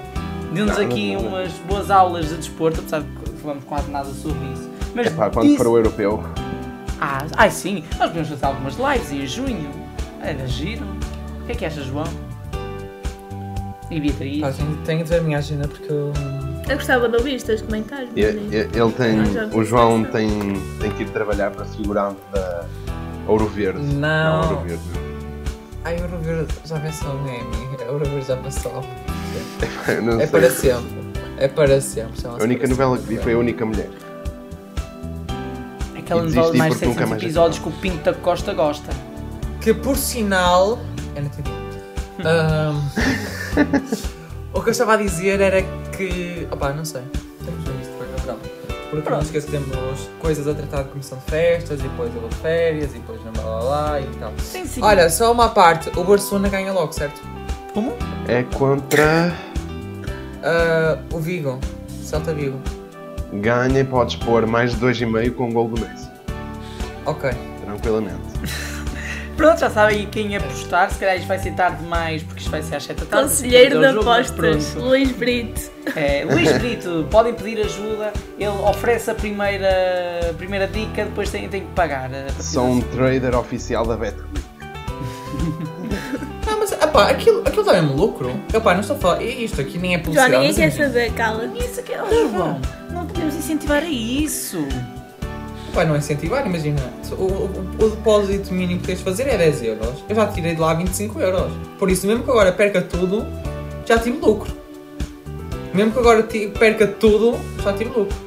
Deu-nos 0.54 0.78
aqui 0.78 1.14
nada. 1.16 1.28
umas 1.28 1.52
boas 1.68 1.90
aulas 1.90 2.30
de 2.30 2.36
desporto, 2.36 2.80
apesar 2.82 3.02
de 3.02 3.08
que 3.08 3.42
falamos 3.42 3.64
quase 3.64 3.90
nada 3.90 4.10
sobre 4.14 4.44
isso. 4.54 4.70
Mas 4.94 5.08
Epá, 5.08 5.30
quando 5.30 5.46
disse- 5.48 5.58
for 5.58 5.68
o 5.68 5.78
europeu. 5.78 6.24
Ah, 7.00 7.26
ai 7.38 7.50
sim, 7.50 7.84
nós 7.98 8.10
podemos 8.10 8.30
fazer 8.30 8.46
algumas 8.46 8.76
lives 8.76 9.12
em 9.12 9.26
junho. 9.26 9.70
Era 10.22 10.46
giro. 10.48 10.86
O 11.42 11.46
que 11.46 11.54
é 11.54 11.56
que 11.56 11.66
achas, 11.66 11.86
João? 11.86 12.06
E 13.90 14.00
Beatriz? 14.00 14.42
Pá, 14.42 14.52
tenho, 14.52 14.78
tenho 14.86 15.04
de 15.04 15.10
ver 15.10 15.20
a 15.20 15.24
minha 15.24 15.38
agenda 15.38 15.68
porque 15.68 15.92
eu... 15.92 16.12
Eu 16.70 16.76
gostava 16.78 17.10
de 17.10 17.18
ouvir 17.18 17.36
os 17.36 17.44
teus 17.44 17.62
comentários. 17.62 18.10
E- 18.16 18.22
e- 18.22 18.70
Ele 18.74 18.92
tem. 18.98 19.20
O 19.54 19.64
João 19.64 20.04
tem, 20.06 20.30
tem 20.80 20.92
que 20.92 21.04
ir 21.04 21.10
trabalhar 21.10 21.52
para 21.52 21.66
figurante 21.66 22.20
da 22.34 22.66
Ouro 23.28 23.48
Verde. 23.48 23.80
Não. 23.82 24.44
Ouro 24.52 24.62
Verde. 24.62 24.84
Ai, 25.84 25.96
o 25.98 26.00
Eurover 26.02 26.46
já 26.64 26.76
venceu 26.78 27.10
um 27.10 27.28
Emmy, 27.28 27.76
o 27.80 27.82
Eurover 27.82 28.24
já 28.24 28.38
passou. 28.38 28.84
Não 30.04 30.14
É 30.22 30.28
sei. 30.28 30.40
para 30.40 30.50
sempre, 30.52 31.12
é 31.38 31.48
para 31.48 31.82
sempre. 31.82 32.14
A 32.28 32.44
única 32.44 32.68
novela 32.68 32.98
que 32.98 33.04
vi 33.08 33.18
foi 33.18 33.34
a 33.34 33.38
única 33.38 33.66
mulher. 33.66 33.90
Aquela 35.98 36.22
e 36.22 36.26
novela 36.26 36.52
de 36.52 36.58
mais 36.58 36.74
de 36.74 36.80
porque 36.80 36.86
nunca 36.86 37.00
600 37.02 37.10
mais 37.10 37.24
episódios 37.24 37.60
que 37.60 37.68
o 37.70 37.72
Pinto 37.72 38.04
da 38.04 38.14
Costa 38.14 38.54
gosta. 38.54 38.90
Que 39.60 39.74
por 39.74 39.98
sinal. 39.98 40.80
Eu 41.16 41.24
não 41.24 41.30
entendi. 41.30 41.52
Ahm, 42.24 42.82
o 44.54 44.62
que 44.62 44.70
eu 44.70 44.72
estava 44.72 44.94
a 44.94 44.98
dizer 44.98 45.40
era 45.42 45.62
que. 45.96 46.48
Opá, 46.52 46.72
não 46.74 46.86
sei. 46.86 47.04
Temos 47.44 47.62
isto 47.62 47.92
depois 47.92 48.22
verão. 48.22 48.38
Porque 48.90 49.10
não 49.10 49.20
esqueça 49.22 49.48
que 49.48 49.52
temos 49.54 50.10
coisas 50.20 50.48
a 50.48 50.54
tratar 50.54 50.84
de 50.84 50.90
comissão 50.90 51.18
de 51.18 51.32
festas, 51.32 51.80
e 51.80 51.84
depois 51.84 52.14
eu 52.14 52.22
vou 52.22 52.30
de 52.30 52.36
férias, 52.38 52.92
e 52.92 53.00
depois 53.00 53.24
não 53.24 53.32
blá 53.32 53.44
blá 53.44 53.60
blá 53.60 54.02
e 54.02 54.06
tal. 54.20 54.34
Sim, 54.38 54.66
sim. 54.66 54.82
Olha, 54.84 55.10
só 55.10 55.32
uma 55.32 55.50
parte. 55.50 55.90
O 55.98 56.04
Barcelona 56.04 56.50
ganha 56.50 56.74
logo, 56.74 56.92
certo? 56.92 57.22
como? 57.74 57.94
É 58.28 58.44
contra. 58.44 59.34
Ah, 60.44 60.98
o 61.12 61.20
Vigo. 61.20 61.60
Celta 62.04 62.34
Vigo. 62.34 62.60
Ganha 63.34 63.80
e 63.80 63.84
podes 63.84 64.16
pôr 64.16 64.46
mais 64.46 64.76
de 64.76 64.86
2,5 64.86 65.36
com 65.36 65.50
o 65.50 65.54
gol 65.54 65.70
do 65.70 65.80
Messi. 65.80 66.10
Ok. 67.06 67.32
Tranquilamente. 67.64 68.18
Pronto, 69.36 69.60
já 69.60 69.70
sabem 69.70 70.08
quem 70.08 70.36
apostar. 70.36 70.92
Se 70.92 71.00
calhar 71.00 71.16
isto 71.16 71.28
vai 71.28 71.40
ser 71.40 71.52
tarde 71.54 71.82
demais, 71.82 72.24
porque 72.24 72.40
isto 72.40 72.52
vai 72.52 72.62
ser 72.62 72.76
às 72.76 72.84
7 72.84 73.00
da 73.00 73.06
tarde. 73.06 73.30
Conselheiro 73.30 73.80
de 73.80 73.88
jogo, 73.94 74.10
apostas. 74.10 74.76
Luís 74.76 75.12
Brito. 75.12 75.72
É, 75.96 76.26
Luís 76.26 76.52
Brito, 76.58 77.08
podem 77.12 77.34
pedir 77.34 77.62
ajuda. 77.62 78.14
Ele 78.38 78.48
oferece 78.48 79.10
a 79.12 79.16
primeira, 79.16 80.30
a 80.30 80.34
primeira 80.34 80.68
dica, 80.68 81.06
depois 81.06 81.30
tem, 81.30 81.48
tem 81.50 81.62
que 81.62 81.72
pagar. 81.74 82.10
Sou 82.40 82.66
um 82.68 82.82
trader 82.82 83.36
oficial 83.36 83.86
da 83.86 83.96
Betclic. 83.96 84.42
Não, 86.46 86.60
mas 86.60 86.74
aquilo, 87.10 87.42
aquilo 87.46 87.64
dá 87.64 87.74
mesmo 87.74 87.96
lucro. 87.96 88.32
Opá, 88.54 88.74
não 88.74 88.82
estou 88.82 88.96
a 88.96 89.00
falar. 89.00 89.24
Isto 89.24 89.62
aqui 89.62 89.78
nem 89.78 89.96
é 89.96 89.98
publicidade. 89.98 90.32
ninguém 90.32 90.48
mas 90.48 90.76
quer 90.76 90.86
saber, 90.86 91.14
cala-te. 91.14 91.60
Isso 91.60 91.80
aqui 91.80 91.94
é 91.94 92.04
o 92.04 92.32
João. 92.32 92.60
Não 92.92 93.06
podemos 93.06 93.36
incentivar 93.36 93.84
a 93.84 93.90
isso. 93.90 94.68
Vai 95.74 95.86
não 95.86 95.96
incentivar, 95.96 96.46
imagina. 96.46 96.82
O, 97.18 97.24
o, 97.24 97.76
o 97.86 97.90
depósito 97.92 98.54
mínimo 98.54 98.82
que 98.82 98.88
tens 98.88 98.98
de 99.00 99.04
fazer 99.06 99.28
é 99.28 99.38
10 99.38 99.64
euros. 99.64 100.04
Eu 100.10 100.16
já 100.16 100.28
tirei 100.28 100.54
de 100.56 100.60
lá 100.62 100.74
25 100.74 101.20
euros. 101.20 101.52
Por 101.80 101.90
isso, 101.90 102.06
mesmo 102.08 102.24
que 102.24 102.30
agora 102.30 102.52
perca 102.52 102.82
tudo, 102.82 103.26
já 103.86 103.98
tive 103.98 104.18
lucro. 104.20 104.52
Mesmo 105.74 105.92
que 105.94 106.00
agora 106.00 106.24
perca 106.24 106.88
tudo, 106.88 107.38
já 107.64 107.72
tive 107.74 107.90
lucro. 107.98 108.18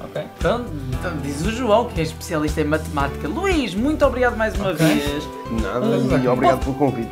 Ok? 0.00 0.22
Pronto, 0.40 0.64
então 0.98 1.12
diz 1.22 1.40
o 1.46 1.52
João, 1.52 1.84
que 1.86 2.00
é 2.00 2.02
especialista 2.04 2.60
em 2.60 2.64
matemática. 2.64 3.28
Luís, 3.28 3.74
muito 3.74 4.04
obrigado 4.04 4.36
mais 4.36 4.54
uma 4.56 4.70
Ok. 4.72 4.84
vez. 4.84 5.28
Nada, 5.62 5.86
Ah, 5.86 6.18
e 6.24 6.28
obrigado 6.28 6.60
pelo 6.64 6.74
convite. 6.74 7.10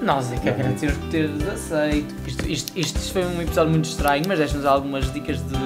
Nós 0.00 0.32
é 0.32 0.36
que 0.36 0.48
agradecemos 0.48 0.96
por 0.96 1.08
teres 1.08 1.48
aceito. 1.48 2.14
Isto, 2.24 2.48
isto, 2.48 2.72
isto 2.78 3.12
foi 3.12 3.24
um 3.26 3.42
episódio 3.42 3.70
muito 3.72 3.86
estranho, 3.86 4.22
mas 4.28 4.38
deixa-nos 4.38 4.64
algumas 4.64 5.12
dicas 5.12 5.38
de, 5.38 5.56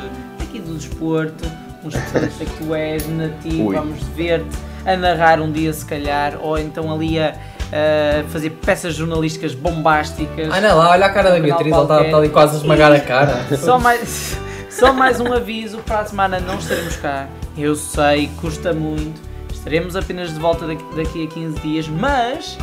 aqui 0.42 0.58
do 0.58 0.74
desporto, 0.74 1.44
um 1.84 1.88
especialista 1.88 2.44
que 2.44 2.64
tu 2.64 2.74
és, 2.74 3.08
nativo, 3.08 3.68
Ui. 3.68 3.76
vamos 3.76 4.02
ver-te 4.16 4.56
a 4.84 4.96
narrar 4.96 5.40
um 5.40 5.50
dia 5.50 5.72
se 5.72 5.84
calhar, 5.84 6.38
ou 6.40 6.58
então 6.58 6.92
ali 6.92 7.18
a, 7.18 7.34
a 7.72 8.24
fazer 8.28 8.50
peças 8.50 8.94
jornalísticas 8.94 9.54
bombásticas. 9.54 10.52
Anda 10.52 10.74
lá, 10.74 10.90
olha 10.90 11.06
a 11.06 11.10
cara 11.10 11.30
da 11.30 11.40
Beatriz, 11.40 11.72
ela 11.72 11.82
está 11.82 12.04
tá 12.04 12.16
ali 12.16 12.28
quase 12.28 12.56
a 12.56 12.58
esmagar 12.58 12.92
a 12.92 12.98
cara. 13.00 13.56
Só 13.56 13.78
mais, 13.78 14.36
Só 14.70 14.92
mais 14.92 15.20
um 15.20 15.32
aviso, 15.32 15.78
para 15.78 16.00
a 16.00 16.04
semana 16.04 16.40
não 16.40 16.58
estaremos 16.58 16.96
cá. 16.96 17.26
Eu 17.56 17.76
sei, 17.76 18.30
custa 18.40 18.72
muito. 18.72 19.20
Estaremos 19.52 19.94
apenas 19.94 20.32
de 20.32 20.40
volta 20.40 20.66
daqui, 20.66 20.84
daqui 20.96 21.24
a 21.24 21.26
15 21.28 21.60
dias, 21.60 21.88
mas 21.88 22.58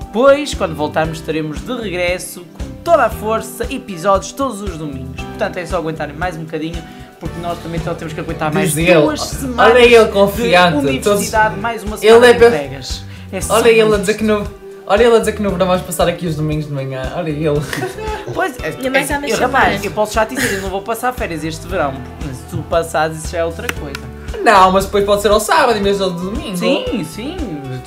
depois, 0.00 0.54
quando 0.54 0.74
voltarmos, 0.74 1.18
estaremos 1.18 1.60
de 1.60 1.72
regresso 1.72 2.44
com 2.54 2.64
toda 2.82 3.04
a 3.04 3.10
força, 3.10 3.64
episódios 3.72 4.32
todos 4.32 4.60
os 4.60 4.76
domingos. 4.76 5.22
Portanto, 5.22 5.58
é 5.58 5.66
só 5.66 5.76
aguentarem 5.76 6.16
mais 6.16 6.36
um 6.36 6.44
bocadinho, 6.44 6.82
porque 7.20 7.38
nós 7.40 7.58
também 7.58 7.78
só 7.80 7.94
temos 7.94 8.12
que 8.14 8.20
aguentar 8.20 8.52
mais 8.52 8.72
Diz 8.72 8.88
ele. 8.88 9.00
duas 9.02 9.20
semanas 9.20 9.72
Olha 9.74 9.78
ele 9.84 10.04
de 10.06 10.10
confiante. 10.12 10.76
universidade, 10.78 11.56
mais 11.60 11.82
uma 11.84 11.96
semana 11.98 12.16
Ele 12.16 12.26
é 12.26 12.32
de 12.32 12.38
pe- 12.38 12.46
entregas. 12.46 13.04
É 13.32 13.38
Olha 13.50 13.68
ele 13.68 13.94
a 13.94 13.98
dizer 13.98 14.14
que 14.14 14.24
no. 14.24 14.44
Olha 14.86 15.04
ele 15.04 15.14
a 15.16 15.18
dizer 15.20 15.32
que 15.32 15.42
verão 15.52 15.68
vais 15.68 15.82
passar 15.82 16.08
aqui 16.08 16.26
os 16.26 16.34
domingos 16.34 16.66
de 16.66 16.72
manhã. 16.72 17.12
Olha 17.14 17.30
ele. 17.30 17.50
Pois, 18.32 18.54
é, 18.62 18.70
Minha 18.76 18.90
mãe 18.92 19.02
é, 19.02 19.32
eu, 19.32 19.36
rapaz, 19.38 19.84
eu 19.84 19.90
posso 19.90 20.14
já 20.14 20.24
te 20.24 20.36
dizer, 20.36 20.54
eu 20.56 20.62
não 20.62 20.70
vou 20.70 20.82
passar 20.82 21.12
férias 21.12 21.42
este 21.42 21.66
verão. 21.66 21.92
Se 22.32 22.42
tu 22.56 22.58
passares, 22.70 23.18
isso 23.18 23.32
já 23.32 23.38
é 23.38 23.44
outra 23.44 23.66
coisa. 23.72 24.00
Não, 24.44 24.70
mas 24.70 24.84
depois 24.84 25.04
pode 25.04 25.20
ser 25.22 25.32
ao 25.32 25.40
sábado 25.40 25.76
em 25.78 25.82
vez 25.82 25.98
do 25.98 26.10
domingo. 26.10 26.56
Sim, 26.56 27.04
sim, 27.04 27.36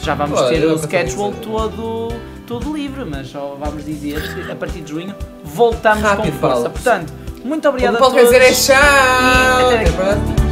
já 0.01 0.13
vamos 0.15 0.37
Olha, 0.41 0.49
ter 0.49 0.65
o 0.65 0.77
schedule 0.77 1.33
todo, 1.41 2.13
todo 2.45 2.73
livre, 2.75 3.05
mas 3.05 3.29
só 3.29 3.55
vamos 3.57 3.85
dizer 3.85 4.21
que 4.45 4.51
a 4.51 4.55
partir 4.55 4.81
de 4.81 4.91
junho 4.91 5.15
voltamos 5.45 6.03
Rápido, 6.03 6.33
com 6.33 6.39
força. 6.39 6.55
Paulo. 6.55 6.69
Portanto, 6.71 7.13
muito 7.43 7.65
O 7.65 7.69
obrigado 7.69 7.97
que 7.97 8.03
a 8.03 8.05
todos. 8.05 8.21
dizer 8.23 8.41
é 8.41 8.51
tchau. 8.51 10.42